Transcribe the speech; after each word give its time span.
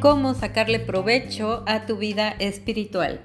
cómo 0.00 0.34
sacarle 0.34 0.78
provecho 0.78 1.64
a 1.66 1.86
tu 1.86 1.96
vida 1.96 2.34
espiritual. 2.38 3.20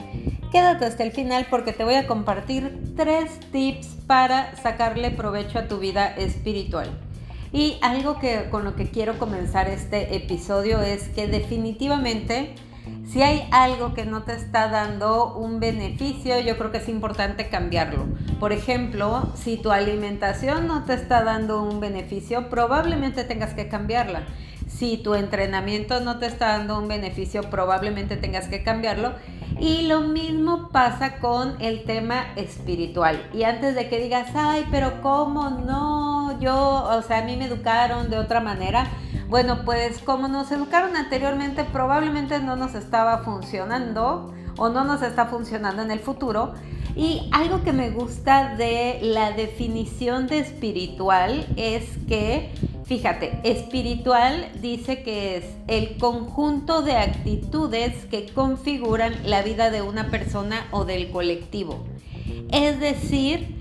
Quédate 0.51 0.85
hasta 0.85 1.03
el 1.03 1.11
final 1.11 1.47
porque 1.49 1.73
te 1.73 1.83
voy 1.83 1.95
a 1.95 2.07
compartir 2.07 2.93
tres 2.95 3.39
tips 3.51 3.87
para 4.07 4.55
sacarle 4.55 5.11
provecho 5.11 5.59
a 5.59 5.67
tu 5.67 5.79
vida 5.79 6.07
espiritual. 6.15 6.89
Y 7.51 7.77
algo 7.81 8.17
que 8.17 8.49
con 8.49 8.63
lo 8.63 8.75
que 8.75 8.89
quiero 8.89 9.19
comenzar 9.19 9.67
este 9.67 10.15
episodio 10.15 10.81
es 10.81 11.09
que 11.09 11.27
definitivamente 11.27 12.55
si 13.05 13.21
hay 13.21 13.47
algo 13.51 13.93
que 13.93 14.05
no 14.05 14.23
te 14.23 14.33
está 14.33 14.67
dando 14.69 15.35
un 15.35 15.59
beneficio, 15.59 16.39
yo 16.39 16.57
creo 16.57 16.71
que 16.71 16.79
es 16.79 16.89
importante 16.89 17.47
cambiarlo. 17.47 18.05
Por 18.39 18.51
ejemplo, 18.51 19.31
si 19.35 19.57
tu 19.57 19.71
alimentación 19.71 20.67
no 20.67 20.83
te 20.83 20.95
está 20.95 21.23
dando 21.23 21.61
un 21.61 21.79
beneficio, 21.79 22.49
probablemente 22.49 23.23
tengas 23.23 23.53
que 23.53 23.67
cambiarla. 23.67 24.23
Si 24.77 24.97
tu 24.97 25.13
entrenamiento 25.13 25.99
no 25.99 26.19
te 26.19 26.25
está 26.25 26.57
dando 26.57 26.79
un 26.79 26.87
beneficio, 26.87 27.43
probablemente 27.49 28.17
tengas 28.17 28.47
que 28.47 28.63
cambiarlo. 28.63 29.13
Y 29.59 29.83
lo 29.83 30.01
mismo 30.01 30.69
pasa 30.69 31.17
con 31.17 31.61
el 31.61 31.83
tema 31.83 32.33
espiritual. 32.35 33.29
Y 33.33 33.43
antes 33.43 33.75
de 33.75 33.87
que 33.87 34.01
digas, 34.01 34.29
ay, 34.33 34.65
pero 34.71 35.01
¿cómo 35.01 35.51
no? 35.51 36.39
Yo, 36.39 36.85
o 36.85 37.01
sea, 37.03 37.19
a 37.19 37.23
mí 37.23 37.37
me 37.37 37.45
educaron 37.45 38.09
de 38.09 38.17
otra 38.17 38.39
manera. 38.39 38.87
Bueno, 39.27 39.63
pues 39.63 39.99
como 39.99 40.27
nos 40.27 40.51
educaron 40.51 40.95
anteriormente, 40.95 41.63
probablemente 41.63 42.39
no 42.39 42.55
nos 42.55 42.73
estaba 42.73 43.19
funcionando 43.19 44.33
o 44.57 44.69
no 44.69 44.83
nos 44.83 45.01
está 45.01 45.27
funcionando 45.27 45.83
en 45.83 45.91
el 45.91 45.99
futuro. 45.99 46.53
Y 46.95 47.29
algo 47.31 47.63
que 47.63 47.73
me 47.73 47.89
gusta 47.89 48.55
de 48.55 48.99
la 49.01 49.31
definición 49.31 50.27
de 50.27 50.39
espiritual 50.39 51.47
es 51.57 51.85
que, 52.07 52.51
fíjate, 52.85 53.39
espiritual 53.43 54.49
dice 54.61 55.03
que 55.03 55.37
es 55.37 55.45
el 55.67 55.97
conjunto 55.97 56.81
de 56.81 56.93
actitudes 56.93 58.05
que 58.05 58.27
configuran 58.27 59.15
la 59.23 59.41
vida 59.41 59.71
de 59.71 59.81
una 59.81 60.09
persona 60.09 60.67
o 60.71 60.85
del 60.85 61.09
colectivo. 61.11 61.83
Es 62.51 62.79
decir, 62.79 63.55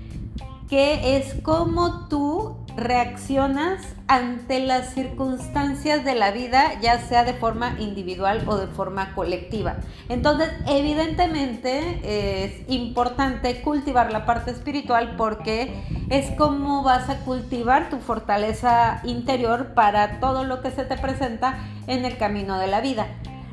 que 0.69 1.17
es 1.17 1.35
como 1.41 2.07
tú 2.07 2.62
reaccionas 2.75 3.81
ante 4.07 4.59
las 4.59 4.93
circunstancias 4.93 6.03
de 6.03 6.15
la 6.15 6.31
vida, 6.31 6.79
ya 6.81 6.99
sea 6.99 7.23
de 7.23 7.33
forma 7.33 7.75
individual 7.79 8.43
o 8.47 8.57
de 8.57 8.67
forma 8.67 9.13
colectiva. 9.15 9.77
Entonces, 10.09 10.49
evidentemente 10.67 12.45
es 12.45 12.53
importante 12.67 13.61
cultivar 13.61 14.11
la 14.11 14.25
parte 14.25 14.51
espiritual 14.51 15.15
porque 15.17 15.83
es 16.09 16.31
como 16.31 16.83
vas 16.83 17.09
a 17.09 17.19
cultivar 17.19 17.89
tu 17.89 17.99
fortaleza 17.99 19.01
interior 19.03 19.73
para 19.73 20.19
todo 20.19 20.43
lo 20.43 20.61
que 20.61 20.71
se 20.71 20.85
te 20.85 20.97
presenta 20.97 21.57
en 21.87 22.05
el 22.05 22.17
camino 22.17 22.59
de 22.59 22.67
la 22.67 22.81
vida. 22.81 23.07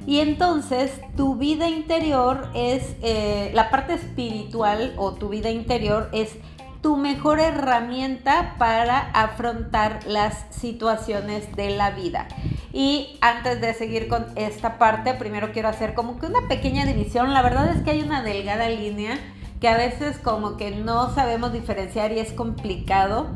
Y 0.06 0.20
entonces 0.20 0.92
tu 1.16 1.36
vida 1.36 1.68
interior 1.68 2.48
es, 2.54 2.96
eh, 3.02 3.50
la 3.54 3.70
parte 3.70 3.94
espiritual 3.94 4.94
o 4.96 5.12
tu 5.12 5.28
vida 5.28 5.50
interior 5.50 6.08
es 6.12 6.36
tu 6.80 6.96
mejor 6.96 7.40
herramienta 7.40 8.54
para 8.58 8.98
afrontar 9.10 10.00
las 10.06 10.46
situaciones 10.50 11.54
de 11.56 11.70
la 11.70 11.90
vida. 11.90 12.26
Y 12.72 13.18
antes 13.20 13.60
de 13.60 13.74
seguir 13.74 14.08
con 14.08 14.26
esta 14.36 14.78
parte, 14.78 15.14
primero 15.14 15.52
quiero 15.52 15.68
hacer 15.68 15.94
como 15.94 16.18
que 16.18 16.26
una 16.26 16.48
pequeña 16.48 16.86
división. 16.86 17.34
La 17.34 17.42
verdad 17.42 17.68
es 17.74 17.82
que 17.82 17.90
hay 17.90 18.02
una 18.02 18.22
delgada 18.22 18.68
línea 18.68 19.18
que 19.60 19.68
a 19.68 19.76
veces 19.76 20.18
como 20.18 20.56
que 20.56 20.70
no 20.70 21.14
sabemos 21.14 21.52
diferenciar 21.52 22.12
y 22.12 22.18
es 22.18 22.32
complicado 22.32 23.28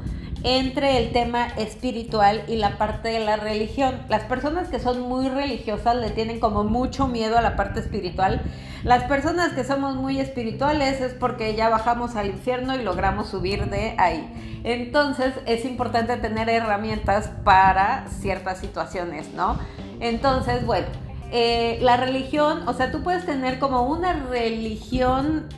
entre 0.44 0.98
el 0.98 1.10
tema 1.12 1.46
espiritual 1.56 2.44
y 2.46 2.56
la 2.56 2.76
parte 2.76 3.08
de 3.08 3.20
la 3.20 3.36
religión. 3.36 4.02
Las 4.10 4.24
personas 4.24 4.68
que 4.68 4.78
son 4.78 5.00
muy 5.00 5.30
religiosas 5.30 5.96
le 5.96 6.10
tienen 6.10 6.38
como 6.38 6.64
mucho 6.64 7.08
miedo 7.08 7.38
a 7.38 7.40
la 7.40 7.56
parte 7.56 7.80
espiritual. 7.80 8.42
Las 8.84 9.04
personas 9.04 9.54
que 9.54 9.64
somos 9.64 9.96
muy 9.96 10.20
espirituales 10.20 11.00
es 11.00 11.14
porque 11.14 11.54
ya 11.54 11.70
bajamos 11.70 12.14
al 12.14 12.26
infierno 12.26 12.74
y 12.74 12.82
logramos 12.82 13.28
subir 13.28 13.70
de 13.70 13.94
ahí. 13.96 14.60
Entonces 14.64 15.32
es 15.46 15.64
importante 15.64 16.14
tener 16.18 16.50
herramientas 16.50 17.30
para 17.42 18.06
ciertas 18.08 18.58
situaciones, 18.58 19.32
¿no? 19.32 19.58
Entonces, 20.00 20.66
bueno, 20.66 20.86
eh, 21.32 21.78
la 21.80 21.96
religión, 21.96 22.68
o 22.68 22.74
sea, 22.74 22.90
tú 22.90 23.02
puedes 23.02 23.24
tener 23.24 23.58
como 23.58 23.86
una 23.86 24.12
religión 24.12 25.48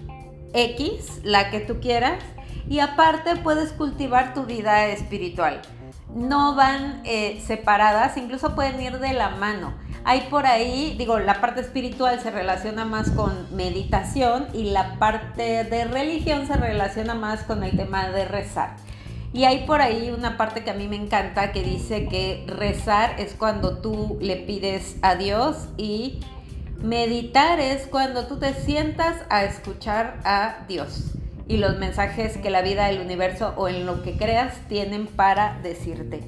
X, 0.55 1.21
la 1.25 1.51
que 1.51 1.59
tú 1.59 1.81
quieras, 1.81 2.23
y 2.69 2.81
aparte 2.81 3.37
puedes 3.37 3.73
cultivar 3.73 4.35
tu 4.35 4.45
vida 4.45 4.87
espiritual. 4.89 5.63
No 6.15 6.55
van 6.55 7.03
eh, 7.05 7.43
separadas, 7.47 8.17
incluso 8.17 8.55
pueden 8.55 8.81
ir 8.81 8.99
de 8.99 9.13
la 9.13 9.31
mano. 9.31 9.75
Hay 10.05 10.29
por 10.31 10.47
ahí, 10.47 10.95
digo, 10.97 11.19
la 11.19 11.41
parte 11.41 11.61
espiritual 11.61 12.21
se 12.21 12.31
relaciona 12.31 12.85
más 12.85 13.11
con 13.11 13.55
meditación 13.55 14.47
y 14.53 14.71
la 14.71 14.99
parte 14.99 15.65
de 15.65 15.85
religión 15.85 16.47
se 16.47 16.55
relaciona 16.55 17.15
más 17.15 17.43
con 17.43 17.65
el 17.65 17.77
tema 17.77 18.09
de 18.09 18.25
rezar. 18.25 18.77
Y 19.33 19.45
hay 19.45 19.67
por 19.67 19.83
ahí 19.83 20.11
una 20.17 20.37
parte 20.37 20.65
que 20.65 20.71
a 20.71 20.75
mí 20.75 20.89
me 20.89 20.97
encanta 20.97 21.53
que 21.53 21.63
dice 21.63 22.07
que 22.07 22.45
rezar 22.47 23.17
es 23.19 23.35
cuando 23.35 23.79
tú 23.79 24.17
le 24.21 24.37
pides 24.37 24.97
a 25.03 25.17
Dios 25.17 25.69
y 25.77 26.21
meditar 26.81 27.59
es 27.59 27.87
cuando 27.87 28.27
tú 28.27 28.39
te 28.39 28.55
sientas 28.55 29.17
a 29.29 29.45
escuchar 29.45 30.21
a 30.25 30.65
Dios 30.69 31.17
y 31.49 31.59
los 31.59 31.79
mensajes 31.79 32.37
que 32.39 32.51
la 32.51 32.63
vida, 32.63 32.91
el 32.91 33.01
universo 33.01 33.55
o 33.57 33.69
en 33.69 33.87
lo 33.87 34.03
que 34.03 34.17
creas 34.17 34.55
tienen 34.69 35.07
para 35.07 35.59
decirte. 35.63 36.23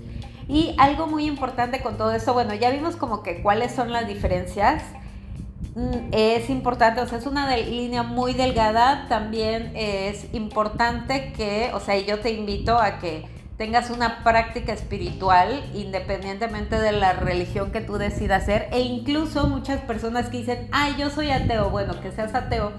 Y 0.48 0.74
algo 0.78 1.06
muy 1.06 1.26
importante 1.26 1.80
con 1.80 1.98
todo 1.98 2.12
esto, 2.12 2.32
bueno, 2.32 2.54
ya 2.54 2.70
vimos 2.70 2.96
como 2.96 3.22
que 3.22 3.42
cuáles 3.42 3.72
son 3.72 3.92
las 3.92 4.06
diferencias. 4.06 4.82
Mm, 5.74 6.12
es 6.12 6.48
importante, 6.48 7.00
o 7.00 7.06
sea, 7.06 7.18
es 7.18 7.26
una 7.26 7.54
línea 7.56 8.02
muy 8.02 8.32
delgada. 8.32 9.06
También 9.08 9.72
es 9.74 10.32
importante 10.32 11.32
que, 11.32 11.70
o 11.74 11.80
sea, 11.80 11.98
yo 11.98 12.20
te 12.20 12.32
invito 12.32 12.78
a 12.78 12.98
que 12.98 13.26
tengas 13.58 13.90
una 13.90 14.22
práctica 14.22 14.72
espiritual 14.72 15.64
independientemente 15.74 16.78
de 16.78 16.92
la 16.92 17.12
religión 17.12 17.72
que 17.72 17.80
tú 17.80 17.98
decidas 17.98 18.44
hacer. 18.44 18.68
E 18.72 18.80
incluso 18.80 19.48
muchas 19.48 19.80
personas 19.80 20.30
que 20.30 20.38
dicen, 20.38 20.68
ay, 20.72 20.94
yo 20.96 21.10
soy 21.10 21.30
ateo, 21.30 21.68
bueno, 21.68 22.00
que 22.00 22.12
seas 22.12 22.34
ateo 22.34 22.72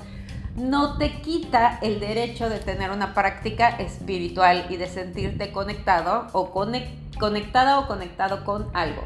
no 0.60 0.98
te 0.98 1.22
quita 1.22 1.80
el 1.82 2.00
derecho 2.00 2.50
de 2.50 2.60
tener 2.60 2.92
una 2.92 3.14
práctica 3.14 3.70
espiritual 3.70 4.66
y 4.70 4.76
de 4.76 4.88
sentirte 4.88 5.52
conectado 5.52 6.28
o 6.34 6.52
conectada 6.52 7.80
o 7.80 7.88
conectado 7.88 8.44
con 8.44 8.68
algo. 8.74 9.04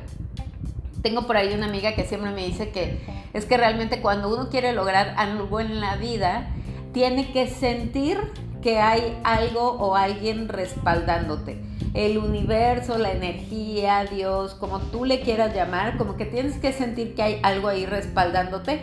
Tengo 1.03 1.27
por 1.27 1.37
ahí 1.37 1.53
una 1.53 1.67
amiga 1.67 1.95
que 1.95 2.05
siempre 2.05 2.31
me 2.31 2.45
dice 2.45 2.71
que 2.71 2.99
es 3.33 3.45
que 3.45 3.57
realmente 3.57 4.01
cuando 4.01 4.33
uno 4.33 4.49
quiere 4.49 4.73
lograr 4.73 5.13
algo 5.17 5.59
en 5.59 5.79
la 5.79 5.95
vida, 5.95 6.49
tiene 6.91 7.31
que 7.31 7.47
sentir 7.47 8.17
que 8.61 8.79
hay 8.79 9.19
algo 9.23 9.73
o 9.73 9.95
alguien 9.95 10.47
respaldándote. 10.47 11.61
El 11.93 12.17
universo, 12.17 12.97
la 12.97 13.11
energía, 13.11 14.05
Dios, 14.05 14.55
como 14.55 14.79
tú 14.79 15.05
le 15.05 15.21
quieras 15.21 15.53
llamar, 15.53 15.97
como 15.97 16.15
que 16.15 16.25
tienes 16.25 16.57
que 16.57 16.71
sentir 16.71 17.13
que 17.13 17.21
hay 17.21 17.39
algo 17.43 17.67
ahí 17.67 17.85
respaldándote 17.85 18.81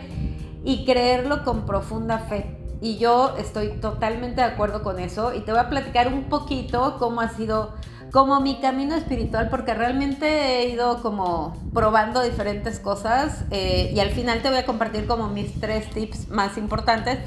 y 0.63 0.85
creerlo 0.85 1.43
con 1.43 1.65
profunda 1.65 2.19
fe. 2.19 2.60
Y 2.81 2.97
yo 2.97 3.35
estoy 3.37 3.69
totalmente 3.79 4.41
de 4.41 4.47
acuerdo 4.47 4.81
con 4.81 4.99
eso 4.99 5.33
y 5.35 5.41
te 5.41 5.51
voy 5.51 5.61
a 5.61 5.69
platicar 5.69 6.07
un 6.07 6.23
poquito 6.23 6.97
cómo 6.97 7.21
ha 7.21 7.29
sido 7.29 7.75
como 8.11 8.41
mi 8.41 8.59
camino 8.59 8.95
espiritual 8.95 9.49
porque 9.49 9.73
realmente 9.73 10.59
he 10.59 10.69
ido 10.69 11.01
como 11.01 11.55
probando 11.73 12.21
diferentes 12.21 12.79
cosas 12.79 13.45
eh, 13.51 13.91
y 13.95 13.99
al 13.99 14.09
final 14.09 14.41
te 14.41 14.49
voy 14.49 14.57
a 14.57 14.65
compartir 14.65 15.07
como 15.07 15.29
mis 15.29 15.59
tres 15.59 15.89
tips 15.91 16.27
más 16.29 16.57
importantes. 16.57 17.19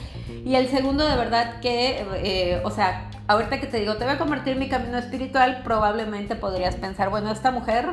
Y 0.44 0.56
el 0.56 0.68
segundo 0.68 1.08
de 1.08 1.16
verdad 1.16 1.60
que, 1.60 2.04
eh, 2.16 2.60
o 2.64 2.70
sea, 2.70 3.10
ahorita 3.26 3.60
que 3.60 3.66
te 3.66 3.80
digo, 3.80 3.96
te 3.96 4.04
voy 4.04 4.14
a 4.14 4.18
compartir 4.18 4.56
mi 4.56 4.68
camino 4.68 4.98
espiritual, 4.98 5.62
probablemente 5.64 6.36
podrías 6.36 6.76
pensar, 6.76 7.10
bueno, 7.10 7.30
esta 7.30 7.50
mujer 7.50 7.86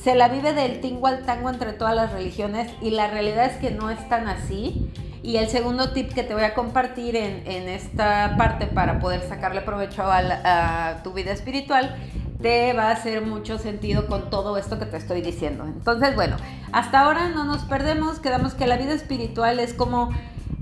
se 0.00 0.14
la 0.14 0.28
vive 0.28 0.52
del 0.52 0.80
tingo 0.80 1.06
al 1.06 1.24
tango 1.24 1.50
entre 1.50 1.72
todas 1.72 1.94
las 1.94 2.12
religiones 2.12 2.70
y 2.80 2.90
la 2.90 3.08
realidad 3.08 3.46
es 3.46 3.56
que 3.56 3.70
no 3.70 3.90
es 3.90 4.08
tan 4.08 4.28
así. 4.28 4.90
Y 5.20 5.36
el 5.36 5.48
segundo 5.48 5.90
tip 5.90 6.12
que 6.12 6.22
te 6.22 6.32
voy 6.32 6.44
a 6.44 6.54
compartir 6.54 7.16
en, 7.16 7.68
esta 7.68 8.36
parte 8.38 8.66
para 8.66 9.00
poder 9.00 9.20
sacarle 9.22 9.60
provecho 9.62 10.04
a, 10.04 11.00
tu 11.02 11.12
vida 11.12 11.32
espiritual 11.32 11.96
te 12.40 12.72
va 12.72 12.84
a 12.84 12.92
hacer 12.92 13.20
mucho 13.22 13.58
sentido 13.58 14.06
con 14.06 14.30
todo 14.30 14.56
esto 14.56 14.78
que 14.78 14.86
te 14.86 14.96
estoy 14.96 15.22
diciendo. 15.22 15.64
Entonces, 15.64 16.14
bueno, 16.14 16.36
hasta 16.72 17.00
ahora 17.00 17.30
no 17.30 17.44
nos 17.44 17.62
perdemos, 17.64 18.20
quedamos 18.20 18.54
que 18.54 18.68
la 18.68 18.76
vida 18.76 18.94
espiritual 18.94 19.58
es 19.58 19.74
como 19.74 20.10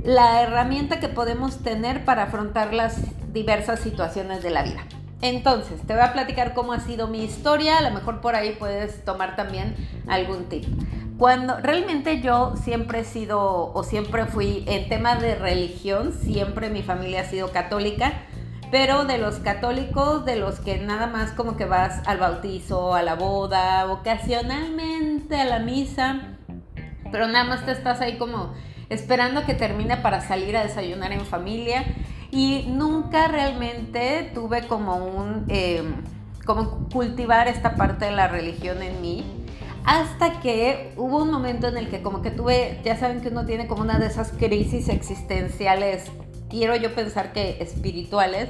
la 0.02 0.40
herramienta 0.40 1.00
que 1.00 1.08
podemos 1.08 1.62
tener 1.62 2.06
para 2.06 2.24
afrontar 2.24 2.72
las 2.72 2.96
diversas 3.32 3.80
situaciones 3.80 4.42
de 4.42 4.50
la 4.50 4.62
vida. 4.62 4.84
Entonces, 5.22 5.80
te 5.86 5.94
voy 5.94 6.02
a 6.02 6.12
platicar 6.12 6.52
cómo 6.52 6.72
ha 6.72 6.80
sido 6.80 7.08
mi 7.08 7.24
historia, 7.24 7.78
a 7.78 7.80
lo 7.80 7.90
mejor 7.90 8.20
por 8.20 8.34
ahí 8.34 8.54
puedes 8.58 9.04
tomar 9.04 9.34
también 9.34 9.74
algún 10.06 10.44
tip. 10.44 10.64
Cuando 11.18 11.56
realmente 11.56 12.20
yo 12.20 12.54
siempre 12.62 13.00
he 13.00 13.04
sido 13.04 13.72
o 13.72 13.82
siempre 13.82 14.26
fui 14.26 14.64
en 14.66 14.88
tema 14.90 15.16
de 15.16 15.34
religión, 15.34 16.12
siempre 16.12 16.68
mi 16.68 16.82
familia 16.82 17.22
ha 17.22 17.24
sido 17.24 17.50
católica, 17.50 18.12
pero 18.70 19.06
de 19.06 19.16
los 19.16 19.36
católicos, 19.36 20.26
de 20.26 20.36
los 20.36 20.60
que 20.60 20.76
nada 20.76 21.06
más 21.06 21.32
como 21.32 21.56
que 21.56 21.64
vas 21.64 22.06
al 22.06 22.18
bautizo, 22.18 22.94
a 22.94 23.02
la 23.02 23.14
boda, 23.14 23.90
ocasionalmente 23.90 25.40
a 25.40 25.46
la 25.46 25.60
misa, 25.60 26.36
pero 27.10 27.26
nada 27.26 27.44
más 27.44 27.64
te 27.64 27.72
estás 27.72 28.02
ahí 28.02 28.18
como 28.18 28.52
esperando 28.90 29.46
que 29.46 29.54
termine 29.54 29.96
para 29.96 30.20
salir 30.20 30.54
a 30.56 30.64
desayunar 30.64 31.12
en 31.12 31.24
familia 31.24 31.84
y 32.30 32.66
nunca 32.68 33.28
realmente 33.28 34.30
tuve 34.34 34.66
como 34.66 34.96
un, 34.96 35.44
eh, 35.48 35.82
como 36.44 36.88
cultivar 36.88 37.48
esta 37.48 37.74
parte 37.76 38.06
de 38.06 38.12
la 38.12 38.28
religión 38.28 38.82
en 38.82 39.00
mí. 39.00 39.24
Hasta 39.84 40.40
que 40.40 40.92
hubo 40.96 41.22
un 41.22 41.30
momento 41.30 41.68
en 41.68 41.76
el 41.76 41.88
que 41.88 42.02
como 42.02 42.20
que 42.20 42.30
tuve, 42.30 42.80
ya 42.84 42.96
saben 42.96 43.20
que 43.20 43.28
uno 43.28 43.46
tiene 43.46 43.68
como 43.68 43.82
una 43.82 43.98
de 43.98 44.06
esas 44.06 44.32
crisis 44.32 44.88
existenciales, 44.88 46.10
quiero 46.50 46.74
yo 46.74 46.92
pensar 46.94 47.32
que 47.32 47.62
espirituales, 47.62 48.48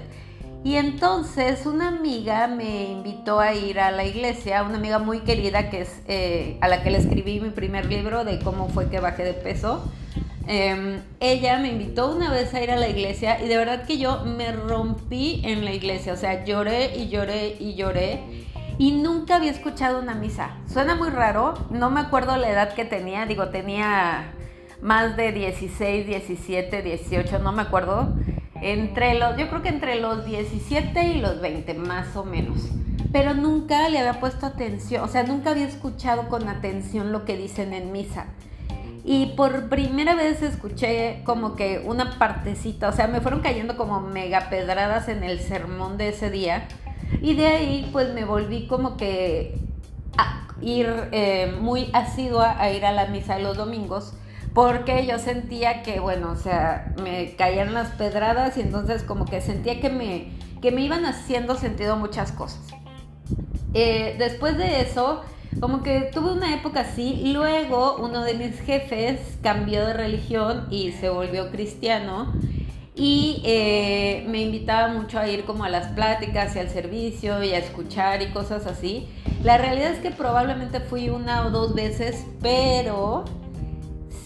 y 0.67 0.77
entonces 0.77 1.65
una 1.65 1.89
amiga 1.89 2.49
me 2.49 2.91
invitó 2.91 3.39
a 3.39 3.55
ir 3.55 3.79
a 3.79 3.93
la 3.93 4.05
iglesia, 4.05 4.65
una 4.65 4.79
amiga 4.79 4.99
muy 4.99 5.21
querida 5.21 5.71
que 5.71 5.83
es 5.83 6.03
eh, 6.09 6.59
a 6.61 6.67
la 6.67 6.83
que 6.83 6.91
le 6.91 6.99
escribí 6.99 7.39
mi 7.39 7.51
primer 7.51 7.87
libro 7.87 8.25
de 8.25 8.41
cómo 8.41 8.69
fue 8.69 8.89
que 8.91 8.99
bajé 8.99 9.23
de 9.23 9.35
peso. 9.35 9.85
Em, 10.49 11.03
ella 11.19 11.59
me 11.59 11.69
invitó 11.69 12.15
una 12.15 12.31
vez 12.31 12.55
a 12.55 12.63
ir 12.63 12.71
a 12.71 12.77
la 12.77 12.89
iglesia 12.89 13.43
y 13.43 13.49
de 13.49 13.57
verdad 13.57 13.85
que 13.85 13.99
yo 13.99 14.25
me 14.25 14.53
rompí 14.53 15.41
en 15.45 15.65
la 15.65 15.73
iglesia, 15.73 16.13
o 16.13 16.17
sea, 16.17 16.45
lloré 16.45 16.97
y 16.97 17.09
lloré 17.09 17.57
y 17.59 17.75
lloré 17.75 18.47
y 18.79 18.93
nunca 18.93 19.37
había 19.37 19.51
escuchado 19.51 20.01
una 20.01 20.15
misa. 20.15 20.51
Suena 20.73 20.95
muy 20.95 21.09
raro, 21.09 21.55
no 21.71 21.91
me 21.91 22.01
acuerdo 22.01 22.37
la 22.37 22.49
edad 22.49 22.75
que 22.75 22.85
tenía, 22.85 23.27
digo, 23.27 23.49
tenía 23.49 24.33
más 24.81 25.17
de 25.17 25.33
16, 25.33 26.07
17, 26.07 26.83
18, 26.83 27.39
no 27.41 27.53
me 27.53 27.63
acuerdo. 27.63 28.15
Entre 28.63 29.15
los, 29.19 29.37
yo 29.37 29.49
creo 29.49 29.63
que 29.63 29.69
entre 29.69 30.01
los 30.01 30.25
17 30.25 31.05
y 31.09 31.21
los 31.21 31.41
20, 31.41 31.75
más 31.75 32.17
o 32.17 32.25
menos. 32.25 32.69
Pero 33.13 33.35
nunca 33.35 33.89
le 33.89 33.99
había 33.99 34.21
puesto 34.21 34.47
atención, 34.47 35.03
o 35.03 35.09
sea, 35.09 35.25
nunca 35.25 35.51
había 35.51 35.67
escuchado 35.67 36.29
con 36.29 36.49
atención 36.49 37.13
lo 37.13 37.25
que 37.25 37.37
dicen 37.37 37.73
en 37.73 37.91
misa. 37.91 38.27
Y 39.09 39.27
por 39.37 39.69
primera 39.69 40.17
vez 40.17 40.43
escuché 40.43 41.23
como 41.25 41.55
que 41.55 41.79
una 41.79 42.19
partecita, 42.19 42.89
o 42.89 42.93
sea, 42.93 43.07
me 43.07 43.21
fueron 43.21 43.41
cayendo 43.41 43.77
como 43.77 44.01
mega 44.01 44.51
pedradas 44.51 45.09
en 45.09 45.23
el 45.23 45.39
sermón 45.39 45.97
de 45.97 46.09
ese 46.09 46.29
día. 46.29 46.67
Y 47.23 47.35
de 47.35 47.47
ahí 47.47 47.89
pues 47.93 48.13
me 48.13 48.25
volví 48.25 48.67
como 48.67 48.97
que 48.97 49.61
a 50.19 50.49
ir 50.61 50.89
eh, 51.13 51.57
muy 51.61 51.89
asidua 51.93 52.61
a 52.61 52.73
ir 52.73 52.85
a 52.85 52.91
la 52.91 53.07
misa 53.07 53.39
los 53.39 53.57
domingos 53.57 54.15
porque 54.57 55.07
yo 55.07 55.19
sentía 55.19 55.83
que, 55.83 56.01
bueno, 56.01 56.33
o 56.33 56.37
sea, 56.37 56.95
me 57.01 57.37
caían 57.37 57.75
las 57.75 57.91
pedradas 57.91 58.57
y 58.57 58.63
entonces 58.63 59.03
como 59.03 59.27
que 59.27 59.41
sentía 59.41 59.81
que 59.81 59.91
me, 59.91 60.33
que 60.63 60.73
me 60.73 60.81
iban 60.81 61.05
haciendo 61.05 61.57
sentido 61.57 61.97
muchas 61.97 62.33
cosas. 62.33 62.63
Eh, 63.75 64.17
después 64.19 64.57
de 64.57 64.81
eso, 64.81 65.23
como 65.61 65.83
que 65.83 66.11
tuve 66.13 66.33
una 66.33 66.55
época 66.55 66.81
así, 66.81 67.33
luego 67.33 67.97
uno 67.97 68.23
de 68.25 68.35
mis 68.35 68.61
jefes 68.61 69.39
cambió 69.43 69.87
de 69.87 69.95
religión 69.95 70.67
y 70.71 70.93
se 70.93 71.09
volvió 71.09 71.51
cristiano 71.51 72.33
y 72.95 73.43
eh, 73.45 74.25
me 74.29 74.41
invitaba 74.41 74.89
mucho 74.89 75.19
a 75.19 75.29
ir 75.29 75.45
como 75.45 75.65
a 75.65 75.69
las 75.69 75.89
pláticas 75.89 76.57
y 76.57 76.61
al 76.61 76.71
servicio 76.71 77.43
y 77.43 77.53
a 77.53 77.59
escuchar 77.59 78.23
y 78.23 78.29
cosas 78.29 78.67
así. 78.67 79.09
La 79.43 79.59
realidad 79.59 79.91
es 79.93 79.99
que 79.99 80.11
probablemente 80.11 80.81
fui 80.81 81.11
una 81.11 81.47
o 81.47 81.51
dos 81.51 81.75
veces, 81.75 82.27
pero 82.41 83.25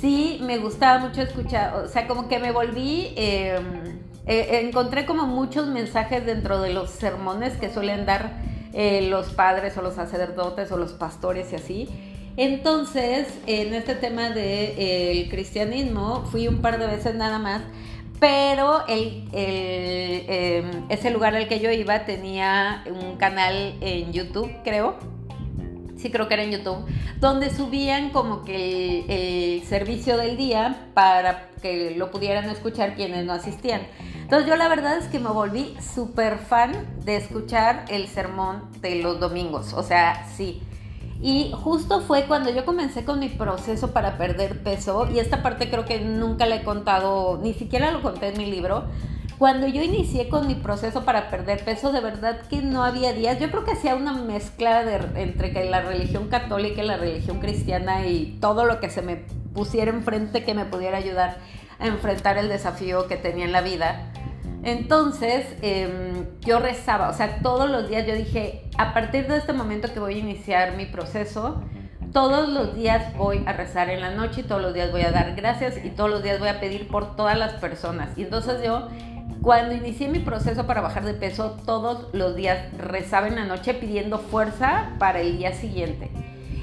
sí 0.00 0.38
me 0.43 0.59
gustaba 0.59 1.00
mucho 1.00 1.21
escuchar, 1.21 1.75
o 1.75 1.88
sea, 1.88 2.06
como 2.06 2.29
que 2.29 2.38
me 2.38 2.53
volví, 2.53 3.12
em, 3.17 3.99
eh, 4.27 4.61
encontré 4.62 5.05
como 5.05 5.27
muchos 5.27 5.67
mensajes 5.67 6.25
dentro 6.25 6.61
de 6.61 6.73
los 6.73 6.91
sermones 6.91 7.55
que 7.55 7.71
suelen 7.73 8.06
dar 8.06 8.50
eh, 8.72 9.02
los 9.02 9.31
padres 9.31 9.76
o 9.76 9.82
los 9.82 9.94
sacerdotes 9.94 10.70
o 10.72 10.76
los 10.76 10.93
pastores 10.93 11.52
y 11.52 11.56
así. 11.56 11.88
Entonces, 12.37 13.26
en 13.46 13.75
este 13.75 13.94
tema 13.94 14.31
del 14.31 14.34
de, 14.76 15.28
cristianismo, 15.31 16.25
fui 16.31 16.49
un 16.49 16.62
par 16.62 16.78
de 16.78 16.87
veces 16.87 17.14
nada 17.14 17.38
más, 17.38 17.62
pero 18.19 18.87
el, 18.87 19.28
em, 19.32 20.84
ese 20.88 21.11
lugar 21.11 21.34
al 21.34 21.49
que 21.49 21.58
yo 21.58 21.70
iba 21.70 22.05
tenía 22.05 22.84
un 22.87 23.17
canal 23.17 23.75
en 23.81 24.12
YouTube, 24.12 24.50
creo, 24.62 24.96
sí 26.00 26.11
creo 26.11 26.29
que 26.29 26.35
era 26.35 26.43
en 26.43 26.52
YouTube, 26.52 26.87
donde 27.19 27.50
subían 27.50 28.11
como 28.11 28.44
que 28.44 29.05
el, 29.08 29.67
servicio 29.67 30.17
del 30.17 30.37
día 30.37 30.88
para 30.94 31.50
que 31.62 31.94
lo 31.97 32.11
pudieran 32.11 32.49
escuchar 32.49 32.94
quienes 32.94 33.25
no 33.25 33.32
asistían. 33.32 33.82
Entonces 34.23 34.49
yo 34.49 34.56
la 34.56 34.69
verdad 34.69 34.97
es 34.97 35.06
que 35.06 35.19
me 35.19 35.29
volví 35.29 35.76
súper 35.94 36.38
fan 36.38 36.73
de 37.05 37.17
escuchar 37.17 37.85
el 37.88 38.08
sermón 38.08 38.62
de 38.81 38.97
los 38.97 39.20
domingos, 39.20 39.73
o 39.75 39.82
sea, 39.82 40.26
sí. 40.37 40.62
Y 41.23 41.52
justo 41.52 42.00
fue 42.00 42.25
cuando 42.25 42.50
yo 42.50 42.64
comencé 42.64 43.05
con 43.05 43.19
mi 43.19 43.29
proceso 43.29 43.93
para 43.93 44.17
perder 44.17 44.62
peso, 44.62 45.08
y 45.12 45.19
esta 45.19 45.43
parte 45.43 45.69
creo 45.69 45.85
que 45.85 46.00
nunca 46.00 46.46
la 46.46 46.56
he 46.56 46.64
contado, 46.64 47.38
ni 47.43 47.53
siquiera 47.53 47.91
lo 47.91 48.00
conté 48.00 48.29
en 48.29 48.38
mi 48.38 48.46
libro, 48.46 48.85
cuando 49.41 49.67
yo 49.67 49.83
inicié 49.83 50.29
con 50.29 50.47
mi 50.47 50.55
proceso 50.55 51.07
para 51.07 51.31
perder 51.31 51.65
peso, 51.65 51.93
de 51.93 52.03
verdad 52.03 52.43
que 52.51 52.61
no 52.61 52.85
había 52.85 53.15
días. 53.15 53.41
Yo 53.41 53.51
creo 53.51 53.65
que 53.65 53.71
hacía 53.71 53.95
una 53.95 54.13
mezcla 54.13 54.85
de, 54.85 55.01
entre 55.15 55.65
la 55.65 55.81
religión 55.81 56.29
católica 56.29 56.83
y 56.83 56.87
la 56.87 56.99
religión 56.99 57.41
cristiana 57.41 58.07
y 58.07 58.37
todo 58.39 58.67
lo 58.67 58.81
que 58.81 58.91
se 58.91 59.01
me 59.01 59.17
pusiera 59.55 59.93
enfrente 59.93 60.45
que 60.45 60.53
me 60.53 60.67
pudiera 60.67 60.99
ayudar 60.99 61.39
a 61.79 61.87
enfrentar 61.87 62.37
el 62.37 62.51
desafío 62.51 63.09
que 63.09 63.17
tenía 63.17 63.47
en 63.47 63.53
la 63.53 63.63
vida. 63.63 64.13
Entonces 64.63 65.47
em, 65.63 66.27
yo 66.43 66.59
rezaba, 66.59 67.09
o 67.09 67.15
sea, 67.15 67.39
todos 67.41 67.71
los 67.71 67.89
días 67.89 68.07
yo 68.07 68.15
dije, 68.15 68.69
a 68.77 68.93
partir 68.93 69.27
de 69.27 69.39
este 69.39 69.55
momento 69.55 69.91
que 69.91 70.01
voy 70.01 70.17
a 70.17 70.19
iniciar 70.19 70.77
mi 70.77 70.85
proceso, 70.85 71.63
todos 72.13 72.47
los 72.51 72.75
días 72.75 73.17
voy 73.17 73.43
a 73.47 73.55
rezar 73.55 73.89
en 73.89 74.03
la 74.03 74.11
noche 74.11 74.43
y 74.43 74.45
todos 74.45 74.61
los 74.61 74.75
días 74.75 74.93
voy 74.93 75.01
a 75.01 75.13
dar 75.13 75.35
gracias 75.35 75.83
y 75.83 75.89
todos 75.89 76.11
los 76.11 76.23
días 76.23 76.39
voy 76.41 76.49
a 76.49 76.61
pedir 76.61 76.89
por 76.89 77.17
todas 77.17 77.39
las 77.39 77.55
personas. 77.55 78.11
Y 78.19 78.25
entonces 78.25 78.63
yo 78.63 78.89
cuando 79.43 79.75
inicié 79.75 80.09
mi 80.09 80.19
proceso 80.19 80.67
para 80.67 80.83
bajar 80.83 81.05
de 81.05 81.15
peso, 81.15 81.57
todos 81.65 82.09
los 82.13 82.37
días 82.37 82.59
rezaba 82.77 83.27
en 83.27 83.37
la 83.37 83.47
noche 83.47 83.73
pidiendo 83.73 84.19
fuerza 84.19 84.91
para 84.99 85.21
el 85.21 85.39
día 85.39 85.55
siguiente. 85.55 86.11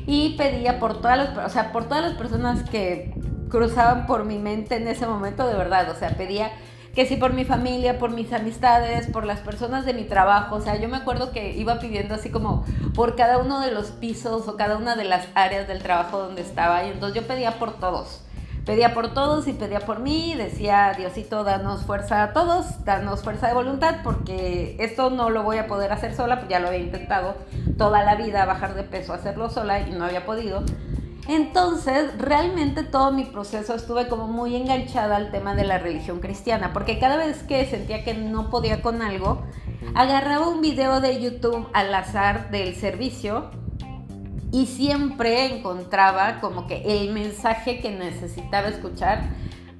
Y 0.05 0.37
pedía 0.37 0.79
por 0.79 1.01
todas 1.01 1.17
las, 1.17 1.45
o 1.45 1.49
sea, 1.49 1.71
por 1.71 1.85
todas 1.85 2.03
las 2.03 2.13
personas 2.13 2.69
que 2.69 3.13
cruzaban 3.49 4.05
por 4.05 4.25
mi 4.25 4.37
mente 4.37 4.75
en 4.75 4.87
ese 4.87 5.07
momento, 5.07 5.47
de 5.47 5.55
verdad, 5.55 5.89
o 5.89 5.95
sea, 5.95 6.09
pedía 6.09 6.51
que 6.93 7.05
sí 7.05 7.15
por 7.15 7.33
mi 7.33 7.45
familia, 7.45 7.99
por 7.99 8.11
mis 8.11 8.31
amistades, 8.31 9.07
por 9.07 9.25
las 9.25 9.39
personas 9.39 9.85
de 9.85 9.93
mi 9.93 10.03
trabajo, 10.03 10.55
o 10.55 10.61
sea, 10.61 10.75
yo 10.79 10.87
me 10.87 10.97
acuerdo 10.97 11.31
que 11.31 11.55
iba 11.55 11.79
pidiendo 11.79 12.15
así 12.15 12.29
como 12.29 12.65
por 12.95 13.15
cada 13.15 13.37
uno 13.37 13.59
de 13.59 13.71
los 13.71 13.87
pisos 13.91 14.47
o 14.47 14.55
cada 14.55 14.77
una 14.77 14.95
de 14.95 15.03
las 15.03 15.27
áreas 15.35 15.67
del 15.67 15.83
trabajo 15.83 16.19
donde 16.19 16.41
estaba 16.41 16.83
y 16.85 16.91
entonces 16.91 17.21
yo 17.21 17.27
pedía 17.27 17.59
por 17.59 17.79
todos 17.79 18.26
pedía 18.67 18.93
por 18.93 19.13
todos 19.13 19.47
y 19.47 19.53
pedía 19.53 19.79
por 19.79 19.99
mí, 19.99 20.35
decía, 20.35 20.91
Diosito, 20.95 21.45
danos 21.45 21.83
fuerza 21.83 22.21
a 22.21 22.33
todos, 22.33 22.83
danos 22.83 23.23
fuerza 23.23 23.47
de 23.47 23.53
voluntad, 23.53 24.01
porque 24.03 24.75
esto 24.79 25.09
no 25.09 25.29
lo 25.29 25.43
voy 25.43 25.57
a 25.57 25.67
poder 25.67 25.93
hacer 25.93 26.13
sola, 26.13 26.39
pues 26.39 26.49
ya 26.49 26.59
lo 26.59 26.67
había 26.67 26.81
intentado 26.81 27.35
toda 27.77 28.03
la 28.03 28.15
vida, 28.15 28.45
bajar 28.45 28.75
de 28.75 28.83
peso, 28.83 29.13
hacerlo 29.13 29.49
sola 29.49 29.79
y 29.79 29.91
no 29.91 30.03
había 30.03 30.25
podido. 30.25 30.63
Entonces, 31.29 32.11
realmente 32.17 32.83
todo 32.83 33.13
mi 33.13 33.23
proceso 33.23 33.73
estuve 33.73 34.09
como 34.09 34.27
muy 34.27 34.57
enganchada 34.57 35.15
al 35.15 35.31
tema 35.31 35.55
de 35.55 35.63
la 35.63 35.77
religión 35.77 36.19
cristiana, 36.19 36.73
porque 36.73 36.99
cada 36.99 37.15
vez 37.15 37.43
que 37.43 37.65
sentía 37.65 38.03
que 38.03 38.15
no 38.15 38.49
podía 38.49 38.81
con 38.81 39.01
algo, 39.01 39.43
agarraba 39.95 40.49
un 40.49 40.59
video 40.59 40.99
de 40.99 41.21
YouTube 41.21 41.69
al 41.73 41.95
azar 41.95 42.51
del 42.51 42.75
servicio 42.75 43.49
y 44.51 44.65
siempre 44.65 45.57
encontraba 45.57 46.39
como 46.39 46.67
que 46.67 46.81
el 46.85 47.13
mensaje 47.13 47.79
que 47.79 47.91
necesitaba 47.91 48.67
escuchar 48.67 49.29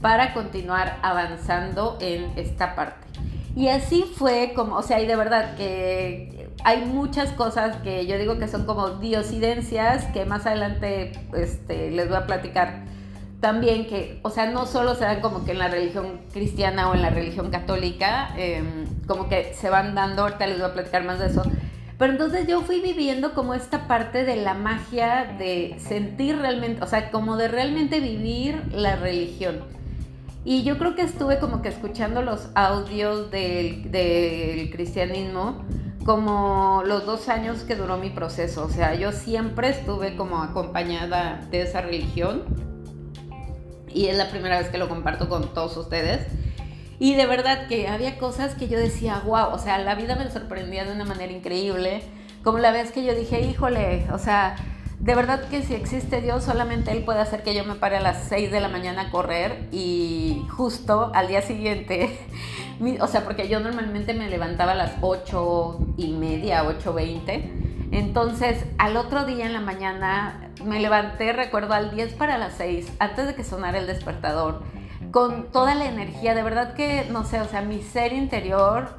para 0.02 0.34
continuar 0.34 1.00
avanzando 1.02 1.98
en 2.02 2.32
esta 2.38 2.76
parte. 2.76 3.08
Y 3.56 3.70
así 3.70 4.04
fue 4.16 4.54
como, 4.56 4.76
o 4.76 4.84
sea, 4.84 5.02
y 5.02 5.08
de 5.08 5.16
verdad 5.16 5.56
que 5.56 6.50
hay 6.64 6.86
muchas 6.86 7.32
cosas 7.32 7.78
que 7.78 8.06
yo 8.06 8.18
digo 8.18 8.38
que 8.38 8.48
son 8.48 8.66
como 8.66 8.90
diosidencias 8.90 10.06
que 10.06 10.26
más 10.26 10.46
adelante 10.46 11.14
este, 11.36 11.92
les 11.92 12.08
voy 12.08 12.18
a 12.18 12.28
platicar 12.28 12.86
también 13.40 13.86
que, 13.86 14.20
o 14.24 14.30
sea, 14.32 14.50
no 14.50 14.66
solo 14.66 14.96
se 14.96 15.04
dan 15.04 15.22
como 15.22 15.46
que 15.46 15.52
en 15.52 15.60
la 15.60 15.68
religión 15.68 16.22
cristiana 16.34 16.90
o 16.90 16.96
en 16.96 17.04
la 17.04 17.12
religión 17.12 17.52
católica, 17.52 18.30
em, 18.36 18.86
como 19.06 19.30
que 19.30 19.54
se 19.54 19.70
van 19.70 19.94
dando, 19.94 20.24
ahorita 20.24 20.48
les 20.48 20.58
voy 20.58 20.70
a 20.70 20.74
platicar 20.74 21.04
más 21.04 21.20
de 21.20 21.28
eso, 21.28 21.44
pero 21.98 22.12
entonces 22.12 22.48
yo 22.48 22.62
fui 22.62 22.80
viviendo 22.80 23.34
como 23.34 23.54
esta 23.54 23.88
parte 23.88 24.24
de 24.24 24.36
la 24.36 24.54
magia 24.54 25.36
de 25.40 25.78
sentir 25.80 26.38
realmente, 26.38 26.84
o 26.84 26.88
sea, 26.88 27.10
como 27.10 27.38
de 27.38 27.48
realmente 27.48 28.00
vivir 28.00 28.62
la 28.72 28.96
religión. 28.96 29.64
Y 30.46 30.64
yo 30.64 30.78
creo 30.78 30.96
que 30.96 31.02
estuve 31.02 31.40
como 31.40 31.62
que 31.62 31.70
escuchando 31.70 32.22
los 32.22 32.50
audios 32.56 33.32
del, 33.32 33.92
del 33.92 34.70
cristianismo 34.72 35.66
como 36.06 36.84
los 36.86 37.06
dos 37.06 37.28
años 37.28 37.64
que 37.64 37.76
duró 37.76 37.98
mi 37.98 38.10
proceso. 38.10 38.64
O 38.64 38.70
sea, 38.70 38.96
yo 38.96 39.12
siempre 39.12 39.68
estuve 39.68 40.16
como 40.16 40.42
acompañada 40.42 41.46
de 41.52 41.64
esa 41.64 41.82
religión. 41.82 42.44
Y 43.90 44.06
es 44.06 44.16
la 44.16 44.30
primera 44.30 44.58
vez 44.58 44.70
que 44.70 44.78
lo 44.78 44.88
comparto 44.88 45.28
con 45.28 45.54
todos 45.54 45.76
ustedes. 45.76 46.26
Y 47.00 47.16
de 47.16 47.26
verdad 47.26 47.68
que 47.68 47.88
había 47.88 48.18
cosas 48.18 48.56
que 48.56 48.68
yo 48.68 48.80
decía, 48.80 49.22
wow, 49.26 49.50
o 49.54 49.60
sea, 49.60 49.78
la 49.78 49.96
vida 49.96 50.16
me 50.16 50.30
sorprendía 50.32 50.84
de 50.86 50.94
una 50.94 51.06
manera 51.06 51.32
increíble. 51.32 52.02
Como 52.44 52.58
la 52.60 52.72
vez 52.72 52.92
que 52.92 53.04
yo 53.04 53.14
dije, 53.14 53.42
híjole, 53.42 54.08
o 54.12 54.18
sea, 54.18 54.56
de 55.00 55.14
verdad 55.14 55.48
que 55.48 55.62
si 55.62 55.76
existe 55.76 56.22
Dios, 56.22 56.44
solamente 56.44 56.92
Él 56.92 57.04
puede 57.04 57.20
hacer 57.20 57.44
que 57.44 57.54
yo 57.54 57.64
me 57.66 57.76
pare 57.76 57.98
a 57.98 58.02
las 58.02 58.24
6 58.30 58.52
de 58.52 58.60
la 58.60 58.68
mañana 58.68 59.04
a 59.04 59.12
correr 59.12 59.68
y 59.72 60.44
justo 60.50 61.12
al 61.14 61.28
día 61.28 61.44
siguiente, 61.44 62.18
o 63.00 63.08
sea, 63.08 63.24
porque 63.24 63.48
yo 63.48 63.60
normalmente 63.60 64.16
me 64.16 64.28
levantaba 64.28 64.72
a 64.72 64.76
las 64.76 64.94
8 65.02 65.80
y 65.98 66.14
media, 66.14 66.64
8.20. 66.64 67.68
Entonces, 67.92 68.66
al 68.80 68.98
otro 68.98 69.24
día 69.26 69.46
en 69.46 69.54
la 69.54 69.62
mañana 69.62 70.50
me 70.66 70.80
levanté, 70.80 71.32
recuerdo, 71.32 71.74
al 71.74 71.92
10 71.92 72.16
para 72.16 72.38
las 72.38 72.56
6, 72.56 72.92
antes 73.00 73.28
de 73.28 73.36
que 73.36 73.44
sonara 73.44 73.78
el 73.78 73.88
despertador, 73.88 74.64
con 75.12 75.52
toda 75.52 75.76
la 75.76 75.86
energía, 75.86 76.36
de 76.36 76.44
verdad 76.44 76.74
que, 76.74 77.08
no 77.12 77.24
sé, 77.24 77.42
o 77.42 77.46
sea, 77.46 77.62
mi 77.62 77.82
ser 77.82 78.14
interior 78.14 78.90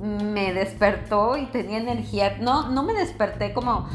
me 0.00 0.52
despertó 0.52 1.36
y 1.36 1.46
tenía 1.46 1.78
energía. 1.78 2.36
No, 2.40 2.70
no 2.70 2.82
me 2.82 2.92
desperté 2.92 3.52
como 3.52 3.88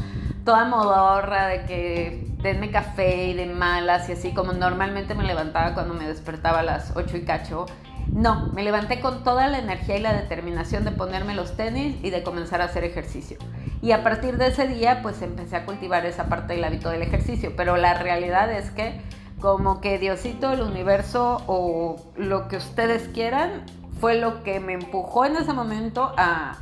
toda 0.44 0.64
modorra 0.64 1.46
de 1.46 1.64
que 1.66 2.26
denme 2.42 2.70
café 2.70 3.26
y 3.26 3.34
de 3.34 3.46
malas 3.46 4.08
y 4.08 4.12
así 4.12 4.32
como 4.32 4.52
normalmente 4.52 5.14
me 5.14 5.24
levantaba 5.24 5.74
cuando 5.74 5.94
me 5.94 6.08
despertaba 6.08 6.60
a 6.60 6.62
las 6.62 6.92
8 6.96 7.16
y 7.18 7.24
cacho. 7.24 7.66
No, 8.12 8.48
me 8.54 8.64
levanté 8.64 9.00
con 9.00 9.22
toda 9.22 9.46
la 9.46 9.58
energía 9.58 9.96
y 9.96 10.00
la 10.00 10.12
determinación 10.12 10.84
de 10.84 10.90
ponerme 10.90 11.34
los 11.34 11.56
tenis 11.56 11.96
y 12.02 12.10
de 12.10 12.24
comenzar 12.24 12.60
a 12.60 12.64
hacer 12.64 12.82
ejercicio. 12.82 13.38
Y 13.82 13.92
a 13.92 14.02
partir 14.02 14.36
de 14.36 14.48
ese 14.48 14.66
día 14.66 15.00
pues 15.02 15.22
empecé 15.22 15.56
a 15.56 15.64
cultivar 15.64 16.04
esa 16.06 16.24
parte 16.24 16.54
del 16.54 16.64
hábito 16.64 16.90
del 16.90 17.02
ejercicio, 17.02 17.52
pero 17.56 17.76
la 17.76 17.94
realidad 17.94 18.50
es 18.52 18.70
que 18.70 19.00
como 19.40 19.80
que 19.80 19.98
Diosito, 19.98 20.52
el 20.52 20.60
universo 20.60 21.42
o 21.46 21.96
lo 22.16 22.48
que 22.48 22.56
ustedes 22.56 23.08
quieran 23.08 23.64
fue 24.00 24.16
lo 24.16 24.42
que 24.42 24.60
me 24.60 24.74
empujó 24.74 25.24
en 25.24 25.36
ese 25.36 25.52
momento 25.52 26.12
a, 26.16 26.56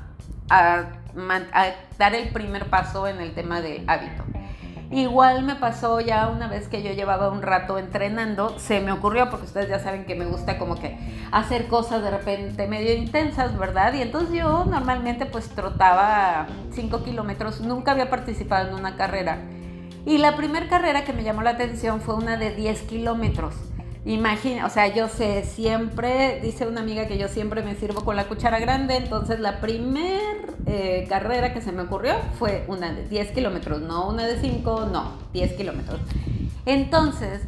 dar 1.99 2.15
el 2.15 2.29
primer 2.31 2.71
paso 2.71 3.07
en 3.07 3.21
el 3.21 3.35
tema 3.35 3.61
del 3.61 3.85
hábito. 3.89 4.25
Igual 4.91 5.43
me 5.43 5.55
pasó 5.55 6.01
ya 6.01 6.29
una 6.29 6.49
vez 6.49 6.69
que 6.69 6.83
yo 6.83 6.93
llevaba 6.93 7.29
un 7.29 7.43
rato 7.43 7.79
entrenando, 7.79 8.59
se 8.59 8.81
me 8.81 8.91
ocurrió, 8.91 9.29
porque 9.29 9.45
ustedes 9.45 9.69
ya 9.69 9.79
saben 9.79 10.07
que 10.07 10.15
me 10.15 10.25
gusta 10.25 10.57
como 10.57 10.77
que 10.77 10.97
hacer 11.31 11.67
cosas 11.67 12.03
de 12.03 12.11
repente 12.11 12.67
medio 12.67 12.95
intensas, 12.95 13.59
¿verdad? 13.59 13.93
Y 13.93 14.01
entonces 14.01 14.35
yo 14.35 14.65
normalmente 14.65 15.27
pues 15.27 15.51
trotaba 15.51 16.47
5 16.73 17.05
kilómetros, 17.05 17.61
nunca 17.61 17.91
había 17.91 18.09
participado 18.09 18.69
en 18.69 18.75
una 18.75 18.97
carrera. 18.97 19.39
Y 20.07 20.19
la 20.19 20.37
primera 20.37 20.69
carrera 20.69 21.05
que 21.05 21.13
me 21.13 21.23
llamó 21.23 21.43
la 21.43 21.51
atención 21.51 22.01
fue 22.01 22.15
una 22.15 22.37
de 22.37 22.55
10 22.55 22.83
kilómetros. 22.83 23.55
Imagina, 24.05 24.65
o 24.65 24.71
sea, 24.71 24.87
yo 24.95 25.09
sé, 25.09 25.45
siempre, 25.45 26.41
dice 26.41 26.67
una 26.67 26.81
amiga 26.81 27.07
que 27.07 27.19
yo 27.19 27.29
siempre 27.29 27.63
me 27.63 27.75
sirvo 27.75 28.05
con 28.05 28.17
la 28.17 28.27
cuchara 28.27 28.59
grande, 28.59 28.97
entonces 28.97 29.39
la 29.39 29.61
primer 29.61 30.55
eh, 30.67 31.05
carrera 31.09 31.53
que 31.53 31.61
se 31.61 31.73
me 31.73 31.83
ocurrió 31.83 32.15
fue 32.39 32.65
una 32.69 32.93
de 32.93 33.07
10 33.07 33.33
kilómetros, 33.33 33.83
no 33.83 34.09
una 34.09 34.27
de 34.27 34.41
5, 34.41 34.89
no, 34.91 35.13
10 35.35 35.53
kilómetros. 35.55 36.01
Entonces, 36.65 37.43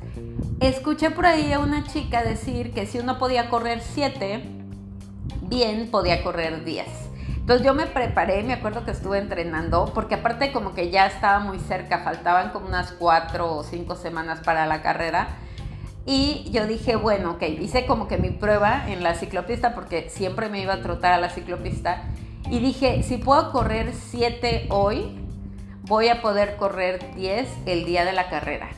escuché 0.61 1.11
por 1.11 1.25
ahí 1.25 1.53
a 1.53 1.61
una 1.61 1.87
chica 1.87 2.23
decir 2.23 2.73
que 2.73 2.85
si 2.85 2.99
uno 2.99 3.19
podía 3.19 3.49
correr 3.49 3.81
7, 3.81 4.43
bien 5.49 5.89
podía 5.91 6.23
correr 6.23 6.65
10. 6.65 6.87
Entonces 7.41 7.67
yo 7.67 7.75
me 7.75 7.87
preparé, 7.87 8.43
me 8.45 8.53
acuerdo 8.53 8.85
que 8.85 8.93
estuve 8.93 9.19
entrenando, 9.19 9.91
porque 9.93 10.15
aparte 10.15 10.53
como 10.53 10.73
que 10.73 10.91
ya 10.91 11.07
estaba 11.07 11.41
muy 11.41 11.59
cerca, 11.59 11.99
faltaban 11.99 12.51
como 12.51 12.69
unas 12.69 12.93
4 12.93 13.57
o 13.57 13.65
5 13.65 13.97
semanas 13.97 14.41
para 14.45 14.67
la 14.67 14.83
carrera 14.83 15.29
y 16.07 16.51
yo 16.51 16.67
dije, 16.67 16.97
bueno, 16.97 17.33
ok, 17.33 17.43
hice 17.43 17.87
como 17.87 18.09
que 18.09 18.19
mi 18.19 18.31
prueba 18.31 18.89
en 18.89 19.03
la 19.03 19.15
ciclopista 19.15 19.75
porque 19.75 20.09
siempre 20.09 20.49
me 20.49 20.61
iba 20.61 20.75
a 20.75 20.83
trotar 20.83 21.13
a 21.13 21.19
la 21.19 21.31
ciclopista. 21.31 22.03
Y 22.51 22.59
dije, 22.59 23.03
si 23.03 23.19
puedo 23.19 23.53
correr 23.53 23.93
7 23.93 24.69
hoy, 24.71 25.19
voy 25.83 26.09
a 26.09 26.23
poder 26.23 26.57
correr 26.57 27.15
10 27.15 27.49
el 27.67 27.85
día 27.85 28.05
de 28.05 28.13
la 28.13 28.29
carrera. 28.29 28.71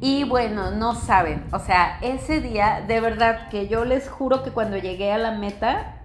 Y 0.00 0.24
bueno, 0.24 0.70
no 0.70 0.94
saben, 0.94 1.44
o 1.52 1.58
sea, 1.58 1.98
ese 2.02 2.40
día, 2.40 2.84
de 2.86 3.00
verdad 3.00 3.48
que 3.48 3.66
yo 3.66 3.84
les 3.84 4.08
juro 4.08 4.44
que 4.44 4.50
cuando 4.50 4.76
llegué 4.76 5.12
a 5.12 5.18
la 5.18 5.32
meta, 5.32 5.97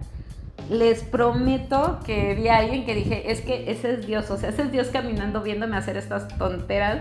les 0.70 1.02
prometo 1.02 2.00
que 2.04 2.34
vi 2.34 2.48
a 2.48 2.58
alguien 2.58 2.84
que 2.84 2.94
dije, 2.94 3.30
es 3.30 3.40
que 3.40 3.70
ese 3.70 3.94
es 3.94 4.06
Dios, 4.06 4.30
o 4.30 4.36
sea, 4.36 4.48
ese 4.48 4.62
es 4.62 4.72
Dios 4.72 4.88
caminando 4.88 5.42
viéndome 5.42 5.76
hacer 5.76 5.96
estas 5.96 6.28
tonteras 6.38 7.00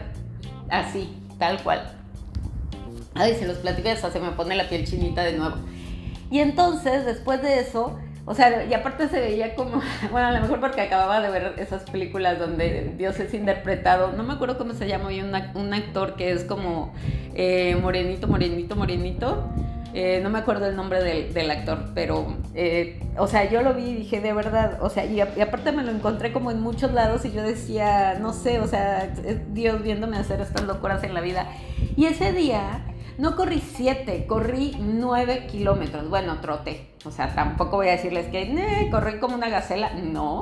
así, 0.69 1.09
tal 1.39 1.61
cual. 1.63 1.91
Ay, 3.15 3.35
se 3.35 3.47
los 3.47 3.57
platico 3.57 3.89
hasta 3.89 4.11
se 4.11 4.19
me 4.19 4.31
pone 4.31 4.55
la 4.55 4.67
piel 4.67 4.85
chinita 4.85 5.23
de 5.23 5.37
nuevo. 5.37 5.55
Y 6.31 6.39
entonces, 6.39 7.05
después 7.05 7.41
de 7.41 7.59
eso, 7.59 7.99
o 8.25 8.33
sea, 8.33 8.65
y 8.65 8.73
aparte 8.73 9.07
se 9.07 9.19
veía 9.19 9.55
como, 9.55 9.81
bueno, 10.11 10.27
a 10.27 10.31
lo 10.31 10.41
mejor 10.41 10.59
porque 10.59 10.81
acababa 10.81 11.21
de 11.21 11.29
ver 11.29 11.53
esas 11.57 11.83
películas 11.89 12.39
donde 12.39 12.93
Dios 12.97 13.19
es 13.19 13.33
interpretado, 13.33 14.13
no 14.13 14.23
me 14.23 14.33
acuerdo 14.33 14.57
cómo 14.57 14.73
se 14.73 14.87
llama 14.87 15.07
hoy 15.07 15.21
un 15.21 15.73
actor 15.73 16.15
que 16.15 16.31
es 16.31 16.43
como 16.43 16.93
eh, 17.35 17.77
morenito, 17.81 18.27
morenito, 18.27 18.75
morenito. 18.75 19.49
Eh, 19.93 20.21
no 20.23 20.29
me 20.31 20.39
acuerdo 20.39 20.65
el 20.65 20.75
nombre 20.75 21.03
del, 21.03 21.51
actor, 21.51 21.91
pero, 21.93 22.35
eh, 22.55 22.99
o 23.17 23.27
sea, 23.27 23.47
yo 23.49 23.61
lo 23.61 23.75
vi 23.75 23.89
y 23.89 23.95
dije, 23.95 24.21
de 24.21 24.33
verdad, 24.33 24.79
o 24.81 24.89
sea, 24.89 25.05
y, 25.05 25.21
aparte 25.21 25.71
me 25.71 25.83
lo 25.83 25.91
encontré 25.91 26.33
como 26.33 26.49
en 26.49 26.61
muchos 26.61 26.93
lados 26.93 27.25
y 27.25 27.31
yo 27.31 27.43
decía, 27.43 28.17
no 28.19 28.33
sé, 28.33 28.59
o 28.59 28.67
sea, 28.67 29.13
Dios 29.51 29.83
viéndome 29.83 30.17
hacer 30.17 30.41
estas 30.41 30.63
locuras 30.63 31.03
en 31.03 31.13
la 31.13 31.21
vida. 31.21 31.47
Y 31.95 32.05
ese 32.05 32.33
día 32.33 32.85
no 33.19 33.35
corrí 33.35 33.61
7, 33.61 34.25
corrí 34.25 34.75
9 34.79 35.45
kilómetros. 35.51 36.09
Bueno, 36.09 36.41
troté. 36.41 36.87
O 37.05 37.11
sea, 37.11 37.35
tampoco 37.35 37.77
voy 37.77 37.89
a 37.89 37.91
decirles 37.91 38.27
que 38.27 38.87
corrí 38.89 39.19
como 39.19 39.35
una 39.35 39.49
gacela. 39.49 39.93
No. 39.93 40.41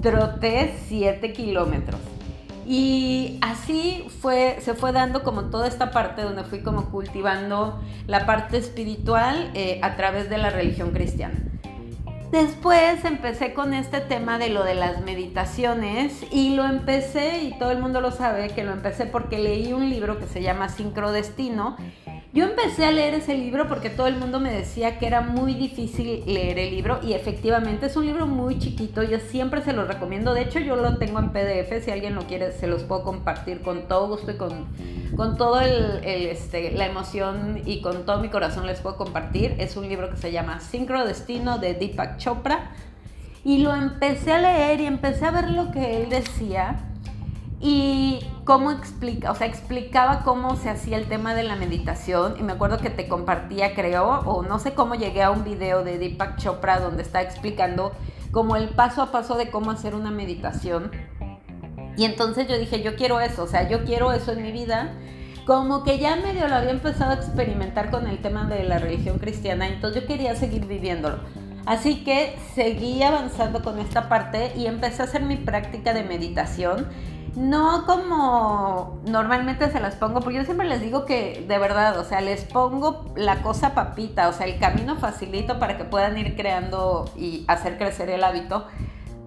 Troté 0.00 0.74
7 0.88 1.32
kilómetros. 1.34 2.00
Y 2.68 3.38
así 3.42 4.04
fue, 4.20 4.58
se 4.60 4.74
fue 4.74 4.90
dando 4.90 5.22
como 5.22 5.44
toda 5.44 5.68
esta 5.68 5.92
parte 5.92 6.22
donde 6.22 6.42
fui 6.42 6.62
como 6.62 6.90
cultivando 6.90 7.80
la 8.08 8.26
parte 8.26 8.56
espiritual 8.56 9.52
eh, 9.54 9.78
a 9.82 9.94
través 9.94 10.28
de 10.28 10.38
la 10.38 10.50
religión 10.50 10.90
cristiana. 10.90 11.36
Después 12.32 13.04
empecé 13.04 13.54
con 13.54 13.72
este 13.72 14.00
tema 14.00 14.38
de 14.38 14.48
lo 14.48 14.64
de 14.64 14.74
las 14.74 15.00
meditaciones 15.02 16.24
y 16.32 16.56
lo 16.56 16.64
empecé, 16.64 17.44
y 17.44 17.56
todo 17.56 17.70
el 17.70 17.78
mundo 17.78 18.00
lo 18.00 18.10
sabe, 18.10 18.48
que 18.48 18.64
lo 18.64 18.72
empecé 18.72 19.06
porque 19.06 19.38
leí 19.38 19.72
un 19.72 19.88
libro 19.88 20.18
que 20.18 20.26
se 20.26 20.42
llama 20.42 20.68
Sincrodestino 20.68 21.76
yo 22.36 22.44
empecé 22.44 22.84
a 22.84 22.92
leer 22.92 23.14
ese 23.14 23.34
libro 23.34 23.66
porque 23.66 23.88
todo 23.88 24.08
el 24.08 24.16
mundo 24.16 24.40
me 24.40 24.52
decía 24.52 24.98
que 24.98 25.06
era 25.06 25.22
muy 25.22 25.54
difícil 25.54 26.22
leer 26.26 26.58
el 26.58 26.70
libro 26.70 27.00
y 27.02 27.14
efectivamente 27.14 27.86
es 27.86 27.96
un 27.96 28.04
libro 28.04 28.26
muy 28.26 28.58
chiquito, 28.58 29.02
yo 29.02 29.18
siempre 29.18 29.62
se 29.62 29.72
lo 29.72 29.86
recomiendo, 29.86 30.34
de 30.34 30.42
hecho 30.42 30.58
yo 30.58 30.76
lo 30.76 30.98
tengo 30.98 31.18
en 31.18 31.30
PDF, 31.30 31.82
si 31.82 31.90
alguien 31.90 32.14
lo 32.14 32.26
quiere 32.26 32.52
se 32.52 32.66
los 32.66 32.82
puedo 32.82 33.04
compartir 33.04 33.62
con 33.62 33.88
todo 33.88 34.08
gusto 34.08 34.32
y 34.32 34.36
con, 34.36 34.66
con 35.16 35.38
todo 35.38 35.62
el, 35.62 36.04
este, 36.04 36.72
la 36.72 36.84
emoción 36.84 37.62
y 37.64 37.80
con 37.80 38.04
todo 38.04 38.20
mi 38.20 38.28
corazón 38.28 38.66
les 38.66 38.80
puedo 38.80 38.98
compartir. 38.98 39.54
Es 39.56 39.78
un 39.78 39.88
libro 39.88 40.10
que 40.10 40.18
se 40.18 40.30
llama 40.30 40.60
Sincrodestino 40.60 41.56
de 41.56 41.72
Deepak 41.72 42.18
Chopra 42.18 42.72
y 43.44 43.58
lo 43.58 43.74
empecé 43.74 44.32
a 44.32 44.40
leer 44.40 44.82
y 44.82 44.86
empecé 44.86 45.24
a 45.24 45.30
ver 45.30 45.50
lo 45.52 45.70
que 45.70 46.02
él 46.02 46.10
decía 46.10 46.84
y 47.62 48.20
cómo 48.46 48.70
explica, 48.70 49.32
o 49.32 49.34
sea, 49.34 49.48
explicaba 49.48 50.22
cómo 50.22 50.54
se 50.54 50.70
hacía 50.70 50.98
el 50.98 51.06
tema 51.06 51.34
de 51.34 51.42
la 51.42 51.56
meditación 51.56 52.36
y 52.38 52.44
me 52.44 52.52
acuerdo 52.52 52.78
que 52.78 52.90
te 52.90 53.08
compartía, 53.08 53.74
creo, 53.74 54.20
o 54.20 54.44
no 54.44 54.60
sé 54.60 54.72
cómo 54.72 54.94
llegué 54.94 55.24
a 55.24 55.32
un 55.32 55.42
video 55.42 55.82
de 55.82 55.98
Deepak 55.98 56.38
Chopra 56.38 56.78
donde 56.78 57.02
está 57.02 57.22
explicando 57.22 57.92
como 58.30 58.54
el 58.54 58.68
paso 58.68 59.02
a 59.02 59.10
paso 59.10 59.36
de 59.36 59.50
cómo 59.50 59.72
hacer 59.72 59.96
una 59.96 60.12
meditación. 60.12 60.92
Y 61.96 62.04
entonces 62.04 62.46
yo 62.46 62.56
dije, 62.56 62.82
yo 62.82 62.94
quiero 62.94 63.20
eso, 63.20 63.42
o 63.42 63.46
sea, 63.48 63.68
yo 63.68 63.84
quiero 63.84 64.12
eso 64.12 64.30
en 64.30 64.42
mi 64.42 64.52
vida. 64.52 64.94
Como 65.44 65.82
que 65.82 65.98
ya 65.98 66.14
medio 66.14 66.46
lo 66.46 66.54
había 66.54 66.70
empezado 66.70 67.12
a 67.12 67.14
experimentar 67.14 67.90
con 67.90 68.06
el 68.06 68.22
tema 68.22 68.44
de 68.44 68.62
la 68.62 68.78
religión 68.78 69.18
cristiana, 69.18 69.66
entonces 69.66 70.02
yo 70.02 70.06
quería 70.06 70.36
seguir 70.36 70.66
viviéndolo. 70.66 71.18
Así 71.66 72.04
que 72.04 72.36
seguí 72.54 73.02
avanzando 73.02 73.60
con 73.64 73.80
esta 73.80 74.08
parte 74.08 74.52
y 74.56 74.66
empecé 74.66 75.02
a 75.02 75.06
hacer 75.06 75.22
mi 75.22 75.36
práctica 75.36 75.92
de 75.92 76.04
meditación 76.04 76.86
no 77.36 77.84
como 77.84 78.98
normalmente 79.04 79.70
se 79.70 79.78
las 79.78 79.94
pongo, 79.94 80.20
porque 80.20 80.38
yo 80.38 80.44
siempre 80.44 80.66
les 80.66 80.80
digo 80.80 81.04
que 81.04 81.44
de 81.46 81.58
verdad, 81.58 81.98
o 81.98 82.04
sea, 82.04 82.22
les 82.22 82.44
pongo 82.44 83.04
la 83.14 83.42
cosa 83.42 83.74
papita, 83.74 84.28
o 84.28 84.32
sea, 84.32 84.46
el 84.46 84.58
camino 84.58 84.96
facilito 84.96 85.58
para 85.58 85.76
que 85.76 85.84
puedan 85.84 86.16
ir 86.16 86.34
creando 86.34 87.10
y 87.14 87.44
hacer 87.46 87.76
crecer 87.76 88.08
el 88.08 88.24
hábito. 88.24 88.66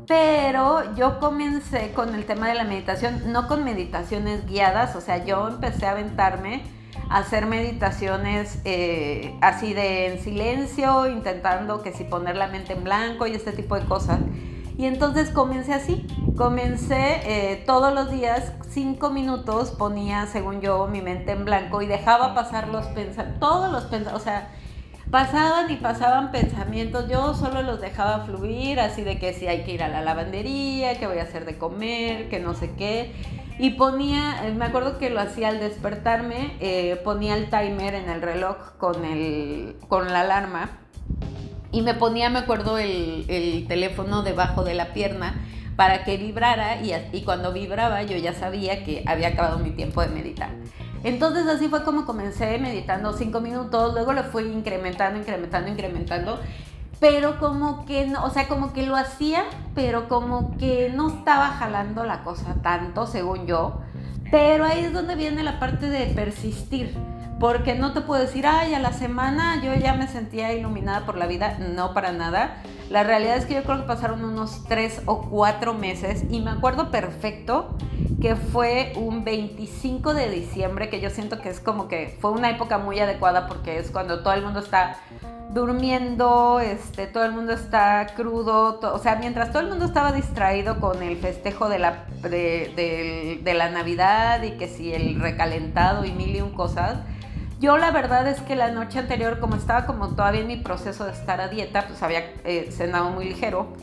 Pero 0.07 0.95
yo 0.95 1.19
comencé 1.19 1.91
con 1.91 2.15
el 2.15 2.25
tema 2.25 2.47
de 2.47 2.55
la 2.55 2.63
meditación, 2.63 3.31
no 3.31 3.47
con 3.47 3.63
meditaciones 3.63 4.47
guiadas, 4.47 4.95
o 4.95 5.01
sea, 5.01 5.23
yo 5.23 5.47
empecé 5.47 5.85
a 5.85 5.91
aventarme 5.91 6.63
a 7.09 7.19
hacer 7.19 7.45
meditaciones 7.45 8.59
eh, 8.65 9.35
así 9.41 9.75
de 9.75 10.07
en 10.07 10.19
silencio, 10.19 11.07
intentando 11.07 11.83
que 11.83 11.93
si 11.93 12.05
poner 12.05 12.37
la 12.37 12.47
mente 12.47 12.73
en 12.73 12.83
blanco 12.83 13.27
y 13.27 13.33
este 13.35 13.51
tipo 13.51 13.75
de 13.75 13.85
cosas. 13.85 14.19
Y 14.79 14.85
entonces 14.85 15.29
comencé 15.29 15.73
así, 15.73 16.07
comencé 16.37 17.19
eh, 17.25 17.63
todos 17.65 17.93
los 17.93 18.09
días, 18.09 18.53
cinco 18.69 19.09
minutos, 19.09 19.71
ponía, 19.71 20.25
según 20.25 20.61
yo, 20.61 20.87
mi 20.87 21.01
mente 21.01 21.33
en 21.33 21.43
blanco 21.43 21.81
y 21.81 21.85
dejaba 21.85 22.33
pasar 22.33 22.69
los 22.69 22.85
pensamientos, 22.85 23.41
todos 23.41 23.69
los 23.73 23.83
pensamientos, 23.83 24.21
o 24.21 24.23
sea, 24.23 24.47
pasaban 25.11 25.69
y 25.69 25.75
pasaban 25.75 26.31
pensamientos, 26.31 27.09
yo 27.09 27.33
solo 27.33 27.61
los 27.61 27.81
dejaba 27.81 28.23
fluir, 28.23 28.79
así 28.79 29.01
de 29.01 29.19
que 29.19 29.33
si 29.33 29.47
hay 29.47 29.65
que 29.65 29.73
ir 29.73 29.83
a 29.83 29.89
la 29.89 30.01
lavandería, 30.01 30.97
que 30.97 31.07
voy 31.07 31.17
a 31.17 31.23
hacer 31.23 31.43
de 31.43 31.57
comer, 31.57 32.29
que 32.29 32.39
no 32.39 32.53
sé 32.53 32.71
qué. 32.77 33.11
Y 33.57 33.71
ponía, 33.71 34.49
me 34.55 34.63
acuerdo 34.63 34.97
que 34.97 35.09
lo 35.09 35.19
hacía 35.19 35.49
al 35.49 35.59
despertarme, 35.59 36.55
eh, 36.61 37.01
ponía 37.03 37.35
el 37.35 37.49
timer 37.49 37.95
en 37.95 38.09
el 38.09 38.21
reloj 38.21 38.77
con, 38.77 39.03
el, 39.03 39.75
con 39.89 40.13
la 40.13 40.21
alarma 40.21 40.69
y 41.71 41.81
me 41.81 41.93
ponía, 41.93 42.29
me 42.29 42.39
acuerdo, 42.39 42.77
el, 42.77 43.25
el 43.27 43.67
teléfono 43.67 44.23
debajo 44.23 44.63
de 44.63 44.73
la 44.73 44.93
pierna 44.93 45.35
para 45.75 46.03
que 46.03 46.17
vibrara 46.17 46.81
y, 46.81 46.93
y, 47.13 47.21
cuando 47.21 47.53
vibraba 47.53 48.03
yo 48.03 48.17
ya 48.17 48.33
sabía 48.33 48.83
que 48.83 49.03
había 49.07 49.29
acabado 49.29 49.59
mi 49.59 49.71
tiempo 49.71 50.01
de 50.01 50.09
meditar. 50.09 50.49
Entonces 51.03 51.47
así 51.47 51.69
fue 51.69 51.83
como 51.85 52.05
comencé 52.05 52.57
meditando 52.57 53.13
cinco 53.13 53.39
minutos, 53.39 53.93
luego 53.93 54.11
lo 54.11 54.23
fui 54.23 54.43
incrementando, 54.43 55.19
incrementando, 55.19 55.71
incrementando, 55.71 56.39
pero 56.99 57.39
como 57.39 57.85
que 57.85 58.07
no, 58.07 58.25
o 58.25 58.29
sea, 58.29 58.49
como 58.49 58.73
que 58.73 58.85
lo 58.85 58.97
hacía, 58.97 59.45
pero 59.73 60.09
como 60.09 60.57
que 60.57 60.91
no 60.93 61.07
estaba 61.07 61.47
jalando 61.47 62.03
la 62.03 62.23
cosa 62.23 62.55
tanto, 62.61 63.07
según 63.07 63.47
yo. 63.47 63.79
Pero 64.31 64.65
ahí 64.65 64.83
es 64.83 64.91
donde 64.91 65.15
viene 65.15 65.43
la 65.43 65.59
parte 65.59 65.89
de 65.89 66.07
persistir 66.07 66.93
porque 67.39 67.73
no 67.73 67.93
te 67.93 68.01
puedo 68.01 68.21
decir, 68.21 68.45
ay, 68.45 68.73
a 68.73 68.79
la 68.79 68.91
semana 68.91 69.61
yo 69.63 69.73
ya 69.73 69.93
me 69.93 70.07
sentía 70.07 70.53
iluminada 70.53 71.05
por 71.05 71.17
la 71.17 71.25
vida, 71.25 71.57
no 71.57 71.93
para 71.93 72.11
nada. 72.11 72.57
La 72.89 73.03
realidad 73.03 73.37
es 73.37 73.45
que 73.45 73.53
yo 73.53 73.63
creo 73.63 73.77
que 73.77 73.87
pasaron 73.87 74.25
unos 74.25 74.63
tres 74.65 75.01
o 75.05 75.21
cuatro 75.29 75.73
meses 75.73 76.25
y 76.29 76.41
me 76.41 76.51
acuerdo 76.51 76.91
perfecto 76.91 77.77
que 78.19 78.35
fue 78.35 78.91
un 78.97 79.23
25 79.23 80.13
de 80.13 80.29
diciembre, 80.29 80.89
que 80.89 80.99
yo 80.99 81.09
siento 81.09 81.39
que 81.39 81.49
es 81.49 81.59
como 81.59 81.87
que 81.87 82.17
fue 82.19 82.31
una 82.31 82.49
época 82.49 82.77
muy 82.77 82.99
adecuada 82.99 83.47
porque 83.47 83.77
es 83.77 83.91
cuando 83.91 84.21
todo 84.21 84.33
el 84.33 84.41
mundo 84.41 84.59
está 84.59 84.97
durmiendo, 85.53 86.59
este, 86.59 87.07
todo 87.07 87.23
el 87.23 87.31
mundo 87.31 87.53
está 87.53 88.05
crudo, 88.15 88.79
o 88.81 88.99
sea, 88.99 89.15
mientras 89.15 89.51
todo 89.51 89.61
el 89.61 89.69
mundo 89.69 89.85
estaba 89.85 90.11
distraído 90.11 90.79
con 90.79 91.01
el 91.01 91.17
festejo 91.17 91.69
de 91.69 91.79
la, 91.79 92.05
de, 92.21 93.39
de 93.41 93.53
la 93.53 93.69
Navidad 93.69 94.43
y 94.43 94.51
que 94.51 94.67
si 94.67 94.93
el 94.93 95.19
recalentado 95.19 96.05
y 96.05 96.11
mil 96.11 96.35
y 96.35 96.41
un 96.41 96.51
cosas, 96.51 96.97
yo 97.59 97.77
la 97.77 97.91
verdad 97.91 98.27
es 98.27 98.39
que 98.41 98.55
la 98.55 98.71
noche 98.71 98.99
anterior, 98.99 99.39
como 99.39 99.55
estaba 99.55 99.85
como 99.85 100.09
todavía 100.09 100.41
en 100.41 100.47
mi 100.47 100.57
proceso 100.57 101.05
de 101.05 101.11
estar 101.11 101.41
a 101.41 101.49
dieta, 101.49 101.87
pues 101.87 102.01
había 102.01 102.33
eh, 102.45 102.69
cenado 102.71 103.09
muy 103.09 103.25
ligero 103.25 103.73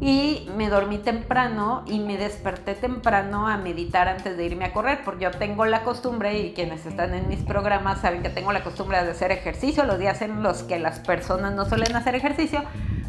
y 0.00 0.48
me 0.56 0.68
dormí 0.68 0.98
temprano 0.98 1.84
y 1.86 2.00
me 2.00 2.16
desperté 2.16 2.74
temprano 2.74 3.46
a 3.46 3.56
meditar 3.56 4.08
antes 4.08 4.36
de 4.36 4.44
irme 4.46 4.64
a 4.64 4.72
correr, 4.72 5.02
porque 5.04 5.24
yo 5.24 5.30
tengo 5.30 5.64
la 5.64 5.84
costumbre, 5.84 6.40
y 6.40 6.54
quienes 6.54 6.86
están 6.86 7.14
en 7.14 7.28
mis 7.28 7.38
programas 7.40 8.00
saben 8.00 8.20
que 8.20 8.28
tengo 8.28 8.50
la 8.52 8.64
costumbre 8.64 9.00
de 9.04 9.12
hacer 9.12 9.30
ejercicio 9.30 9.84
los 9.84 10.00
días 10.00 10.20
en 10.20 10.42
los 10.42 10.64
que 10.64 10.80
las 10.80 10.98
personas 10.98 11.54
no 11.54 11.66
suelen 11.66 11.94
hacer 11.94 12.16
ejercicio, 12.16 12.64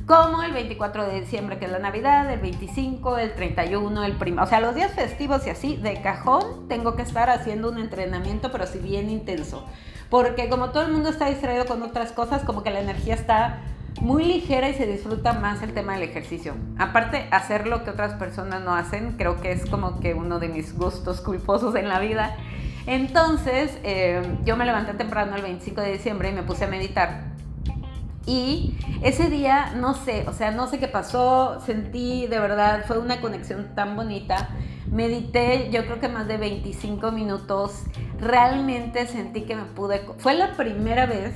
como 0.05 0.43
el 0.43 0.51
24 0.51 1.07
de 1.07 1.21
diciembre, 1.21 1.57
que 1.57 1.65
es 1.65 1.71
la 1.71 1.79
Navidad, 1.79 2.31
el 2.31 2.39
25, 2.39 3.17
el 3.17 3.33
31, 3.33 4.03
el 4.03 4.13
primo. 4.17 4.43
O 4.43 4.45
sea, 4.45 4.59
los 4.59 4.75
días 4.75 4.91
festivos 4.91 5.47
y 5.47 5.49
así, 5.49 5.77
de 5.77 5.99
cajón, 6.01 6.67
tengo 6.67 6.95
que 6.95 7.01
estar 7.01 7.31
haciendo 7.31 7.69
un 7.69 7.79
entrenamiento, 7.79 8.51
pero 8.51 8.67
sí 8.67 8.77
bien 8.77 9.09
intenso. 9.09 9.65
Porque 10.13 10.47
como 10.47 10.69
todo 10.69 10.83
el 10.83 10.91
mundo 10.91 11.09
está 11.09 11.25
distraído 11.25 11.65
con 11.65 11.81
otras 11.81 12.11
cosas, 12.11 12.43
como 12.43 12.61
que 12.61 12.69
la 12.69 12.81
energía 12.81 13.15
está 13.15 13.61
muy 13.99 14.23
ligera 14.23 14.69
y 14.69 14.75
se 14.75 14.85
disfruta 14.85 15.33
más 15.33 15.63
el 15.63 15.73
tema 15.73 15.93
del 15.93 16.03
ejercicio. 16.03 16.53
Aparte, 16.77 17.27
hacer 17.31 17.65
lo 17.65 17.83
que 17.83 17.89
otras 17.89 18.13
personas 18.13 18.61
no 18.61 18.75
hacen, 18.75 19.13
creo 19.13 19.41
que 19.41 19.51
es 19.51 19.65
como 19.65 19.99
que 19.99 20.13
uno 20.13 20.37
de 20.37 20.49
mis 20.49 20.77
gustos 20.77 21.19
culposos 21.19 21.73
en 21.73 21.89
la 21.89 21.97
vida. 21.97 22.37
Entonces, 22.85 23.79
eh, 23.81 24.21
yo 24.45 24.55
me 24.55 24.67
levanté 24.67 24.93
temprano 24.93 25.35
el 25.35 25.41
25 25.41 25.81
de 25.81 25.93
diciembre 25.93 26.29
y 26.29 26.33
me 26.33 26.43
puse 26.43 26.65
a 26.65 26.67
meditar 26.67 27.32
y 28.25 28.77
ese 29.01 29.29
día, 29.29 29.73
no 29.75 29.93
sé, 29.93 30.25
o 30.27 30.33
sea, 30.33 30.51
no 30.51 30.67
sé 30.67 30.79
qué 30.79 30.87
pasó, 30.87 31.59
sentí 31.65 32.25
de 32.27 32.39
verdad, 32.39 32.85
fue 32.87 32.97
una 32.97 33.19
conexión 33.19 33.75
tan 33.75 33.95
bonita. 33.95 34.49
Medité, 34.89 35.69
yo 35.71 35.85
creo 35.85 35.99
que 35.99 36.07
más 36.07 36.27
de 36.27 36.37
25 36.37 37.11
minutos. 37.11 37.83
Realmente 38.19 39.07
sentí 39.07 39.41
que 39.41 39.55
me 39.55 39.63
pude... 39.63 40.05
Fue 40.19 40.35
la 40.35 40.53
primera 40.53 41.05
vez, 41.05 41.33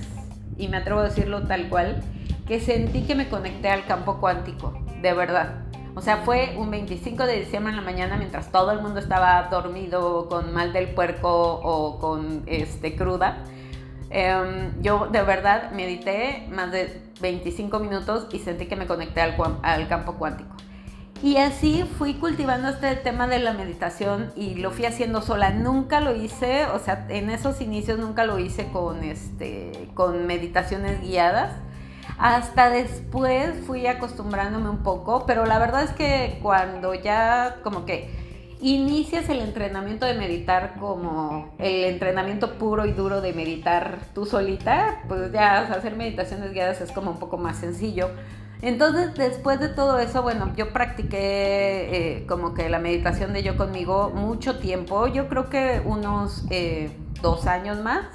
y 0.58 0.69
me 0.69 0.78
atrevo 0.78 1.02
a 1.02 1.04
decirlo 1.04 1.43
tal 1.43 1.67
cual, 1.67 2.02
que 2.47 2.62
sentí 2.62 3.02
que 3.02 3.15
me 3.15 3.28
conecté 3.28 3.69
al 3.69 3.86
campo 3.86 4.19
cuántico, 4.21 4.73
de 5.02 5.13
verdad. 5.13 5.65
O 5.95 6.02
sea, 6.02 6.17
fue 6.17 6.56
un 6.58 6.71
25 6.71 7.26
de 7.26 7.39
diciembre 7.39 7.71
en 7.71 7.78
la 7.78 7.82
mañana 7.82 8.17
mientras 8.17 8.52
todo 8.52 8.71
el 8.71 8.82
mundo 8.82 9.00
estaba 9.00 9.50
dormido 9.50 10.30
con 10.30 10.54
mal 10.54 10.71
del 10.71 10.89
puerco 10.89 11.60
o 11.63 12.00
con 12.00 12.43
este, 12.45 12.95
cruda 12.95 13.43
Em, 14.10 14.82
yo 14.82 15.08
de 15.08 15.22
verdad 15.22 15.72
medité 15.72 16.48
más 16.50 16.72
de 16.72 17.02
25 17.20 17.80
minutos 17.80 18.28
y 18.32 18.39
sentí 18.39 18.67
que 18.67 18.76
me 18.76 18.88
conecté 18.88 19.22
al, 19.22 19.36
al 19.63 19.88
campo 19.88 20.13
cuántico. 20.13 20.56
Y 21.24 21.38
así 21.38 21.84
fui 21.98 22.13
cultivando 22.13 22.70
este 22.70 22.96
tema 22.96 23.28
de 23.28 23.39
la 23.39 23.54
meditación 23.54 24.32
y 24.36 24.56
lo 24.56 24.70
fui 24.70 24.86
haciendo 24.86 25.22
sola. 25.22 25.50
Nunca 25.50 26.00
lo 26.00 26.15
hice, 26.15 26.67
o 26.67 26.80
sea, 26.80 27.08
en 27.10 27.32
esos 27.32 27.60
inicios 27.60 27.98
nunca 27.98 28.24
lo 28.24 28.38
hice 28.38 28.67
con, 28.72 29.04
este, 29.04 29.89
con 29.96 30.28
meditaciones 30.28 31.02
guiadas. 31.02 31.56
Hasta 32.20 32.70
después 32.70 33.52
fui 33.65 33.88
acostumbrándome 33.88 34.70
un 34.70 34.84
poco, 34.84 35.26
pero 35.26 35.46
la 35.46 35.58
verdad 35.58 35.84
es 35.84 35.91
que 35.91 36.39
cuando 36.43 36.93
ya 36.93 37.58
como 37.63 37.86
que 37.86 38.26
inicias 38.62 39.30
el 39.30 39.39
entrenamiento 39.39 40.06
de 40.06 40.13
meditar 40.13 40.76
como 40.80 41.54
el 41.60 41.86
entrenamiento 41.86 42.58
puro 42.58 42.86
y 42.86 42.91
duro 42.91 43.22
de 43.22 43.34
meditar 43.34 44.00
tú 44.13 44.26
solita, 44.26 45.04
pues 45.08 45.32
ya 45.32 45.60
hacer 45.60 45.96
meditaciones 45.96 46.52
guiadas 46.52 46.82
es 46.82 46.91
como 46.91 47.12
un 47.12 47.20
poco 47.20 47.38
más 47.38 47.58
sencillo. 47.58 48.10
Entonces, 48.62 49.13
después 49.13 49.60
de 49.60 49.70
todo 49.70 50.00
eso, 50.00 50.24
bueno, 50.24 50.52
yo 50.56 50.74
practiqué 50.74 52.17
eh, 52.20 52.26
como 52.28 52.56
que 52.56 52.70
la 52.70 52.80
meditación 52.80 53.32
de 53.34 53.43
yo 53.43 53.56
conmigo 53.56 54.12
mucho 54.15 54.58
tiempo, 54.58 55.08
yo 55.08 55.28
creo 55.28 55.50
que 55.50 55.82
unos 55.86 56.46
eh, 56.50 56.89
dos 57.22 57.46
años 57.46 57.78
más. 57.84 58.06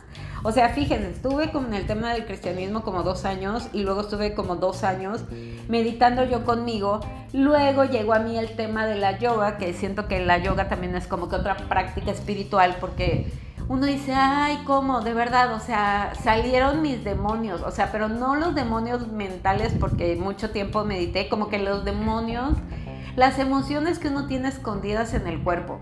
O 0.45 0.51
sea, 0.51 0.71
fíjense, 0.71 1.11
estuve 1.11 1.53
con 1.53 1.73
el 1.73 1.87
tema 1.87 2.13
del 2.13 2.27
cristianismo 2.27 2.83
como 2.83 3.05
dos 3.05 3.25
años 3.25 3.69
y 3.73 3.83
luego 3.83 4.01
estuve 4.01 4.35
como 4.35 4.57
dos 4.57 4.83
años 4.83 5.25
meditando 5.69 6.25
yo 6.25 6.45
conmigo. 6.45 7.01
Luego 7.33 7.85
llegó 7.85 8.13
a 8.15 8.19
mí 8.19 8.37
el 8.37 8.57
tema 8.57 8.85
de 8.87 8.97
la 8.97 9.19
yoga, 9.19 9.57
que 9.57 9.73
siento 9.73 10.09
que 10.09 10.19
la 10.25 10.39
yoga 10.39 10.69
también 10.69 10.97
es 10.97 11.07
como 11.07 11.29
que 11.29 11.37
otra 11.37 11.57
práctica 11.57 12.11
espiritual 12.11 12.77
porque 12.81 13.31
uno 13.69 13.87
dice, 13.87 14.13
ay, 14.15 14.59
¿cómo? 14.67 15.01
De 15.01 15.15
verdad, 15.15 15.55
o 15.55 15.61
sea, 15.61 16.13
salieron 16.21 16.83
mis 16.83 17.05
demonios, 17.05 17.63
o 17.63 17.71
sea, 17.71 17.93
pero 17.93 18.09
no 18.09 18.35
los 18.35 18.55
demonios 18.57 19.07
mentales 19.07 19.73
porque 19.79 20.17
mucho 20.17 20.51
tiempo 20.51 20.85
medité, 20.85 21.29
como 21.29 21.49
que 21.49 21.59
los 21.61 21.85
demonios, 21.85 22.55
las 23.15 23.39
emociones 23.39 24.01
que 24.01 24.09
uno 24.09 24.27
tiene 24.27 24.49
escondidas 24.49 25.15
en 25.15 25.29
el 25.29 25.41
cuerpo. 25.43 25.79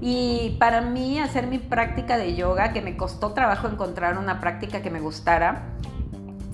Y 0.00 0.56
para 0.58 0.80
mí 0.80 1.18
hacer 1.18 1.46
mi 1.46 1.58
práctica 1.58 2.16
de 2.16 2.34
yoga, 2.34 2.72
que 2.72 2.80
me 2.80 2.96
costó 2.96 3.32
trabajo 3.32 3.68
encontrar 3.68 4.16
una 4.16 4.40
práctica 4.40 4.80
que 4.80 4.90
me 4.90 5.00
gustara, 5.00 5.74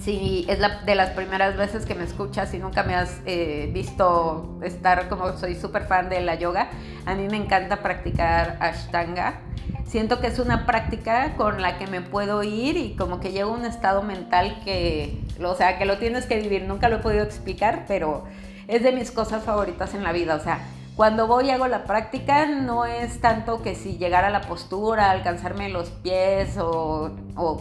si 0.06 0.44
es 0.48 0.60
la, 0.60 0.82
de 0.82 0.94
las 0.94 1.10
primeras 1.10 1.56
veces 1.56 1.84
que 1.84 1.96
me 1.96 2.04
escuchas 2.04 2.54
y 2.54 2.58
nunca 2.58 2.84
me 2.84 2.94
has 2.94 3.20
eh, 3.26 3.70
visto 3.72 4.56
estar 4.62 5.08
como 5.08 5.36
soy 5.36 5.56
súper 5.56 5.86
fan 5.86 6.08
de 6.08 6.20
la 6.20 6.36
yoga, 6.36 6.68
a 7.06 7.14
mí 7.14 7.26
me 7.28 7.36
encanta 7.36 7.82
practicar 7.82 8.56
ashtanga. 8.60 9.40
Siento 9.84 10.20
que 10.20 10.28
es 10.28 10.38
una 10.38 10.64
práctica 10.64 11.34
con 11.36 11.60
la 11.60 11.78
que 11.78 11.88
me 11.88 12.02
puedo 12.02 12.44
ir 12.44 12.76
y 12.76 12.94
como 12.94 13.18
que 13.18 13.32
llego 13.32 13.50
a 13.50 13.54
un 13.54 13.64
estado 13.64 14.02
mental 14.02 14.60
que, 14.64 15.20
o 15.42 15.54
sea, 15.54 15.76
que 15.76 15.84
lo 15.86 15.98
tienes 15.98 16.26
que 16.26 16.40
vivir. 16.40 16.62
Nunca 16.64 16.88
lo 16.88 16.96
he 16.96 17.00
podido 17.00 17.24
explicar, 17.24 17.84
pero 17.88 18.24
es 18.68 18.84
de 18.84 18.92
mis 18.92 19.10
cosas 19.10 19.42
favoritas 19.42 19.94
en 19.94 20.04
la 20.04 20.12
vida. 20.12 20.36
O 20.36 20.40
sea, 20.40 20.60
cuando 20.96 21.26
voy 21.26 21.48
y 21.48 21.50
hago 21.50 21.68
la 21.68 21.84
práctica, 21.84 22.46
no 22.46 22.86
es 22.86 23.20
tanto 23.20 23.62
que 23.62 23.74
si 23.74 23.98
llegar 23.98 24.24
a 24.24 24.30
la 24.30 24.40
postura, 24.40 25.10
alcanzarme 25.10 25.68
los 25.68 25.90
pies 25.90 26.56
o, 26.58 27.12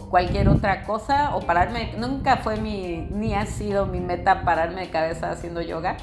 cualquier 0.08 0.48
otra 0.48 0.84
cosa, 0.84 1.36
o 1.36 1.40
pararme, 1.40 1.92
nunca 1.98 2.38
fue 2.38 2.56
mi, 2.56 3.06
ni 3.10 3.34
ha 3.34 3.44
sido 3.44 3.84
mi 3.84 4.00
meta 4.00 4.42
pararme 4.42 4.80
de 4.80 4.90
cabeza 4.90 5.30
haciendo 5.30 5.60
yoga. 5.60 5.98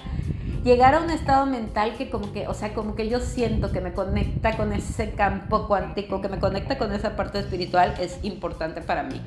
Llegar 0.63 0.93
a 0.93 0.99
un 0.99 1.09
estado 1.09 1.47
mental 1.47 1.95
que 1.97 2.11
como 2.11 2.31
que, 2.31 2.47
o 2.47 2.53
sea, 2.53 2.75
como 2.75 2.93
que 2.93 3.09
yo 3.09 3.19
siento 3.19 3.71
que 3.71 3.81
me 3.81 3.93
conecta 3.93 4.55
con 4.55 4.71
ese 4.71 5.11
campo 5.13 5.67
cuántico, 5.67 6.21
que 6.21 6.29
me 6.29 6.37
conecta 6.37 6.77
con 6.77 6.93
esa 6.93 7.15
parte 7.15 7.39
espiritual, 7.39 7.95
es 7.99 8.19
importante 8.23 8.79
para 8.81 9.01
mí. 9.01 9.19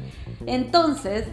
Entonces, 0.47 1.27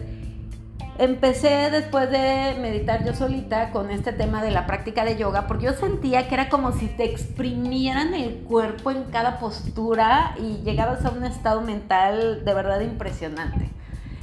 empecé 0.98 1.70
después 1.70 2.10
de 2.10 2.56
meditar 2.60 3.04
yo 3.04 3.14
solita 3.14 3.70
con 3.70 3.90
este 3.90 4.12
tema 4.12 4.42
de 4.42 4.50
la 4.50 4.66
práctica 4.66 5.04
de 5.04 5.16
yoga, 5.16 5.46
porque 5.46 5.66
yo 5.66 5.72
sentía 5.72 6.28
que 6.28 6.34
era 6.34 6.48
como 6.48 6.72
si 6.72 6.86
te 6.86 7.04
exprimieran 7.04 8.14
el 8.14 8.42
cuerpo 8.44 8.90
en 8.90 9.04
cada 9.04 9.38
postura 9.38 10.34
y 10.38 10.62
llegabas 10.62 11.04
a 11.04 11.10
un 11.10 11.24
estado 11.24 11.60
mental 11.60 12.44
de 12.44 12.54
verdad 12.54 12.80
impresionante. 12.80 13.70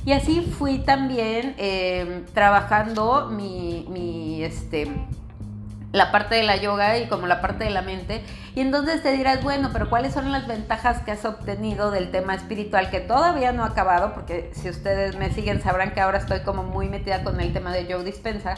Y 0.06 0.14
así 0.14 0.42
fui 0.42 0.80
también 0.80 1.54
em, 1.58 2.26
trabajando 2.34 3.30
mi, 3.30 3.86
mi, 3.90 4.44
este, 4.44 4.92
la 5.92 6.12
parte 6.12 6.36
de 6.36 6.44
la 6.44 6.56
yoga 6.56 6.98
y 6.98 7.08
como 7.08 7.28
la 7.28 7.42
parte 7.42 7.64
de 7.64 7.70
la 7.70 7.82
mente. 7.82 8.24
Y 8.56 8.62
entonces 8.62 9.04
te 9.04 9.12
dirás, 9.12 9.44
bueno, 9.44 9.70
pero 9.74 9.90
¿cuáles 9.90 10.14
son 10.14 10.32
las 10.32 10.48
ventajas 10.48 11.02
que 11.02 11.12
has 11.12 11.26
obtenido 11.26 11.92
del 11.92 12.12
tema 12.12 12.36
espiritual 12.36 12.90
que 12.90 13.00
todavía 13.00 13.52
no 13.52 13.64
ha 13.64 13.68
acabado? 13.68 14.14
Porque 14.14 14.52
si 14.54 14.70
ustedes 14.70 15.16
me 15.18 15.32
siguen 15.32 15.62
sabrán 15.62 15.92
que 15.94 16.02
ahora 16.02 16.20
estoy 16.20 16.42
como 16.42 16.64
muy 16.64 16.88
metida 16.88 17.24
con 17.24 17.40
el 17.40 17.54
tema 17.54 17.74
de 17.74 17.92
Joe 17.92 18.04
Dispensa. 18.04 18.56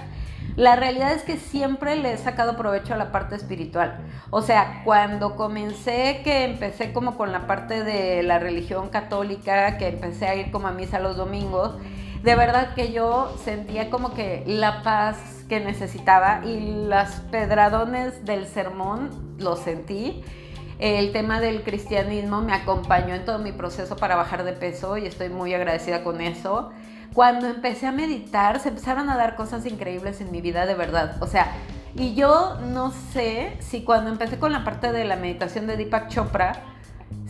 La 0.55 0.75
realidad 0.75 1.13
es 1.13 1.23
que 1.23 1.37
siempre 1.37 1.95
le 1.95 2.13
he 2.13 2.17
sacado 2.17 2.55
provecho 2.55 2.93
a 2.93 2.97
la 2.97 3.11
parte 3.11 3.35
espiritual. 3.35 3.97
O 4.29 4.43
sea, 4.43 4.81
cuando 4.83 5.35
comencé, 5.35 6.21
que 6.23 6.43
empecé 6.43 6.93
como 6.93 7.17
con 7.17 7.31
la 7.31 7.47
parte 7.47 7.83
de 7.83 8.21
la 8.21 8.37
religión 8.37 8.89
católica, 8.89 9.77
que 9.79 9.87
empecé 9.87 10.27
a 10.27 10.35
ir 10.35 10.51
como 10.51 10.67
a 10.67 10.71
misa 10.71 10.99
los 10.99 11.17
domingos, 11.17 11.75
de 12.23 12.35
verdad 12.35 12.73
que 12.73 12.93
yo 12.93 13.35
sentía 13.43 13.89
como 13.89 14.13
que 14.13 14.43
la 14.47 14.81
paz 14.81 15.17
que 15.49 15.59
necesitaba 15.59 16.41
y 16.45 16.85
las 16.87 17.19
pedradones 17.31 18.23
del 18.25 18.47
sermón 18.47 19.35
lo 19.39 19.57
sentí. 19.57 20.23
El 20.79 21.11
tema 21.11 21.41
del 21.41 21.63
cristianismo 21.63 22.41
me 22.41 22.53
acompañó 22.53 23.13
en 23.13 23.25
todo 23.25 23.39
mi 23.39 23.51
proceso 23.51 23.97
para 23.97 24.15
bajar 24.15 24.45
de 24.45 24.53
peso 24.53 24.97
y 24.97 25.05
estoy 25.05 25.27
muy 25.27 25.53
agradecida 25.53 26.03
con 26.03 26.21
eso. 26.21 26.71
Cuando 27.13 27.47
empecé 27.47 27.87
a 27.87 27.91
meditar, 27.91 28.59
se 28.61 28.69
empezaron 28.69 29.09
a 29.09 29.17
dar 29.17 29.35
cosas 29.35 29.65
increíbles 29.65 30.21
en 30.21 30.31
mi 30.31 30.39
vida 30.39 30.65
de 30.65 30.75
verdad. 30.75 31.21
O 31.21 31.27
sea, 31.27 31.51
y 31.93 32.15
yo 32.15 32.57
no 32.61 32.91
sé 33.11 33.57
si 33.59 33.83
cuando 33.83 34.09
empecé 34.09 34.39
con 34.39 34.53
la 34.53 34.63
parte 34.63 34.93
de 34.93 35.03
la 35.03 35.17
meditación 35.17 35.67
de 35.67 35.75
Deepak 35.75 36.07
Chopra, 36.07 36.72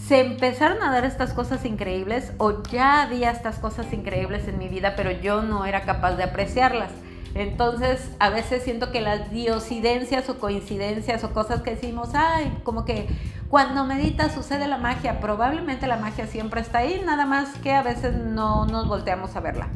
se 0.08 0.20
empezaron 0.20 0.84
a 0.84 0.92
dar 0.92 1.06
estas 1.06 1.34
cosas 1.34 1.64
increíbles 1.66 2.34
o 2.38 2.62
ya 2.64 3.04
había 3.04 3.32
estas 3.32 3.60
cosas 3.60 3.92
increíbles 3.94 4.48
en 4.48 4.58
mi 4.58 4.68
vida, 4.68 4.96
pero 4.98 5.12
yo 5.12 5.42
no 5.42 5.66
era 5.66 5.84
capaz 5.84 6.16
de 6.16 6.24
apreciarlas. 6.24 6.92
Entonces, 7.36 8.12
a 8.20 8.30
veces 8.30 8.64
siento 8.64 8.92
que 8.92 9.02
las 9.02 9.32
diosidencias 9.32 10.30
o 10.30 10.40
coincidencias 10.40 11.24
o 11.24 11.34
cosas 11.34 11.62
que 11.62 11.72
decimos, 11.72 12.10
ay, 12.14 12.56
como 12.64 12.86
que 12.86 13.08
cuando 13.50 13.86
meditas 13.86 14.34
sucede 14.34 14.68
la 14.68 14.78
magia, 14.78 15.20
probablemente 15.20 15.88
la 15.88 15.98
magia 15.98 16.28
siempre 16.28 16.62
está 16.62 16.80
ahí, 16.80 17.02
nada 17.06 17.26
más 17.26 17.50
que 17.60 17.72
a 17.72 17.82
veces 17.82 18.14
no 18.14 18.66
nos 18.66 18.88
volteamos 18.88 19.36
a 19.36 19.40
verla. 19.40 19.70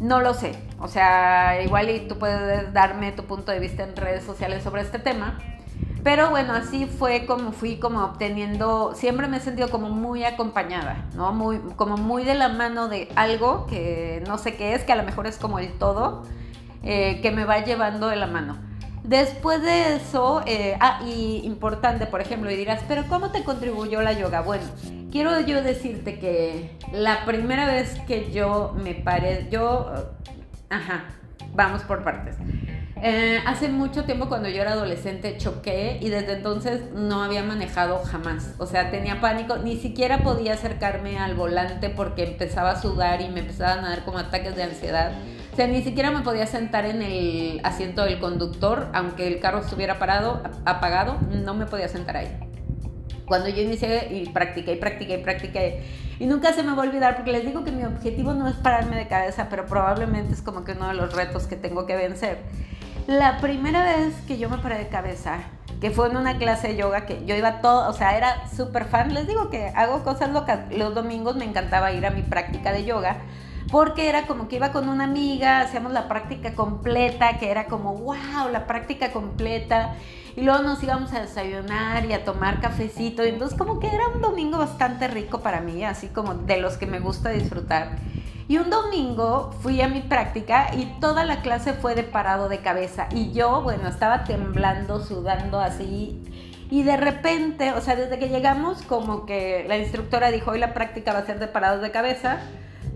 No 0.00 0.20
lo 0.20 0.32
sé, 0.32 0.52
o 0.80 0.88
sea, 0.88 1.62
igual 1.62 1.90
y 1.90 2.08
tú 2.08 2.18
puedes 2.18 2.72
darme 2.72 3.12
tu 3.12 3.24
punto 3.24 3.52
de 3.52 3.60
vista 3.60 3.84
en 3.84 3.94
redes 3.94 4.24
sociales 4.24 4.64
sobre 4.64 4.82
este 4.82 4.98
tema, 4.98 5.38
pero 6.02 6.30
bueno, 6.30 6.54
así 6.54 6.86
fue 6.86 7.26
como 7.26 7.52
fui 7.52 7.76
como 7.76 8.04
obteniendo, 8.04 8.94
siempre 8.94 9.28
me 9.28 9.36
he 9.36 9.40
sentido 9.40 9.70
como 9.70 9.90
muy 9.90 10.24
acompañada, 10.24 11.04
¿no? 11.14 11.32
Muy, 11.32 11.58
como 11.76 11.96
muy 11.96 12.24
de 12.24 12.34
la 12.34 12.48
mano 12.48 12.88
de 12.88 13.08
algo 13.16 13.66
que 13.66 14.22
no 14.26 14.38
sé 14.38 14.56
qué 14.56 14.74
es, 14.74 14.84
que 14.84 14.92
a 14.92 14.96
lo 14.96 15.02
mejor 15.02 15.26
es 15.26 15.36
como 15.36 15.58
el 15.58 15.72
todo, 15.72 16.22
eh, 16.82 17.20
que 17.20 17.30
me 17.30 17.44
va 17.44 17.62
llevando 17.64 18.08
de 18.08 18.16
la 18.16 18.26
mano. 18.26 18.56
Después 19.04 19.62
de 19.62 19.96
eso, 19.96 20.42
eh, 20.46 20.76
ah, 20.80 21.00
y 21.06 21.42
importante, 21.44 22.06
por 22.06 22.20
ejemplo, 22.20 22.50
y 22.50 22.56
dirás, 22.56 22.82
pero 22.86 23.04
¿cómo 23.08 23.30
te 23.30 23.44
contribuyó 23.44 24.02
la 24.02 24.12
yoga? 24.12 24.40
Bueno, 24.40 24.64
quiero 25.10 25.38
yo 25.40 25.62
decirte 25.62 26.18
que 26.18 26.78
la 26.92 27.24
primera 27.24 27.66
vez 27.66 27.98
que 28.06 28.30
yo 28.30 28.74
me 28.82 28.94
paré, 28.94 29.48
yo, 29.50 29.90
ajá, 30.68 31.04
vamos 31.54 31.82
por 31.82 32.04
partes. 32.04 32.36
Eh, 33.02 33.40
hace 33.46 33.70
mucho 33.70 34.04
tiempo 34.04 34.28
cuando 34.28 34.50
yo 34.50 34.60
era 34.60 34.72
adolescente 34.72 35.38
choqué 35.38 35.98
y 36.02 36.10
desde 36.10 36.34
entonces 36.34 36.82
no 36.92 37.22
había 37.22 37.42
manejado 37.42 37.98
jamás. 38.04 38.54
O 38.58 38.66
sea, 38.66 38.90
tenía 38.90 39.22
pánico, 39.22 39.56
ni 39.56 39.76
siquiera 39.78 40.18
podía 40.18 40.52
acercarme 40.52 41.18
al 41.18 41.34
volante 41.34 41.88
porque 41.88 42.24
empezaba 42.24 42.72
a 42.72 42.80
sudar 42.80 43.22
y 43.22 43.30
me 43.30 43.40
empezaban 43.40 43.86
a 43.86 43.88
dar 43.88 44.04
como 44.04 44.18
ataques 44.18 44.54
de 44.54 44.64
ansiedad. 44.64 45.12
O 45.50 45.56
sea, 45.56 45.66
ni 45.66 45.82
siquiera 45.82 46.10
me 46.10 46.20
podía 46.20 46.46
sentar 46.46 46.84
en 46.84 47.00
el 47.00 47.60
asiento 47.64 48.04
del 48.04 48.20
conductor, 48.20 48.88
aunque 48.92 49.26
el 49.26 49.40
carro 49.40 49.60
estuviera 49.60 49.98
parado, 49.98 50.42
apagado, 50.66 51.16
no 51.30 51.54
me 51.54 51.64
podía 51.64 51.88
sentar 51.88 52.18
ahí. 52.18 52.28
Cuando 53.24 53.48
yo 53.48 53.62
inicié 53.62 54.08
y 54.12 54.28
practiqué 54.28 54.74
y 54.74 54.76
practiqué 54.76 55.14
y 55.14 55.22
practiqué, 55.22 55.84
y 56.18 56.26
nunca 56.26 56.52
se 56.52 56.62
me 56.62 56.74
va 56.74 56.82
a 56.82 56.86
olvidar 56.86 57.16
porque 57.16 57.32
les 57.32 57.46
digo 57.46 57.64
que 57.64 57.72
mi 57.72 57.84
objetivo 57.84 58.34
no 58.34 58.46
es 58.46 58.56
pararme 58.56 58.96
de 58.96 59.08
cabeza, 59.08 59.46
pero 59.48 59.64
probablemente 59.64 60.34
es 60.34 60.42
como 60.42 60.64
que 60.64 60.72
uno 60.72 60.88
de 60.88 60.94
los 60.94 61.14
retos 61.14 61.46
que 61.46 61.56
tengo 61.56 61.86
que 61.86 61.96
vencer 61.96 62.38
la 63.10 63.38
primera 63.38 63.82
vez 63.82 64.14
que 64.28 64.38
yo 64.38 64.48
me 64.48 64.58
paré 64.58 64.78
de 64.78 64.88
cabeza, 64.88 65.38
que 65.80 65.90
fue 65.90 66.08
en 66.08 66.16
una 66.16 66.38
clase 66.38 66.68
de 66.68 66.76
yoga, 66.76 67.06
que 67.06 67.26
yo 67.26 67.34
iba 67.34 67.60
todo, 67.60 67.90
o 67.90 67.92
sea, 67.92 68.16
era 68.16 68.48
súper 68.48 68.84
fan, 68.84 69.12
les 69.14 69.26
digo 69.26 69.50
que 69.50 69.66
hago 69.74 70.04
cosas 70.04 70.30
locas, 70.30 70.60
los 70.70 70.94
domingos 70.94 71.34
me 71.34 71.44
encantaba 71.44 71.90
ir 71.90 72.06
a 72.06 72.10
mi 72.10 72.22
práctica 72.22 72.70
de 72.70 72.84
yoga, 72.84 73.16
porque 73.72 74.08
era 74.08 74.28
como 74.28 74.46
que 74.46 74.56
iba 74.56 74.70
con 74.70 74.88
una 74.88 75.04
amiga, 75.04 75.60
hacíamos 75.60 75.90
la 75.92 76.06
práctica 76.06 76.54
completa, 76.54 77.36
que 77.38 77.50
era 77.50 77.66
como, 77.66 77.94
wow, 77.96 78.48
la 78.52 78.68
práctica 78.68 79.10
completa, 79.10 79.96
y 80.36 80.42
luego 80.42 80.62
nos 80.62 80.80
íbamos 80.80 81.12
a 81.12 81.20
desayunar 81.20 82.04
y 82.04 82.12
a 82.12 82.24
tomar 82.24 82.60
cafecito, 82.60 83.26
y 83.26 83.30
entonces 83.30 83.58
como 83.58 83.80
que 83.80 83.88
era 83.88 84.06
un 84.14 84.20
domingo 84.20 84.56
bastante 84.56 85.08
rico 85.08 85.40
para 85.40 85.60
mí, 85.60 85.82
así 85.82 86.06
como 86.06 86.34
de 86.34 86.58
los 86.58 86.76
que 86.76 86.86
me 86.86 87.00
gusta 87.00 87.30
disfrutar. 87.30 87.96
Y 88.50 88.58
un 88.58 88.68
domingo 88.68 89.52
fui 89.62 89.80
a 89.80 89.86
mi 89.86 90.00
práctica 90.00 90.74
y 90.74 90.86
toda 91.00 91.24
la 91.24 91.40
clase 91.40 91.72
fue 91.72 91.94
de 91.94 92.02
parado 92.02 92.48
de 92.48 92.58
cabeza. 92.58 93.06
Y 93.12 93.30
yo, 93.30 93.62
bueno, 93.62 93.86
estaba 93.86 94.24
temblando, 94.24 95.04
sudando 95.04 95.60
así. 95.60 96.20
Y 96.68 96.82
de 96.82 96.96
repente, 96.96 97.70
o 97.70 97.80
sea, 97.80 97.94
desde 97.94 98.18
que 98.18 98.28
llegamos, 98.28 98.82
como 98.82 99.24
que 99.24 99.64
la 99.68 99.78
instructora 99.78 100.32
dijo, 100.32 100.50
hoy 100.50 100.58
la 100.58 100.74
práctica 100.74 101.12
va 101.12 101.20
a 101.20 101.26
ser 101.26 101.38
de 101.38 101.46
parados 101.46 101.80
de 101.80 101.92
cabeza. 101.92 102.40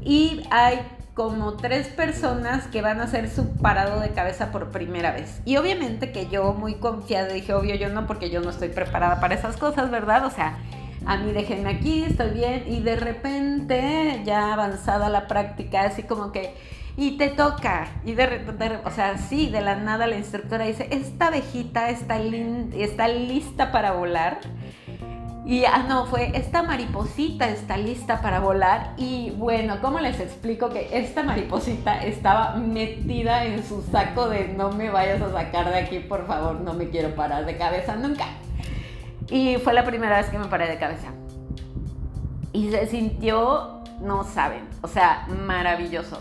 Y 0.02 0.42
hay 0.50 0.80
como 1.14 1.52
tres 1.52 1.86
personas 1.86 2.66
que 2.66 2.82
van 2.82 3.00
a 3.00 3.04
hacer 3.04 3.30
su 3.30 3.56
parado 3.58 4.00
de 4.00 4.08
cabeza 4.08 4.50
por 4.50 4.72
primera 4.72 5.12
vez. 5.12 5.40
Y 5.44 5.56
obviamente 5.58 6.10
que 6.10 6.26
yo 6.26 6.52
muy 6.54 6.74
confiada 6.80 7.28
dije, 7.28 7.54
obvio 7.54 7.76
yo 7.76 7.90
no, 7.90 8.08
porque 8.08 8.28
yo 8.28 8.40
no 8.40 8.50
estoy 8.50 8.70
preparada 8.70 9.20
para 9.20 9.36
esas 9.36 9.56
cosas, 9.56 9.88
¿verdad? 9.92 10.26
O 10.26 10.30
sea, 10.30 10.58
a 11.06 11.16
mí 11.16 11.32
déjenme 11.32 11.70
aquí, 11.70 12.04
estoy 12.04 12.30
bien, 12.30 12.64
y 12.66 12.80
de 12.80 12.96
repente, 12.96 14.22
ya 14.24 14.52
avanzada 14.52 15.08
la 15.08 15.26
práctica, 15.26 15.82
así 15.82 16.02
como 16.04 16.32
que, 16.32 16.54
y 16.96 17.16
te 17.18 17.28
toca, 17.28 17.88
y 18.04 18.14
de, 18.14 18.26
repente, 18.26 18.78
o 18.84 18.90
sea, 18.90 19.18
sí, 19.18 19.50
de 19.50 19.60
la 19.60 19.76
nada 19.76 20.06
la 20.06 20.16
instructora 20.16 20.64
dice, 20.64 20.88
esta 20.90 21.28
abejita 21.28 21.90
está, 21.90 22.18
está 22.18 23.08
lista 23.08 23.72
para 23.72 23.92
volar. 23.92 24.40
Y 25.46 25.66
ah, 25.66 25.84
no, 25.86 26.06
fue 26.06 26.30
esta 26.34 26.62
mariposita 26.62 27.50
está 27.50 27.76
lista 27.76 28.22
para 28.22 28.40
volar. 28.40 28.94
Y 28.96 29.30
bueno, 29.32 29.78
¿cómo 29.82 30.00
les 30.00 30.18
explico 30.18 30.70
que 30.70 30.88
esta 30.98 31.22
mariposita 31.22 32.02
estaba 32.02 32.54
metida 32.54 33.44
en 33.44 33.62
su 33.62 33.82
saco 33.82 34.30
de 34.30 34.48
no 34.48 34.72
me 34.72 34.88
vayas 34.88 35.20
a 35.20 35.30
sacar 35.32 35.70
de 35.70 35.80
aquí, 35.80 35.98
por 35.98 36.26
favor, 36.26 36.62
no 36.62 36.72
me 36.72 36.88
quiero 36.88 37.14
parar 37.14 37.44
de 37.44 37.58
cabeza 37.58 37.94
nunca? 37.94 38.24
Y 39.30 39.56
fue 39.56 39.72
la 39.72 39.84
primera 39.84 40.18
vez 40.18 40.28
que 40.28 40.38
me 40.38 40.46
paré 40.46 40.68
de 40.68 40.78
cabeza. 40.78 41.08
Y 42.52 42.70
se 42.70 42.86
sintió, 42.86 43.82
no 44.00 44.24
saben, 44.24 44.68
o 44.82 44.88
sea, 44.88 45.26
maravilloso. 45.28 46.20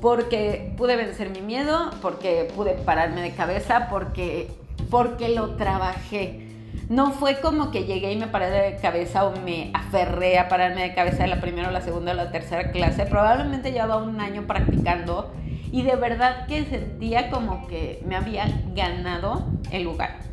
Porque 0.00 0.74
pude 0.76 0.96
vencer 0.96 1.30
mi 1.30 1.40
miedo, 1.40 1.90
porque 2.02 2.50
pude 2.54 2.72
pararme 2.72 3.22
de 3.22 3.32
cabeza, 3.32 3.88
porque, 3.88 4.50
porque 4.90 5.28
lo 5.28 5.56
trabajé. 5.56 6.42
No 6.88 7.12
fue 7.12 7.40
como 7.40 7.70
que 7.70 7.84
llegué 7.84 8.12
y 8.12 8.16
me 8.16 8.28
paré 8.28 8.50
de 8.50 8.76
cabeza 8.76 9.24
o 9.24 9.40
me 9.40 9.70
aferré 9.74 10.38
a 10.38 10.48
pararme 10.48 10.82
de 10.82 10.94
cabeza 10.94 11.24
de 11.24 11.28
la 11.28 11.40
primera 11.40 11.68
o 11.68 11.72
la 11.72 11.80
segunda 11.80 12.12
o 12.12 12.14
la 12.14 12.30
tercera 12.30 12.70
clase. 12.70 13.06
Probablemente 13.06 13.72
llevaba 13.72 13.96
un 13.96 14.20
año 14.20 14.46
practicando 14.46 15.32
y 15.72 15.82
de 15.82 15.96
verdad 15.96 16.46
que 16.46 16.64
sentía 16.64 17.30
como 17.30 17.66
que 17.66 18.02
me 18.06 18.14
había 18.14 18.46
ganado 18.74 19.46
el 19.72 19.82
lugar. 19.82 20.26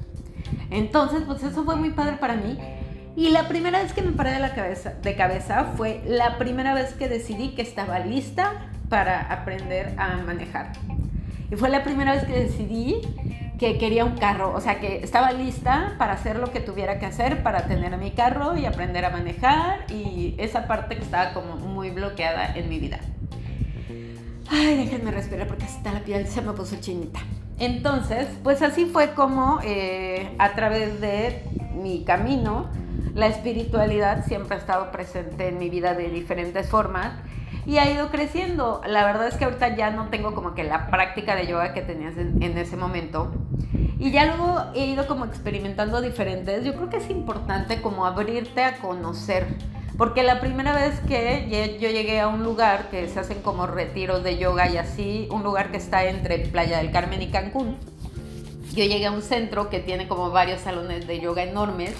Entonces, 0.70 1.24
pues 1.26 1.44
eso 1.44 1.64
fue 1.64 1.76
muy 1.76 1.92
padre 1.92 2.18
para 2.18 2.36
mí. 2.36 2.58
Y 3.16 3.30
la 3.30 3.48
primera 3.48 3.82
vez 3.82 3.94
que 3.94 4.02
me 4.02 4.12
paré 4.12 4.32
de, 4.32 4.40
la 4.40 4.56
cabeza, 4.56 5.74
fue 5.78 6.02
la 6.06 6.38
primera 6.40 6.74
vez 6.74 6.94
que 6.94 7.08
decidí 7.08 7.50
que 7.50 7.62
estaba 7.62 8.00
lista 8.00 8.70
para 8.90 9.22
aprender 9.32 9.94
a 9.98 10.18
manejar. 10.18 10.72
Y 11.52 11.56
fue 11.56 11.70
la 11.70 11.84
primera 11.84 12.14
vez 12.14 12.24
que 12.24 12.34
decidí 12.34 13.02
que 13.60 13.78
quería 13.78 14.04
un 14.04 14.18
carro, 14.18 14.52
o 14.54 14.60
sea, 14.60 14.80
que 14.80 15.04
estaba 15.04 15.32
lista 15.32 15.94
para 16.00 16.14
hacer 16.14 16.40
lo 16.40 16.52
que 16.52 16.60
tuviera 16.60 17.00
que 17.00 17.06
hacer, 17.06 17.44
para 17.44 17.68
tener 17.68 17.96
mi 17.98 18.12
carro 18.12 18.58
y 18.58 18.66
aprender 18.66 19.06
a 19.06 19.12
manejar 19.12 19.86
y 19.92 20.34
esa 20.40 20.68
parte 20.68 20.96
que 20.96 21.04
estaba 21.04 21.34
como 21.34 21.58
muy 21.58 21.92
bloqueada 21.92 22.56
en 22.56 22.68
mi 22.68 22.80
vida. 22.80 23.00
Ay, 24.50 24.76
déjenme 24.78 25.12
respirar 25.12 25.48
porque 25.48 25.66
hasta 25.66 25.94
la 25.94 26.00
piel 26.00 26.28
se 26.28 26.42
me 26.42 26.52
puso 26.54 26.78
chinita. 26.80 27.20
Entonces, 27.60 28.28
pues 28.44 28.62
así 28.62 28.86
fue 28.86 29.14
como 29.14 29.60
eh, 29.64 30.36
a 30.40 30.54
través 30.54 31.00
de 31.00 31.44
mi 31.74 32.04
camino, 32.04 32.70
la 33.14 33.28
espiritualidad 33.28 34.26
siempre 34.26 34.56
ha 34.56 34.60
estado 34.60 34.92
presente 34.92 35.48
en 35.48 35.60
mi 35.60 35.70
vida 35.70 35.94
de 35.94 36.10
diferentes 36.10 36.68
formas 36.68 37.12
y 37.66 37.78
ha 37.78 37.90
ido 37.90 38.10
creciendo. 38.10 38.82
La 38.88 39.06
verdad 39.06 39.28
es 39.28 39.36
que 39.36 39.46
ahorita 39.46 39.76
ya 39.76 39.92
no 39.92 40.10
tengo 40.10 40.34
como 40.34 40.56
que 40.56 40.64
la 40.64 40.90
práctica 40.90 41.36
de 41.36 41.48
yoga 41.48 41.74
que 41.74 41.82
tenías 41.82 42.18
en, 42.18 42.42
en 42.42 42.58
ese 42.58 42.76
momento. 42.76 43.32
Y 44.00 44.12
ya 44.12 44.26
luego 44.26 44.64
he 44.74 44.88
ido 44.88 45.08
como 45.08 45.26
experimentando 45.26 46.02
diferentes. 46.02 46.66
Yo 46.66 46.74
creo 46.74 46.90
que 46.90 46.98
es 46.98 47.10
importante 47.10 47.82
como 47.82 48.06
abrirte 48.06 48.64
a 48.64 48.78
conocer 48.80 49.46
porque 49.98 50.24
la 50.24 50.40
primera 50.40 50.74
vez 50.74 51.00
que 51.02 51.78
yo 51.80 51.90
llegué 51.90 52.20
a 52.20 52.28
un 52.28 52.44
lugar 52.44 52.90
que 52.90 53.08
se 53.08 53.20
hacen 53.20 53.42
como 53.42 53.68
retiros 53.68 54.24
de 54.24 54.38
yoga 54.38 54.70
y 54.70 54.78
así, 54.78 55.28
un 55.32 55.44
lugar 55.44 55.72
que 55.72 55.78
está 55.78 56.06
entre 56.06 56.40
Playa 56.40 56.78
del 56.78 56.92
Carmen 56.92 57.22
y 57.22 57.28
Cancún, 57.28 57.78
yo 58.74 58.84
llegué 58.84 59.06
a 59.06 59.12
un 59.12 59.22
centro 59.22 59.70
que 59.70 59.80
tiene 59.80 60.08
como 60.08 60.32
varios 60.32 60.62
salones 60.62 61.06
de 61.06 61.20
yoga 61.20 61.44
enormes 61.44 61.94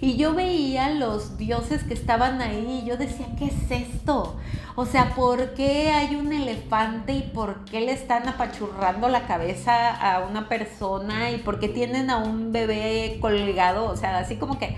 y 0.00 0.16
yo 0.16 0.34
veía 0.34 0.90
los 0.90 1.38
dioses 1.38 1.82
que 1.84 1.94
estaban 1.94 2.40
ahí 2.40 2.80
y 2.82 2.86
yo 2.86 2.96
decía, 2.96 3.26
¿qué 3.38 3.46
es 3.46 3.70
esto? 3.70 4.36
O 4.74 4.86
sea, 4.86 5.14
¿por 5.14 5.54
qué 5.54 5.90
hay 5.90 6.16
un 6.16 6.32
elefante 6.32 7.12
y 7.12 7.22
por 7.22 7.64
qué 7.64 7.80
le 7.80 7.92
están 7.92 8.28
apachurrando 8.28 9.08
la 9.08 9.26
cabeza 9.26 9.94
a 9.94 10.26
una 10.26 10.48
persona 10.48 11.30
y 11.30 11.38
por 11.38 11.60
qué 11.60 11.68
tienen 11.68 12.10
a 12.10 12.18
un 12.18 12.52
bebé 12.52 13.18
colgado? 13.20 13.86
O 13.86 13.96
sea, 13.96 14.18
así 14.18 14.36
como 14.36 14.58
que 14.58 14.76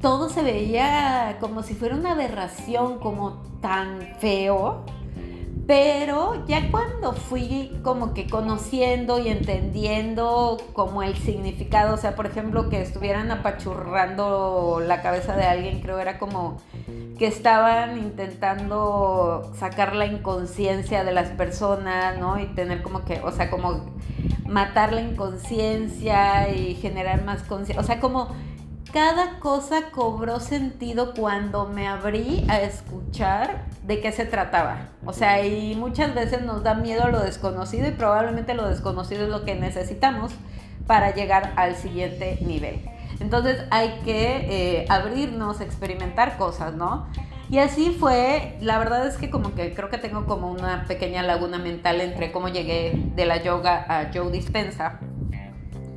todo 0.00 0.28
se 0.28 0.42
veía 0.42 1.38
como 1.40 1.62
si 1.62 1.74
fuera 1.74 1.96
una 1.96 2.12
aberración, 2.12 2.98
como 2.98 3.42
tan 3.60 4.00
feo. 4.20 4.84
Pero 5.66 6.46
ya 6.46 6.70
cuando 6.70 7.12
fui 7.12 7.76
como 7.82 8.14
que 8.14 8.28
conociendo 8.28 9.18
y 9.18 9.28
entendiendo 9.28 10.58
como 10.72 11.02
el 11.02 11.16
significado, 11.16 11.94
o 11.94 11.96
sea, 11.96 12.14
por 12.14 12.26
ejemplo, 12.26 12.68
que 12.68 12.80
estuvieran 12.80 13.32
apachurrando 13.32 14.80
la 14.86 15.02
cabeza 15.02 15.34
de 15.34 15.44
alguien, 15.44 15.80
creo 15.80 15.98
era 15.98 16.18
como 16.18 16.58
que 17.18 17.26
estaban 17.26 17.98
intentando 17.98 19.50
sacar 19.58 19.96
la 19.96 20.06
inconsciencia 20.06 21.02
de 21.02 21.12
las 21.12 21.30
personas, 21.30 22.16
¿no? 22.18 22.38
Y 22.38 22.46
tener 22.54 22.82
como 22.82 23.04
que, 23.04 23.20
o 23.24 23.32
sea, 23.32 23.50
como 23.50 23.86
matar 24.46 24.92
la 24.92 25.00
inconsciencia 25.00 26.48
y 26.54 26.76
generar 26.76 27.24
más 27.24 27.42
conciencia, 27.42 27.80
o 27.80 27.84
sea, 27.84 27.98
como 27.98 28.28
cada 28.96 29.40
cosa 29.40 29.90
cobró 29.92 30.40
sentido 30.40 31.12
cuando 31.12 31.66
me 31.66 31.86
abrí 31.86 32.46
a 32.48 32.62
escuchar 32.62 33.66
de 33.82 34.00
qué 34.00 34.10
se 34.10 34.24
trataba. 34.24 34.88
O 35.04 35.12
sea, 35.12 35.44
y 35.44 35.74
muchas 35.74 36.14
veces 36.14 36.40
nos 36.40 36.62
da 36.62 36.72
miedo 36.72 37.06
lo 37.10 37.20
desconocido 37.20 37.86
y 37.86 37.90
probablemente 37.90 38.54
lo 38.54 38.66
desconocido 38.66 39.24
es 39.24 39.28
lo 39.28 39.44
que 39.44 39.54
necesitamos 39.54 40.32
para 40.86 41.14
llegar 41.14 41.52
al 41.56 41.76
siguiente 41.76 42.38
nivel. 42.40 42.88
Entonces 43.20 43.64
hay 43.70 44.00
que 44.02 44.80
eh, 44.80 44.86
abrirnos, 44.88 45.60
experimentar 45.60 46.38
cosas, 46.38 46.72
¿no? 46.72 47.06
Y 47.50 47.58
así 47.58 47.94
fue, 48.00 48.56
la 48.62 48.78
verdad 48.78 49.06
es 49.06 49.18
que 49.18 49.28
como 49.28 49.54
que 49.54 49.74
creo 49.74 49.90
que 49.90 49.98
tengo 49.98 50.24
como 50.24 50.50
una 50.50 50.86
pequeña 50.88 51.22
laguna 51.22 51.58
mental 51.58 52.00
entre 52.00 52.32
cómo 52.32 52.48
llegué 52.48 52.98
de 53.14 53.26
la 53.26 53.42
yoga 53.42 53.84
a 53.90 54.10
Joe 54.10 54.32
Dispensa. 54.32 55.00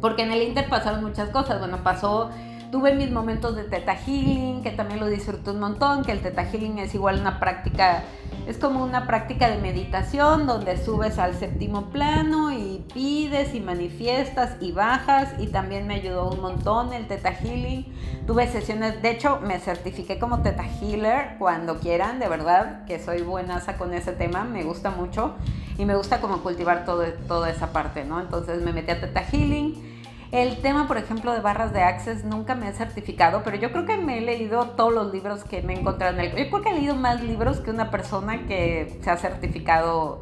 Porque 0.02 0.24
en 0.24 0.34
el 0.34 0.42
Inter 0.42 0.68
pasaron 0.68 1.02
muchas 1.02 1.30
cosas. 1.30 1.60
Bueno, 1.60 1.78
pasó 1.82 2.30
Tuve 2.72 2.94
mis 2.94 3.10
momentos 3.10 3.56
de 3.56 3.64
Teta 3.64 3.96
Healing, 3.96 4.62
que 4.62 4.70
también 4.70 5.00
lo 5.00 5.08
disfruto 5.08 5.54
un 5.54 5.60
montón, 5.60 6.04
que 6.04 6.12
el 6.12 6.20
Teta 6.20 6.44
Healing 6.44 6.78
es 6.78 6.94
igual 6.94 7.20
una 7.20 7.40
práctica, 7.40 8.04
es 8.48 8.60
como 8.60 8.84
una 8.84 9.08
práctica 9.08 9.50
de 9.50 9.58
meditación 9.58 10.46
donde 10.46 10.78
subes 10.78 11.18
al 11.18 11.34
séptimo 11.34 11.90
plano 11.90 12.52
y 12.52 12.86
pides 12.94 13.56
y 13.56 13.60
manifiestas 13.60 14.56
y 14.62 14.72
bajas 14.72 15.34
y 15.40 15.48
también 15.48 15.88
me 15.88 15.96
ayudó 15.96 16.30
un 16.30 16.42
montón 16.42 16.94
el 16.94 17.08
Teta 17.08 17.32
Healing. 17.32 17.92
Tuve 18.28 18.48
sesiones, 18.48 19.02
de 19.02 19.10
hecho 19.10 19.40
me 19.42 19.58
certifiqué 19.58 20.20
como 20.20 20.44
Teta 20.44 20.66
Healer 20.80 21.38
cuando 21.40 21.80
quieran, 21.80 22.20
de 22.20 22.28
verdad 22.28 22.86
que 22.86 23.00
soy 23.00 23.24
buenaza 23.24 23.78
con 23.78 23.96
ese 23.96 24.12
tema, 24.12 24.44
me 24.44 24.64
gusta 24.64 24.92
mucho 24.92 25.34
y 25.80 25.86
me 25.86 25.96
gusta 25.96 26.22
como 26.22 26.44
cultivar 26.44 26.86
todo, 26.86 27.04
toda 27.28 27.50
esa 27.50 27.74
parte, 27.74 28.06
¿no? 28.06 28.20
Entonces 28.20 28.62
me 28.62 28.74
metí 28.74 28.92
a 28.92 29.02
Teta 29.02 29.22
Healing 29.22 29.89
el 30.32 30.62
tema, 30.62 30.88
por 30.88 30.98
ejemplo, 30.98 31.34
de 31.34 31.40
barras 31.40 31.74
de 31.74 31.82
Access 31.82 32.24
nunca 32.24 32.54
me 32.54 32.70
he 32.70 32.74
certificado, 32.74 33.42
pero 33.44 33.58
yo 33.58 33.72
creo 33.72 33.86
que 33.86 33.98
me 33.98 34.20
he 34.20 34.22
leído 34.22 34.72
todos 34.72 34.94
los 34.94 35.12
libros 35.12 35.44
que 35.44 35.64
me 35.64 35.74
he 35.74 35.80
encontrado 35.80 36.14
en 36.14 36.20
el... 36.20 36.30
Yo 36.30 36.50
creo 36.50 36.62
que 36.62 36.70
he 36.70 36.74
leído 36.74 36.96
más 36.96 37.24
libros 37.24 37.60
que 37.62 37.72
una 37.72 37.90
persona 37.90 38.46
que 38.46 39.00
se 39.02 39.10
ha 39.10 39.18
certificado 39.18 40.22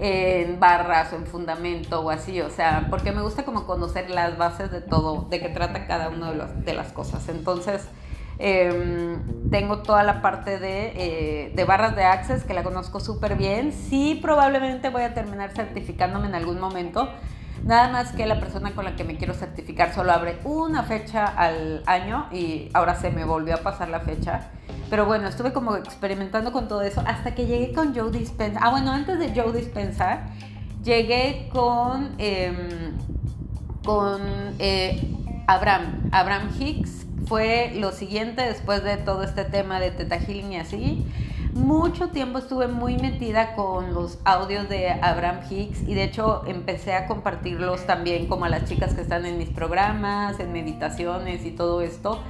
en 0.00 0.58
barras 0.58 1.12
o 1.12 1.16
en 1.16 1.26
fundamento 1.26 2.00
o 2.00 2.08
así, 2.08 2.40
o 2.40 2.48
sea, 2.48 2.86
porque 2.88 3.12
me 3.12 3.20
gusta 3.20 3.44
como 3.44 3.66
conocer 3.66 4.08
las 4.08 4.38
bases 4.38 4.70
de 4.70 4.80
todo, 4.80 5.26
de 5.28 5.38
qué 5.38 5.50
trata 5.50 5.86
cada 5.86 6.08
una 6.08 6.32
de, 6.32 6.72
las 6.72 6.92
cosas. 6.92 7.28
Entonces, 7.28 7.86
em, 8.38 9.50
tengo 9.50 9.82
toda 9.82 10.02
la 10.02 10.22
parte 10.22 10.58
de, 10.58 10.92
eh, 10.96 11.52
de 11.54 11.64
barras 11.64 11.94
de 11.94 12.04
Access 12.04 12.44
que 12.44 12.54
la 12.54 12.62
conozco 12.62 13.00
súper 13.00 13.36
bien. 13.36 13.70
Sí, 13.72 14.18
probablemente 14.22 14.88
voy 14.88 15.02
a 15.02 15.12
terminar 15.12 15.50
certificándome 15.50 16.28
en 16.28 16.36
algún 16.36 16.58
momento 16.58 17.10
Nada 17.64 17.90
más 17.90 18.12
que 18.12 18.26
la 18.26 18.40
persona 18.40 18.72
con 18.74 18.84
la 18.84 18.96
que 18.96 19.04
me 19.04 19.16
quiero 19.16 19.34
certificar 19.34 19.94
solo 19.94 20.12
abre 20.12 20.38
una 20.44 20.82
fecha 20.82 21.26
al 21.26 21.82
año 21.86 22.26
y 22.32 22.68
ahora 22.74 22.96
se 22.96 23.10
me 23.10 23.24
volvió 23.24 23.54
a 23.54 23.58
pasar 23.58 23.88
la 23.88 24.00
fecha. 24.00 24.50
Pero 24.90 25.06
bueno, 25.06 25.28
estuve 25.28 25.52
como 25.52 25.76
experimentando 25.76 26.50
con 26.50 26.66
todo 26.66 26.82
eso 26.82 27.02
hasta 27.06 27.34
que 27.34 27.46
llegué 27.46 27.72
con 27.72 27.94
Joe 27.94 28.10
Dispenza. 28.10 28.58
Ah, 28.62 28.70
bueno, 28.70 28.90
antes 28.90 29.18
de 29.18 29.32
Joe 29.34 29.52
Dispenza, 29.52 30.26
llegué 30.82 31.48
con, 31.52 32.16
em, 32.18 32.96
con 33.84 34.20
eh, 34.58 35.00
Abraham, 35.46 36.08
Abraham 36.10 36.50
Hicks. 36.58 37.06
Fue 37.26 37.72
lo 37.76 37.92
siguiente 37.92 38.42
después 38.42 38.82
de 38.82 38.96
todo 38.96 39.22
este 39.22 39.44
tema 39.44 39.78
de 39.78 39.92
Teta 39.92 40.18
Healing 40.18 40.52
y 40.52 40.56
así 40.56 41.06
mucho 41.52 42.08
tiempo 42.08 42.38
estuve 42.38 42.66
muy 42.66 42.96
metida 42.96 43.54
con 43.54 43.92
los 43.92 44.18
audios 44.24 44.68
de 44.68 44.88
Abraham 44.90 45.40
Hicks 45.50 45.82
y 45.86 45.94
de 45.94 46.04
hecho 46.04 46.42
empecé 46.46 46.94
a 46.94 47.06
compartirlos 47.06 47.86
también 47.86 48.26
como 48.26 48.46
a 48.46 48.48
las 48.48 48.64
chicas 48.64 48.94
que 48.94 49.02
están 49.02 49.26
en 49.26 49.36
mis 49.38 49.50
programas, 49.50 50.40
en 50.40 50.52
meditaciones 50.52 51.44
y 51.44 51.50
todo 51.50 51.82
esto, 51.82 52.20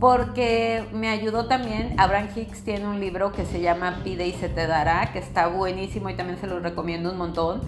porque 0.00 0.84
me 0.92 1.08
ayudó 1.08 1.46
también, 1.46 1.94
Abraham 1.98 2.28
Hicks 2.34 2.64
tiene 2.64 2.86
un 2.88 2.98
libro 2.98 3.32
que 3.32 3.44
se 3.44 3.60
llama 3.60 4.00
Pide 4.02 4.26
y 4.26 4.32
se 4.32 4.48
te 4.48 4.66
dará, 4.66 5.12
que 5.12 5.20
está 5.20 5.46
buenísimo 5.46 6.10
y 6.10 6.14
también 6.14 6.40
se 6.40 6.48
lo 6.48 6.58
recomiendo 6.58 7.12
un 7.12 7.18
montón 7.18 7.62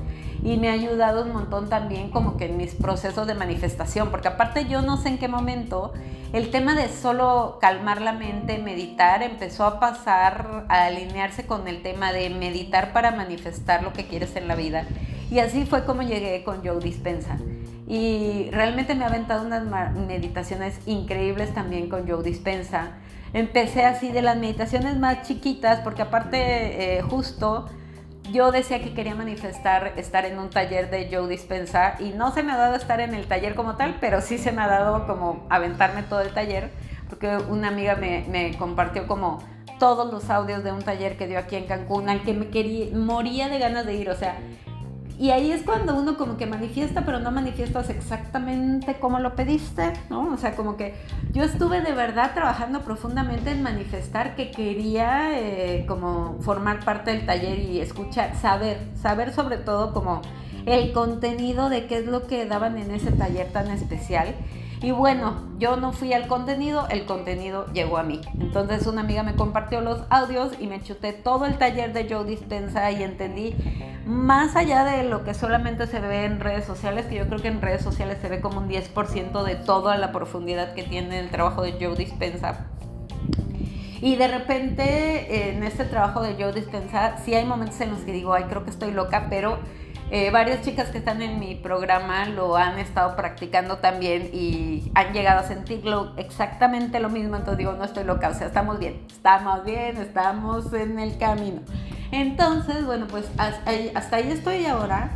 y 0.46 0.59
me 0.59 0.68
ha 0.68 0.74
ayudado 0.74 1.24
un 1.24 1.32
montón 1.32 1.68
también 1.68 2.09
como 2.09 2.37
que 2.37 2.44
en 2.44 2.56
mis 2.56 2.72
procesos 2.76 3.26
de 3.26 3.35
manifestación, 3.35 4.12
porque 4.12 4.28
aparte 4.28 4.66
yo 4.66 4.80
no 4.80 4.96
sé 4.96 5.09
en 5.09 5.18
qué 5.18 5.26
momento 5.26 5.92
el 6.32 6.52
tema 6.52 6.76
de 6.76 6.88
solo 6.88 7.59
calmar 7.61 8.00
la 8.00 8.12
mente, 8.12 8.59
meditar, 8.59 9.24
empezó 9.24 9.64
a 9.64 9.80
pasar 9.80 10.64
a 10.68 10.85
alinearse 10.85 11.46
con 11.46 11.66
el 11.66 11.82
tema 11.82 12.12
de 12.12 12.30
meditar 12.30 12.92
para 12.92 13.11
manifestar 13.11 13.82
lo 13.82 13.92
que 13.92 14.06
quieres 14.06 14.37
en 14.37 14.46
la 14.46 14.54
vida. 14.54 14.87
Y 15.32 15.40
así 15.40 15.66
fue 15.66 15.85
como 15.85 16.02
llegué 16.02 16.44
con 16.44 16.64
Joe 16.64 16.78
Dispensa. 16.78 17.38
Y 17.88 18.48
realmente 18.52 18.94
me 18.94 19.02
ha 19.02 19.09
aventado 19.09 19.44
unas 19.44 19.64
meditaciones 19.96 20.78
increíbles 20.87 21.54
también 21.54 21.88
con 21.88 22.09
Joe 22.09 22.22
Dispensa. 22.22 22.92
Empecé 23.32 23.85
así 23.85 24.12
de 24.12 24.22
las 24.22 24.37
meditaciones 24.37 24.96
más 24.96 25.26
chiquitas, 25.26 25.80
porque 25.80 26.02
aparte 26.02 26.98
eh, 26.98 27.02
justo 27.02 27.66
yo 28.32 28.52
decía 28.52 28.82
que 28.82 28.94
quería 28.94 29.14
manifestar 29.14 29.92
estar 29.96 30.24
en 30.24 30.38
un 30.38 30.50
taller 30.50 30.90
de 30.90 31.08
Joe 31.10 31.28
Dispensa 31.28 31.96
y 31.98 32.10
no 32.10 32.32
se 32.32 32.42
me 32.42 32.52
ha 32.52 32.56
dado 32.56 32.74
estar 32.74 33.00
en 33.00 33.14
el 33.14 33.26
taller 33.26 33.54
como 33.54 33.76
tal, 33.76 33.96
pero 34.00 34.20
sí 34.20 34.38
se 34.38 34.52
me 34.52 34.62
ha 34.62 34.68
dado 34.68 35.06
como 35.06 35.46
aventarme 35.50 36.02
todo 36.02 36.20
el 36.20 36.32
taller, 36.32 36.70
porque 37.08 37.36
una 37.48 37.68
amiga 37.68 37.96
me, 37.96 38.56
compartió 38.58 39.06
como 39.06 39.42
todos 39.78 40.12
los 40.12 40.30
audios 40.30 40.64
de 40.64 40.72
un 40.72 40.82
taller 40.82 41.16
que 41.16 41.26
dio 41.26 41.38
aquí 41.38 41.56
en 41.56 41.66
Cancún 41.66 42.08
al 42.08 42.22
que 42.22 42.32
me 42.32 42.48
quería, 42.48 42.96
moría 42.96 43.48
de 43.48 43.58
ganas 43.58 43.86
de 43.86 43.94
ir, 43.94 44.08
o 44.08 44.16
sea, 44.16 44.36
y 45.18 45.31
ahí 45.31 45.50
es 45.50 45.62
cuando 45.62 45.94
uno 45.94 46.18
como 46.18 46.37
que 46.37 46.46
manifiesta, 46.46 47.05
pero 47.07 47.20
no 47.20 47.31
manifiestas 47.31 47.88
exactamente 47.88 48.98
como 48.98 49.18
lo 49.18 49.35
pediste, 49.35 49.92
¿no? 50.11 50.33
O 50.33 50.37
sea, 50.37 50.55
como 50.55 50.76
que 50.76 50.94
yo 51.33 51.42
estuve 51.42 51.81
de 51.81 51.92
verdad 51.92 52.33
trabajando 52.35 52.83
profundamente 52.83 53.50
en 53.50 53.62
manifestar 53.62 54.37
que 54.37 54.50
quería 54.50 55.38
eh, 55.38 55.87
como 55.88 56.37
formar 56.40 56.85
parte 56.85 57.12
del 57.12 57.24
taller 57.24 57.59
y 57.59 57.81
escuchar, 57.81 58.37
saber, 58.37 58.79
saber 59.00 59.33
sobre 59.33 59.57
todo 59.57 59.94
como 59.94 60.20
el 60.66 60.92
contenido 60.92 61.70
de 61.70 61.87
qué 61.87 61.98
es 61.98 62.07
lo 62.07 62.26
que 62.26 62.44
daban 62.44 62.76
en 62.76 62.90
ese 62.90 63.11
taller 63.11 63.50
tan 63.52 63.70
especial 63.70 64.35
y 64.82 64.90
bueno, 64.90 65.34
yo 65.58 65.76
no 65.76 65.92
fui 65.92 66.12
al 66.12 66.26
contenido, 66.26 66.86
el 66.90 67.06
contenido 67.06 67.66
llegó 67.72 67.96
a 67.96 68.02
mí. 68.02 68.20
Entonces 68.38 68.86
una 68.86 69.00
amiga 69.00 69.22
me 69.22 69.34
compartió 69.34 69.80
los 69.80 70.02
audios 70.10 70.52
y 70.60 70.66
me 70.66 70.82
chuté 70.82 71.12
todo 71.12 71.46
el 71.46 71.56
taller 71.56 71.92
de 71.92 72.06
Joe 72.08 72.24
Dispensa 72.24 72.90
y 72.90 73.02
entendí 73.02 73.54
más 74.04 74.54
allá 74.54 74.84
de 74.84 75.02
lo 75.04 75.24
que 75.24 75.34
solamente 75.34 75.86
se 75.86 75.98
ve 76.00 76.24
en 76.24 76.40
redes 76.40 76.64
sociales, 76.64 77.06
que 77.06 77.16
yo 77.16 77.26
creo 77.26 77.40
que 77.40 77.48
en 77.48 77.62
redes 77.62 77.82
sociales 77.82 78.18
se 78.20 78.28
ve 78.28 78.40
como 78.40 78.58
un 78.58 78.68
10% 78.68 79.42
de 79.42 79.56
toda 79.56 79.96
la 79.96 80.12
profundidad 80.12 80.74
que 80.74 80.82
tiene 80.82 81.20
el 81.20 81.30
trabajo 81.30 81.62
de 81.62 81.72
Joe 81.72 81.96
Dispensa. 81.96 82.66
Y 84.02 84.16
de 84.16 84.28
repente 84.28 85.48
en 85.48 85.64
este 85.64 85.86
trabajo 85.86 86.20
de 86.20 86.34
Joe 86.34 86.52
Dispensa, 86.52 87.16
sí 87.24 87.34
hay 87.34 87.46
momentos 87.46 87.80
en 87.80 87.90
los 87.90 88.00
que 88.00 88.12
digo, 88.12 88.34
ay, 88.34 88.44
creo 88.44 88.62
que 88.62 88.70
estoy 88.70 88.92
loca, 88.92 89.28
pero 89.30 89.58
eh, 90.10 90.30
varias 90.30 90.62
chicas 90.62 90.90
que 90.90 90.98
están 90.98 91.20
en 91.20 91.40
mi 91.40 91.56
programa 91.56 92.26
lo 92.26 92.56
han 92.56 92.78
estado 92.78 93.16
practicando 93.16 93.78
también 93.78 94.30
y 94.32 94.92
han 94.94 95.12
llegado 95.12 95.40
a 95.40 95.42
sentirlo 95.42 96.12
exactamente 96.16 97.00
lo 97.00 97.08
mismo. 97.08 97.34
Entonces 97.34 97.58
digo, 97.58 97.72
no 97.72 97.84
estoy 97.84 98.04
loca, 98.04 98.28
o 98.28 98.34
sea, 98.34 98.46
estamos 98.46 98.78
bien, 98.78 99.04
estamos 99.08 99.64
bien, 99.64 99.96
estamos 99.96 100.72
en 100.72 101.00
el 101.00 101.18
camino. 101.18 101.62
Entonces, 102.12 102.86
bueno, 102.86 103.08
pues 103.08 103.28
hasta 103.36 104.16
ahí, 104.16 104.30
estoy 104.30 104.66
ahora 104.66 105.10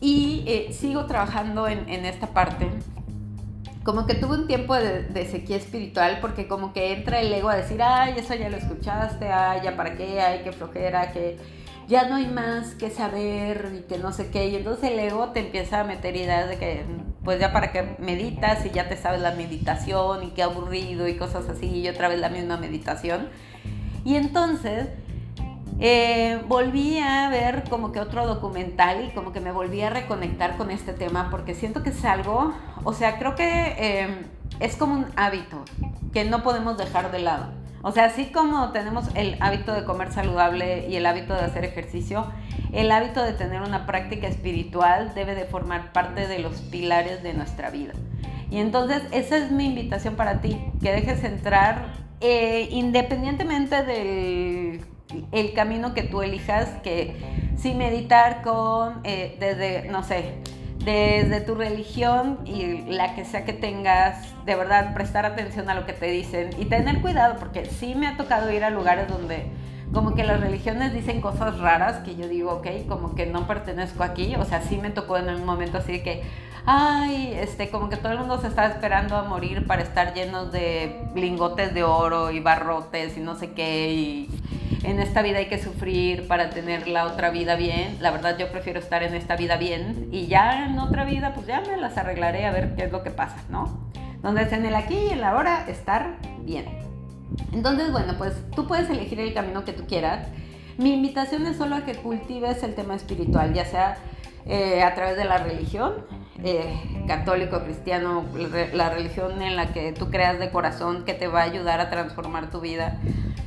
y 0.00 0.42
eh, 0.48 0.72
sigo 0.72 1.06
trabajando 1.06 1.68
en, 1.68 1.88
esta 2.04 2.26
parte. 2.26 2.68
Como 3.84 4.04
que 4.06 4.14
tuve 4.14 4.34
un 4.34 4.46
tiempo 4.48 4.74
de, 4.74 5.04
de, 5.04 5.26
sequía 5.26 5.58
espiritual 5.58 6.18
porque 6.20 6.48
como 6.48 6.72
que 6.72 6.92
entra 6.92 7.20
el 7.20 7.32
ego 7.32 7.50
a 7.50 7.56
decir, 7.56 7.80
ay, 7.82 8.14
eso 8.16 8.34
ya 8.34 8.48
lo 8.48 8.56
escuchaste, 8.56 9.30
ay, 9.30 9.60
ya 9.62 9.76
para 9.76 9.94
qué, 9.94 10.20
ay, 10.20 10.40
qué 10.42 10.52
flojera, 10.52 11.12
que 11.12 11.38
ya 11.88 12.08
no 12.08 12.16
hay 12.16 12.26
más 12.26 12.74
que 12.74 12.90
saber 12.90 13.72
y 13.78 13.82
que 13.82 13.98
no 13.98 14.12
sé 14.12 14.30
qué. 14.30 14.48
Y 14.48 14.56
entonces 14.56 14.90
el 14.90 14.98
ego 14.98 15.30
te 15.30 15.40
empieza 15.40 15.80
a 15.80 15.84
meter 15.84 16.16
ideas 16.16 16.48
de 16.48 16.58
que, 16.58 16.84
pues 17.22 17.38
ya 17.38 17.52
para 17.52 17.72
que 17.72 17.96
meditas 17.98 18.64
y 18.66 18.70
ya 18.70 18.88
te 18.88 18.96
sabes 18.96 19.20
la 19.20 19.32
meditación 19.32 20.24
y 20.24 20.30
qué 20.30 20.42
aburrido 20.42 21.08
y 21.08 21.16
cosas 21.16 21.48
así, 21.48 21.66
y 21.66 21.88
otra 21.88 22.08
vez 22.08 22.18
la 22.18 22.28
misma 22.28 22.56
meditación. 22.56 23.28
Y 24.04 24.16
entonces 24.16 24.88
eh, 25.80 26.40
volví 26.46 26.98
a 26.98 27.28
ver 27.30 27.64
como 27.68 27.90
que 27.90 28.00
otro 28.00 28.26
documental 28.26 29.06
y 29.06 29.14
como 29.14 29.32
que 29.32 29.40
me 29.40 29.50
volví 29.50 29.80
a 29.82 29.90
reconectar 29.90 30.56
con 30.56 30.70
este 30.70 30.92
tema 30.92 31.28
porque 31.30 31.54
siento 31.54 31.82
que 31.82 31.90
es 31.90 32.04
algo, 32.04 32.54
o 32.84 32.92
sea, 32.92 33.18
creo 33.18 33.34
que 33.34 33.74
eh, 33.78 34.26
es 34.60 34.76
como 34.76 34.94
un 34.94 35.06
hábito 35.16 35.64
que 36.12 36.24
no 36.24 36.42
podemos 36.42 36.76
dejar 36.78 37.10
de 37.10 37.18
lado. 37.18 37.63
O 37.86 37.92
sea, 37.92 38.06
así 38.06 38.26
como 38.32 38.72
tenemos 38.72 39.10
el 39.14 39.36
hábito 39.40 39.74
de 39.74 39.84
comer 39.84 40.10
saludable 40.10 40.88
y 40.88 40.96
el 40.96 41.04
hábito 41.04 41.34
de 41.34 41.40
hacer 41.40 41.66
ejercicio, 41.66 42.26
el 42.72 42.90
hábito 42.90 43.22
de 43.22 43.34
tener 43.34 43.60
una 43.60 43.84
práctica 43.84 44.26
espiritual 44.26 45.12
debe 45.14 45.34
de 45.34 45.44
formar 45.44 45.92
parte 45.92 46.26
de 46.26 46.38
los 46.38 46.62
pilares 46.62 47.22
de 47.22 47.34
nuestra 47.34 47.68
vida. 47.68 47.92
Y 48.50 48.56
entonces 48.56 49.02
esa 49.12 49.36
es 49.36 49.50
mi 49.50 49.66
invitación 49.66 50.16
para 50.16 50.40
ti, 50.40 50.58
que 50.80 50.92
dejes 50.92 51.22
entrar 51.24 51.88
eh, 52.22 52.68
independientemente 52.70 53.82
del 53.82 54.80
el 55.30 55.52
camino 55.52 55.92
que 55.92 56.04
tú 56.04 56.22
elijas, 56.22 56.70
que 56.82 57.16
si 57.58 57.74
meditar 57.74 58.40
con, 58.40 59.00
eh, 59.04 59.36
desde, 59.38 59.90
no 59.90 60.02
sé, 60.02 60.36
desde 60.78 61.40
tu 61.40 61.54
religión 61.54 62.38
y 62.44 62.82
la 62.90 63.14
que 63.14 63.24
sea 63.24 63.44
que 63.44 63.52
tengas, 63.52 64.34
de 64.44 64.54
verdad 64.54 64.94
prestar 64.94 65.24
atención 65.24 65.70
a 65.70 65.74
lo 65.74 65.86
que 65.86 65.92
te 65.92 66.06
dicen 66.06 66.50
y 66.58 66.66
tener 66.66 67.00
cuidado, 67.00 67.36
porque 67.38 67.64
sí 67.64 67.94
me 67.94 68.06
ha 68.06 68.16
tocado 68.16 68.50
ir 68.52 68.64
a 68.64 68.70
lugares 68.70 69.08
donde 69.08 69.46
como 69.92 70.14
que 70.14 70.24
las 70.24 70.40
religiones 70.40 70.92
dicen 70.92 71.20
cosas 71.20 71.58
raras 71.58 71.98
que 71.98 72.16
yo 72.16 72.28
digo, 72.28 72.52
ok, 72.52 72.66
como 72.88 73.14
que 73.14 73.26
no 73.26 73.46
pertenezco 73.46 74.02
aquí, 74.02 74.34
o 74.34 74.44
sea, 74.44 74.60
sí 74.60 74.76
me 74.76 74.90
tocó 74.90 75.16
en 75.16 75.28
un 75.28 75.44
momento 75.44 75.78
así 75.78 75.92
de 75.92 76.02
que, 76.02 76.22
ay, 76.66 77.34
este, 77.34 77.70
como 77.70 77.88
que 77.88 77.96
todo 77.96 78.12
el 78.12 78.18
mundo 78.18 78.40
se 78.40 78.48
está 78.48 78.66
esperando 78.66 79.16
a 79.16 79.22
morir 79.22 79.66
para 79.66 79.82
estar 79.82 80.14
llenos 80.14 80.50
de 80.52 81.06
lingotes 81.14 81.74
de 81.74 81.82
oro 81.82 82.30
y 82.30 82.40
barrotes 82.40 83.16
y 83.16 83.20
no 83.20 83.34
sé 83.34 83.52
qué, 83.52 83.92
y 83.92 84.30
en 84.82 85.00
esta 85.00 85.22
vida 85.22 85.38
hay 85.38 85.46
que 85.46 85.62
sufrir 85.62 86.28
para 86.28 86.50
tener 86.50 86.88
la 86.88 87.06
otra 87.06 87.30
vida 87.30 87.56
bien. 87.56 87.96
La 88.00 88.10
verdad 88.10 88.36
yo 88.38 88.50
prefiero 88.50 88.78
estar 88.78 89.02
en 89.02 89.14
esta 89.14 89.36
vida 89.36 89.56
bien 89.56 90.08
y 90.12 90.26
ya 90.26 90.66
en 90.66 90.78
otra 90.78 91.04
vida 91.04 91.32
pues 91.34 91.46
ya 91.46 91.60
me 91.62 91.76
las 91.76 91.96
arreglaré 91.96 92.46
a 92.46 92.52
ver 92.52 92.74
qué 92.76 92.84
es 92.84 92.92
lo 92.92 93.02
que 93.02 93.10
pasa, 93.10 93.36
¿no? 93.48 93.90
Donde 94.22 94.42
es 94.42 94.52
en 94.52 94.64
el 94.64 94.74
aquí 94.74 94.94
y 94.94 95.10
en 95.10 95.20
la 95.20 95.30
ahora 95.30 95.66
estar 95.68 96.16
bien. 96.42 96.66
Entonces, 97.52 97.92
bueno, 97.92 98.14
pues 98.18 98.34
tú 98.54 98.66
puedes 98.66 98.88
elegir 98.90 99.20
el 99.20 99.34
camino 99.34 99.64
que 99.64 99.72
tú 99.72 99.86
quieras. 99.86 100.28
Mi 100.78 100.92
invitación 100.92 101.46
es 101.46 101.56
solo 101.56 101.76
a 101.76 101.84
que 101.84 101.94
cultives 101.94 102.62
el 102.62 102.74
tema 102.74 102.94
espiritual, 102.94 103.52
ya 103.54 103.64
sea 103.64 103.96
eh, 104.46 104.82
a 104.82 104.94
través 104.94 105.16
de 105.16 105.24
la 105.24 105.38
religión, 105.38 105.94
eh, 106.42 107.04
católico, 107.06 107.62
cristiano, 107.62 108.24
la 108.72 108.90
religión 108.90 109.40
en 109.40 109.56
la 109.56 109.72
que 109.72 109.92
tú 109.92 110.10
creas 110.10 110.38
de 110.38 110.50
corazón 110.50 111.04
que 111.04 111.14
te 111.14 111.28
va 111.28 111.40
a 111.40 111.44
ayudar 111.44 111.80
a 111.80 111.90
transformar 111.90 112.50
tu 112.50 112.60
vida 112.60 112.98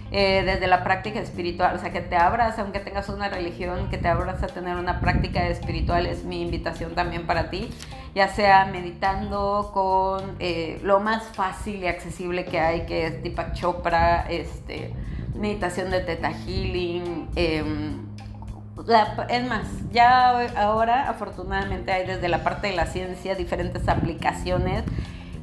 eh, 0.10 0.44
desde 0.46 0.68
la 0.68 0.86
práctica 0.86 1.20
espiritual, 1.20 1.76
o 1.76 1.80
sea, 1.80 1.92
que 1.92 2.00
te 2.00 2.16
abras, 2.16 2.58
aunque 2.60 2.80
tengas 2.80 3.10
una 3.10 3.28
religión, 3.28 3.90
que 3.90 3.98
te 3.98 4.08
abras 4.08 4.42
a 4.42 4.48
tener 4.48 4.78
una 4.78 5.02
práctica 5.02 5.46
espiritual, 5.48 6.06
es 6.06 6.24
mi 6.24 6.42
invitación 6.42 6.96
también 6.96 7.28
para 7.28 7.50
ti, 7.50 7.70
ya 8.16 8.30
sea 8.30 8.66
meditando 8.66 9.70
con 9.74 10.38
eh, 10.40 10.80
lo 10.82 11.02
más 11.02 11.24
fácil 11.24 11.84
y 11.84 11.88
accesible 11.88 12.46
que 12.46 12.58
hay, 12.60 12.86
que 12.86 13.06
es 13.08 13.22
Deepak 13.22 13.54
Chopra, 13.54 14.28
este, 14.30 14.94
meditación 15.36 15.92
de 15.92 16.00
Theta 16.00 16.32
Healing. 16.32 18.07
Es 19.30 19.48
más, 19.48 19.68
ya 19.92 20.48
ahora 20.56 21.10
afortunadamente 21.10 21.92
hay 21.92 22.06
desde 22.06 22.30
la 22.30 22.44
parte 22.44 22.68
de 22.68 22.76
la 22.76 22.86
ciencia 22.86 23.36
diferentes 23.36 23.88
aplicaciones 23.88 24.84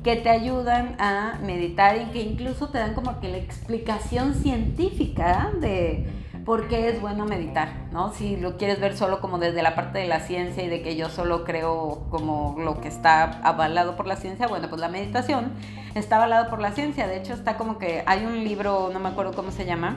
que 0.04 0.16
te 0.16 0.30
ayudan 0.30 0.96
a 1.00 1.38
meditar 1.42 1.96
y 1.96 2.04
que 2.12 2.20
incluso 2.22 2.68
te 2.68 2.78
dan 2.78 2.94
como 2.94 3.20
que 3.20 3.28
la 3.28 3.38
explicación 3.38 4.34
científica 4.34 5.50
de 5.60 6.06
por 6.44 6.68
qué 6.68 6.90
es 6.90 7.00
bueno 7.00 7.24
meditar, 7.24 7.72
¿no? 7.90 8.12
Si 8.12 8.36
lo 8.36 8.58
quieres 8.58 8.80
ver 8.80 8.96
solo 8.96 9.20
como 9.20 9.38
desde 9.38 9.62
la 9.62 9.74
parte 9.74 9.98
de 9.98 10.06
la 10.06 10.20
ciencia 10.20 10.62
y 10.62 10.68
de 10.68 10.82
que 10.82 10.94
yo 10.94 11.08
solo 11.08 11.44
creo 11.44 12.06
como 12.10 12.54
lo 12.58 12.80
que 12.80 12.88
está 12.88 13.40
avalado 13.42 13.96
por 13.96 14.06
la 14.06 14.16
ciencia, 14.16 14.46
bueno, 14.46 14.68
pues 14.68 14.78
la 14.80 14.88
meditación 14.88 15.52
está 15.94 16.16
avalado 16.16 16.50
por 16.50 16.60
la 16.60 16.72
ciencia. 16.72 17.08
De 17.08 17.16
hecho, 17.16 17.32
está 17.32 17.56
como 17.56 17.78
que 17.78 18.02
hay 18.06 18.26
un 18.26 18.44
libro, 18.44 18.90
no 18.92 19.00
me 19.00 19.08
acuerdo 19.08 19.32
cómo 19.32 19.50
se 19.52 19.64
llama, 19.64 19.96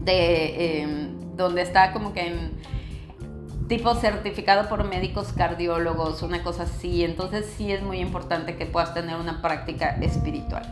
de 0.00 0.82
em, 0.82 1.15
donde 1.36 1.62
está 1.62 1.92
como 1.92 2.12
que 2.12 2.26
en 2.26 2.52
tipo 3.68 3.94
certificado 3.94 4.68
por 4.68 4.84
médicos 4.84 5.32
cardiólogos, 5.32 6.22
una 6.22 6.42
cosa 6.42 6.64
así. 6.64 7.04
Entonces 7.04 7.46
sí 7.56 7.72
es 7.72 7.82
muy 7.82 7.98
importante 7.98 8.56
que 8.56 8.66
puedas 8.66 8.94
tener 8.94 9.16
una 9.16 9.42
práctica 9.42 9.96
espiritual. 10.00 10.64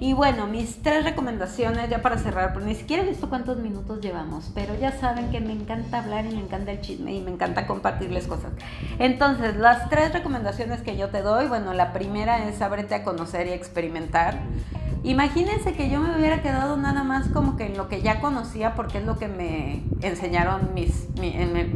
Y 0.00 0.12
bueno, 0.12 0.46
mis 0.46 0.80
tres 0.80 1.02
recomendaciones 1.02 1.90
ya 1.90 2.02
para 2.02 2.18
cerrar, 2.18 2.52
porque 2.52 2.68
ni 2.68 2.74
siquiera 2.76 3.02
he 3.02 3.06
visto 3.06 3.28
cuántos 3.28 3.56
minutos 3.56 4.00
llevamos, 4.00 4.48
pero 4.54 4.78
ya 4.78 4.92
saben 4.92 5.30
que 5.30 5.40
me 5.40 5.52
encanta 5.52 5.98
hablar 5.98 6.24
y 6.24 6.36
me 6.36 6.40
encanta 6.40 6.70
el 6.70 6.80
chisme 6.80 7.14
y 7.14 7.20
me 7.20 7.32
encanta 7.32 7.66
compartirles 7.66 8.28
cosas. 8.28 8.52
Entonces, 9.00 9.56
las 9.56 9.90
tres 9.90 10.12
recomendaciones 10.12 10.82
que 10.82 10.96
yo 10.96 11.08
te 11.08 11.22
doy, 11.22 11.48
bueno, 11.48 11.74
la 11.74 11.92
primera 11.92 12.48
es 12.48 12.62
ábrete 12.62 12.94
a 12.94 13.02
conocer 13.02 13.48
y 13.48 13.50
experimentar. 13.50 14.38
Imagínense 15.04 15.74
que 15.74 15.88
yo 15.88 16.00
me 16.00 16.16
hubiera 16.16 16.42
quedado 16.42 16.76
nada 16.76 17.04
más 17.04 17.28
como 17.28 17.56
que 17.56 17.66
en 17.66 17.76
lo 17.76 17.88
que 17.88 18.02
ya 18.02 18.20
conocía 18.20 18.74
porque 18.74 18.98
es 18.98 19.04
lo 19.04 19.18
que 19.18 19.28
me 19.28 19.82
enseñaron 20.02 20.74
mis, 20.74 21.08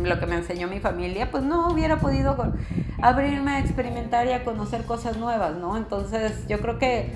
lo 0.03 0.19
que 0.19 0.27
me 0.27 0.37
enseñó 0.37 0.67
mi 0.67 0.81
familia, 0.81 1.31
pues 1.31 1.45
no 1.45 1.69
hubiera 1.69 1.99
podido 1.99 2.37
abrirme 3.01 3.53
a 3.53 3.59
experimentar 3.61 4.27
y 4.27 4.33
a 4.33 4.45
conocer 4.45 4.85
cosas 4.85 5.17
nuevas, 5.17 5.57
¿no? 5.57 5.77
Entonces 5.77 6.47
yo 6.49 6.61
creo 6.61 6.79
que 6.79 7.13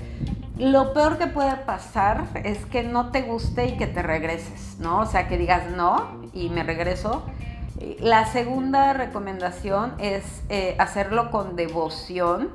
lo 0.57 0.93
peor 0.93 1.17
que 1.17 1.27
puede 1.27 1.55
pasar 1.57 2.25
es 2.43 2.65
que 2.65 2.83
no 2.83 3.11
te 3.11 3.21
guste 3.21 3.67
y 3.67 3.77
que 3.77 3.85
te 3.85 4.01
regreses, 4.01 4.77
¿no? 4.79 4.99
O 5.01 5.05
sea, 5.05 5.27
que 5.27 5.37
digas 5.37 5.71
no 5.71 6.21
y 6.33 6.49
me 6.49 6.63
regreso. 6.63 7.23
La 7.99 8.25
segunda 8.25 8.93
recomendación 8.93 9.93
es 9.99 10.23
eh, 10.49 10.75
hacerlo 10.79 11.29
con 11.29 11.55
devoción 11.55 12.49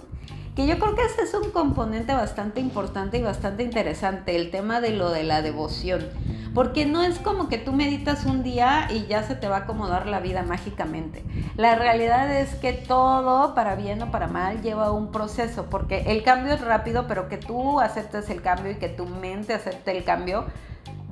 que 0.54 0.66
yo 0.66 0.78
creo 0.78 0.94
que 0.94 1.04
ese 1.04 1.22
es 1.22 1.34
un 1.34 1.50
componente 1.50 2.12
bastante 2.12 2.60
importante 2.60 3.18
y 3.18 3.22
bastante 3.22 3.62
interesante, 3.62 4.36
el 4.36 4.50
tema 4.50 4.80
de 4.80 4.90
lo 4.90 5.10
de 5.10 5.24
la 5.24 5.40
devoción. 5.40 6.06
Porque 6.54 6.84
no 6.84 7.02
es 7.02 7.18
como 7.18 7.48
que 7.48 7.56
tú 7.56 7.72
meditas 7.72 8.26
un 8.26 8.42
día 8.42 8.86
y 8.90 9.06
ya 9.06 9.22
se 9.22 9.34
te 9.34 9.48
va 9.48 9.56
a 9.56 9.60
acomodar 9.60 10.06
la 10.06 10.20
vida 10.20 10.42
mágicamente. 10.42 11.24
La 11.56 11.76
realidad 11.76 12.30
es 12.30 12.54
que 12.56 12.74
todo, 12.74 13.54
para 13.54 13.74
bien 13.74 14.02
o 14.02 14.10
para 14.10 14.26
mal, 14.26 14.60
lleva 14.60 14.92
un 14.92 15.10
proceso, 15.10 15.66
porque 15.70 16.02
el 16.12 16.22
cambio 16.22 16.52
es 16.52 16.60
rápido, 16.60 17.06
pero 17.08 17.28
que 17.30 17.38
tú 17.38 17.80
aceptes 17.80 18.28
el 18.28 18.42
cambio 18.42 18.72
y 18.72 18.74
que 18.74 18.90
tu 18.90 19.06
mente 19.06 19.54
acepte 19.54 19.96
el 19.96 20.04
cambio, 20.04 20.44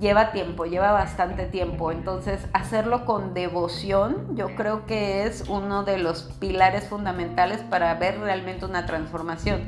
lleva 0.00 0.32
tiempo, 0.32 0.64
lleva 0.64 0.92
bastante 0.92 1.46
tiempo. 1.46 1.92
Entonces, 1.92 2.40
hacerlo 2.52 3.04
con 3.04 3.34
devoción, 3.34 4.34
yo 4.34 4.54
creo 4.56 4.86
que 4.86 5.24
es 5.24 5.44
uno 5.48 5.84
de 5.84 5.98
los 5.98 6.22
pilares 6.40 6.88
fundamentales 6.88 7.60
para 7.60 7.94
ver 7.94 8.18
realmente 8.18 8.64
una 8.64 8.86
transformación. 8.86 9.60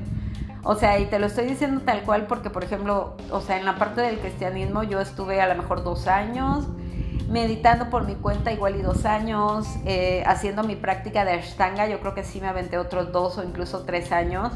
O 0.65 0.75
sea, 0.77 0.99
y 0.99 1.07
te 1.07 1.19
lo 1.19 1.27
estoy 1.27 1.47
diciendo 1.47 1.83
tal 1.85 2.03
cual 2.03 2.27
porque, 2.27 2.49
por 2.49 2.65
ejemplo, 2.65 3.17
o 3.31 3.41
sea, 3.41 3.59
en 3.59 3.65
la 3.65 3.77
parte 3.77 4.01
del 4.01 4.19
cristianismo 4.19 4.83
yo 4.85 5.01
estuve 5.01 5.41
a 5.41 5.49
lo 5.49 5.61
mejor 5.61 5.83
dos 5.83 6.07
años 6.07 6.67
meditando 7.29 7.89
por 7.89 8.05
mi 8.05 8.15
cuenta 8.15 8.53
igual 8.53 8.77
y 8.77 8.83
dos 8.83 9.07
años, 9.07 9.67
eh, 9.87 10.23
haciendo 10.27 10.63
mi 10.65 10.77
práctica 10.77 11.25
de 11.25 11.33
Ashtanga, 11.33 11.89
yo 11.89 11.99
creo 12.01 12.15
que 12.15 12.25
sí 12.25 12.41
me 12.41 12.49
aventé 12.49 12.77
otros 12.77 13.11
dos 13.11 13.39
o 13.39 13.43
incluso 13.43 13.85
tres 13.85 14.13
años. 14.13 14.53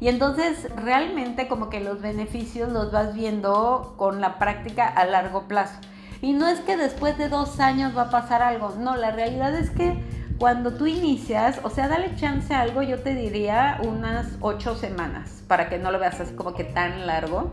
Y 0.00 0.08
entonces 0.08 0.68
realmente 0.76 1.48
como 1.48 1.70
que 1.70 1.80
los 1.80 2.00
beneficios 2.00 2.70
los 2.70 2.92
vas 2.92 3.14
viendo 3.14 3.94
con 3.96 4.20
la 4.20 4.38
práctica 4.38 4.86
a 4.86 5.04
largo 5.04 5.44
plazo. 5.44 5.78
Y 6.20 6.32
no 6.32 6.48
es 6.48 6.60
que 6.60 6.76
después 6.76 7.18
de 7.18 7.28
dos 7.28 7.60
años 7.60 7.96
va 7.96 8.02
a 8.02 8.10
pasar 8.10 8.42
algo, 8.42 8.74
no, 8.78 8.96
la 8.96 9.10
realidad 9.10 9.54
es 9.54 9.70
que 9.70 10.02
cuando 10.38 10.74
tú 10.74 10.86
inicias, 10.86 11.60
o 11.62 11.70
sea, 11.70 11.86
dale 11.86 12.16
chance 12.16 12.52
a 12.52 12.62
algo, 12.62 12.82
yo 12.82 13.00
te 13.00 13.14
diría 13.14 13.78
unas 13.84 14.26
ocho 14.40 14.74
semanas, 14.74 15.44
para 15.46 15.68
que 15.68 15.78
no 15.78 15.92
lo 15.92 15.98
veas 15.98 16.18
así 16.20 16.34
como 16.34 16.54
que 16.54 16.64
tan 16.64 17.06
largo 17.06 17.52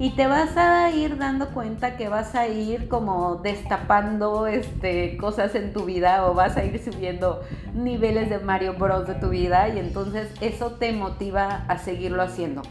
y 0.00 0.12
te 0.12 0.26
vas 0.26 0.56
a 0.56 0.90
ir 0.90 1.18
dando 1.18 1.50
cuenta 1.50 1.98
que 1.98 2.08
vas 2.08 2.34
a 2.34 2.48
ir 2.48 2.88
como 2.88 3.34
destapando 3.34 4.46
este, 4.46 5.18
cosas 5.18 5.54
en 5.54 5.74
tu 5.74 5.84
vida 5.84 6.26
o 6.26 6.32
vas 6.32 6.56
a 6.56 6.64
ir 6.64 6.82
subiendo 6.82 7.42
niveles 7.74 8.30
de 8.30 8.38
Mario 8.38 8.72
Bros 8.78 9.06
de 9.06 9.14
tu 9.16 9.28
vida 9.28 9.68
y 9.68 9.78
entonces 9.78 10.32
eso 10.40 10.70
te 10.70 10.92
motiva 10.92 11.66
a 11.68 11.76
seguirlo 11.76 12.22
haciendo. 12.22 12.62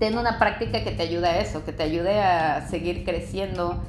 Ten 0.00 0.18
una 0.18 0.40
práctica 0.40 0.82
que 0.82 0.90
te 0.90 1.04
ayude 1.04 1.28
a 1.28 1.38
eso, 1.38 1.64
que 1.64 1.72
te 1.72 1.84
ayude 1.84 2.20
a 2.20 2.66
seguir 2.66 3.04
creciendo 3.04 3.80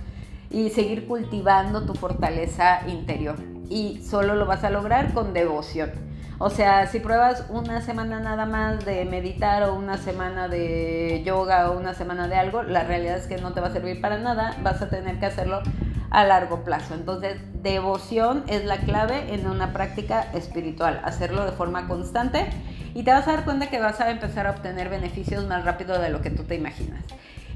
y 0.51 0.69
seguir 0.69 1.07
cultivando 1.07 1.87
tu 1.87 1.95
fortaleza 1.95 2.87
interior. 2.87 3.37
Y 3.71 4.03
solo 4.03 4.35
lo 4.35 4.45
vas 4.45 4.63
a 4.63 4.69
lograr 4.69 5.15
con 5.15 5.33
devoción. 5.33 5.93
O 6.37 6.49
sea, 6.49 6.85
si 6.87 6.99
pruebas 6.99 7.45
una 7.49 7.81
semana 7.81 8.19
nada 8.19 8.45
más 8.45 8.83
de 8.83 9.05
meditar 9.05 9.63
o 9.63 9.75
una 9.75 9.97
semana 9.97 10.49
de 10.49 11.23
yoga 11.25 11.71
o 11.71 11.77
una 11.77 11.93
semana 11.93 12.27
de 12.27 12.35
algo, 12.35 12.61
la 12.63 12.83
realidad 12.83 13.17
es 13.17 13.27
que 13.27 13.37
no 13.37 13.53
te 13.53 13.61
va 13.61 13.67
a 13.67 13.71
servir 13.71 14.01
para 14.01 14.17
nada. 14.17 14.55
Vas 14.61 14.81
a 14.81 14.89
tener 14.89 15.17
que 15.17 15.27
hacerlo 15.27 15.61
a 16.09 16.25
largo 16.25 16.63
plazo. 16.63 16.93
Entonces, 16.93 17.37
devoción 17.63 18.43
es 18.47 18.65
la 18.65 18.77
clave 18.77 19.33
en 19.33 19.47
una 19.47 19.71
práctica 19.71 20.27
espiritual, 20.33 21.01
hacerlo 21.03 21.45
de 21.45 21.51
forma 21.51 21.87
constante 21.87 22.47
y 22.93 23.03
te 23.03 23.11
vas 23.11 23.27
a 23.27 23.33
dar 23.33 23.43
cuenta 23.45 23.69
que 23.69 23.79
vas 23.79 23.99
a 23.99 24.09
empezar 24.09 24.47
a 24.47 24.51
obtener 24.51 24.89
beneficios 24.89 25.45
más 25.47 25.65
rápido 25.65 25.99
de 25.99 26.09
lo 26.09 26.21
que 26.21 26.31
tú 26.31 26.43
te 26.43 26.55
imaginas. 26.55 27.03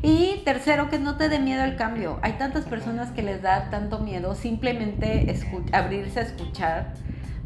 Y 0.02 0.42
tercero, 0.46 0.90
que 0.90 1.00
no 1.00 1.18
te 1.18 1.28
dé 1.28 1.40
miedo 1.40 1.64
el 1.64 1.76
cambio. 1.76 2.20
Hay 2.22 2.34
tantas 2.34 2.66
personas 2.66 3.12
que 3.12 3.22
les 3.22 3.42
da 3.42 3.70
tanto 3.70 4.00
miedo 4.00 4.36
simplemente 4.36 5.34
abrirse 5.74 6.20
a 6.20 6.24
escuchar 6.24 6.94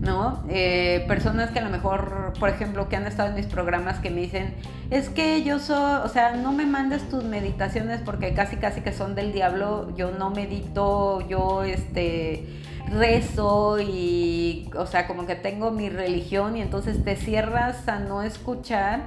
¿no? 0.03 0.43
Eh, 0.49 1.05
personas 1.07 1.51
que 1.51 1.59
a 1.59 1.61
lo 1.63 1.69
mejor, 1.69 2.33
por 2.39 2.49
ejemplo, 2.49 2.89
que 2.89 2.97
han 2.97 3.07
estado 3.07 3.29
en 3.29 3.35
mis 3.35 3.45
programas 3.45 3.99
que 3.99 4.11
me 4.11 4.21
dicen, 4.21 4.53
es 4.91 5.09
que 5.09 5.43
yo 5.43 5.59
soy, 5.59 6.01
o 6.03 6.09
sea, 6.09 6.35
no 6.35 6.51
me 6.51 6.65
mandes 6.65 7.07
tus 7.09 7.23
meditaciones 7.23 8.01
porque 8.03 8.33
casi 8.33 8.57
casi 8.57 8.81
que 8.81 8.91
son 8.91 9.15
del 9.15 9.31
diablo, 9.31 9.95
yo 9.95 10.11
no 10.11 10.29
medito, 10.29 11.25
yo 11.27 11.63
este 11.63 12.45
rezo 12.91 13.79
y, 13.79 14.69
o 14.77 14.85
sea, 14.85 15.07
como 15.07 15.25
que 15.25 15.35
tengo 15.35 15.71
mi 15.71 15.89
religión 15.89 16.57
y 16.57 16.61
entonces 16.61 17.03
te 17.03 17.15
cierras 17.15 17.87
a 17.87 17.99
no 17.99 18.23
escuchar 18.23 18.99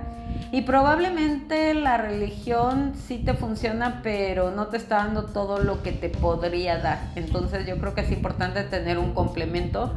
y 0.50 0.62
probablemente 0.62 1.74
la 1.74 1.98
religión 1.98 2.94
sí 3.06 3.18
te 3.18 3.34
funciona, 3.34 4.00
pero 4.02 4.50
no 4.50 4.68
te 4.68 4.78
está 4.78 4.96
dando 4.96 5.26
todo 5.26 5.58
lo 5.58 5.82
que 5.82 5.92
te 5.92 6.08
podría 6.08 6.78
dar. 6.78 7.00
Entonces 7.16 7.66
yo 7.66 7.76
creo 7.76 7.94
que 7.94 8.00
es 8.00 8.10
importante 8.10 8.62
tener 8.62 8.98
un 8.98 9.12
complemento 9.12 9.94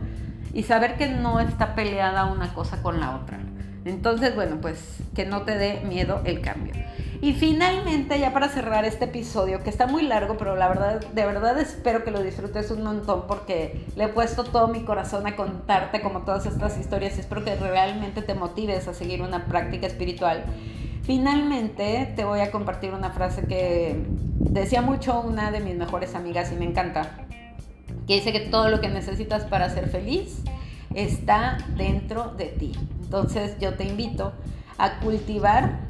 y 0.53 0.63
saber 0.63 0.95
que 0.95 1.07
no 1.07 1.39
está 1.39 1.75
peleada 1.75 2.25
una 2.25 2.53
cosa 2.53 2.81
con 2.81 2.99
la 2.99 3.15
otra. 3.15 3.39
Entonces, 3.85 4.35
bueno, 4.35 4.57
pues 4.61 4.97
que 5.15 5.25
no 5.25 5.43
te 5.43 5.57
dé 5.57 5.81
miedo 5.81 6.21
el 6.25 6.41
cambio. 6.41 6.73
Y 7.21 7.33
finalmente, 7.33 8.17
ya 8.17 8.31
para 8.31 8.47
cerrar 8.47 8.85
este 8.85 9.05
episodio, 9.05 9.61
que 9.61 9.69
está 9.69 9.87
muy 9.87 10.03
largo, 10.03 10.37
pero 10.37 10.55
la 10.55 10.69
verdad, 10.69 11.01
de 11.01 11.25
verdad 11.25 11.59
espero 11.59 12.03
que 12.03 12.11
lo 12.11 12.23
disfrutes 12.23 12.71
un 12.71 12.83
montón 12.83 13.25
porque 13.27 13.85
le 13.97 14.05
he 14.05 14.07
puesto 14.07 14.45
todo 14.45 14.69
mi 14.69 14.83
corazón 14.83 15.27
a 15.27 15.35
contarte 15.35 16.01
como 16.01 16.21
todas 16.21 16.45
estas 16.45 16.77
historias 16.77 17.17
y 17.17 17.21
espero 17.21 17.43
que 17.43 17.55
realmente 17.55 18.21
te 18.21 18.35
motives 18.35 18.87
a 18.87 18.93
seguir 18.93 19.21
una 19.21 19.45
práctica 19.45 19.87
espiritual. 19.87 20.45
Finalmente, 21.03 22.13
te 22.15 22.23
voy 22.23 22.39
a 22.39 22.51
compartir 22.51 22.93
una 22.93 23.09
frase 23.09 23.45
que 23.47 24.05
decía 24.39 24.81
mucho 24.81 25.19
una 25.19 25.51
de 25.51 25.59
mis 25.59 25.75
mejores 25.75 26.15
amigas 26.15 26.51
y 26.53 26.55
me 26.55 26.65
encanta 26.65 27.27
que 28.09 28.15
dice 28.15 28.33
que 28.33 28.39
todo 28.39 28.69
lo 28.69 28.81
que 28.81 28.89
necesitas 28.89 29.43
para 29.43 29.69
ser 29.69 29.87
feliz 29.87 30.41
está 30.95 31.59
dentro 31.77 32.33
de 32.35 32.45
ti. 32.45 32.71
Entonces 33.03 33.55
yo 33.59 33.75
te 33.75 33.83
invito 33.83 34.33
a 34.79 34.99
cultivar 34.99 35.81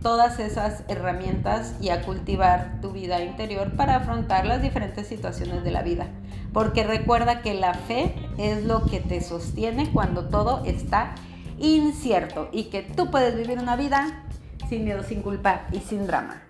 todas 0.00 0.38
esas 0.38 0.84
herramientas 0.86 1.74
y 1.80 1.88
a 1.88 2.02
cultivar 2.02 2.80
tu 2.80 2.92
vida 2.92 3.20
interior 3.20 3.72
para 3.72 3.96
afrontar 3.96 4.46
las 4.46 4.62
diferentes 4.62 5.08
situaciones 5.08 5.64
de 5.64 5.72
la 5.72 5.82
vida. 5.82 6.06
Porque 6.52 6.84
recuerda 6.84 7.42
que 7.42 7.54
la 7.54 7.74
fe 7.74 8.14
es 8.38 8.62
lo 8.62 8.86
que 8.86 9.00
te 9.00 9.20
sostiene 9.20 9.90
cuando 9.90 10.28
todo 10.28 10.64
está 10.66 11.16
incierto 11.58 12.48
y 12.52 12.64
que 12.70 12.82
tú 12.82 13.10
puedes 13.10 13.34
vivir 13.34 13.58
una 13.58 13.74
vida 13.74 14.24
sin 14.68 14.84
miedo, 14.84 15.02
sin 15.02 15.20
culpa 15.20 15.62
y 15.72 15.80
sin 15.80 16.06
drama. 16.06 16.45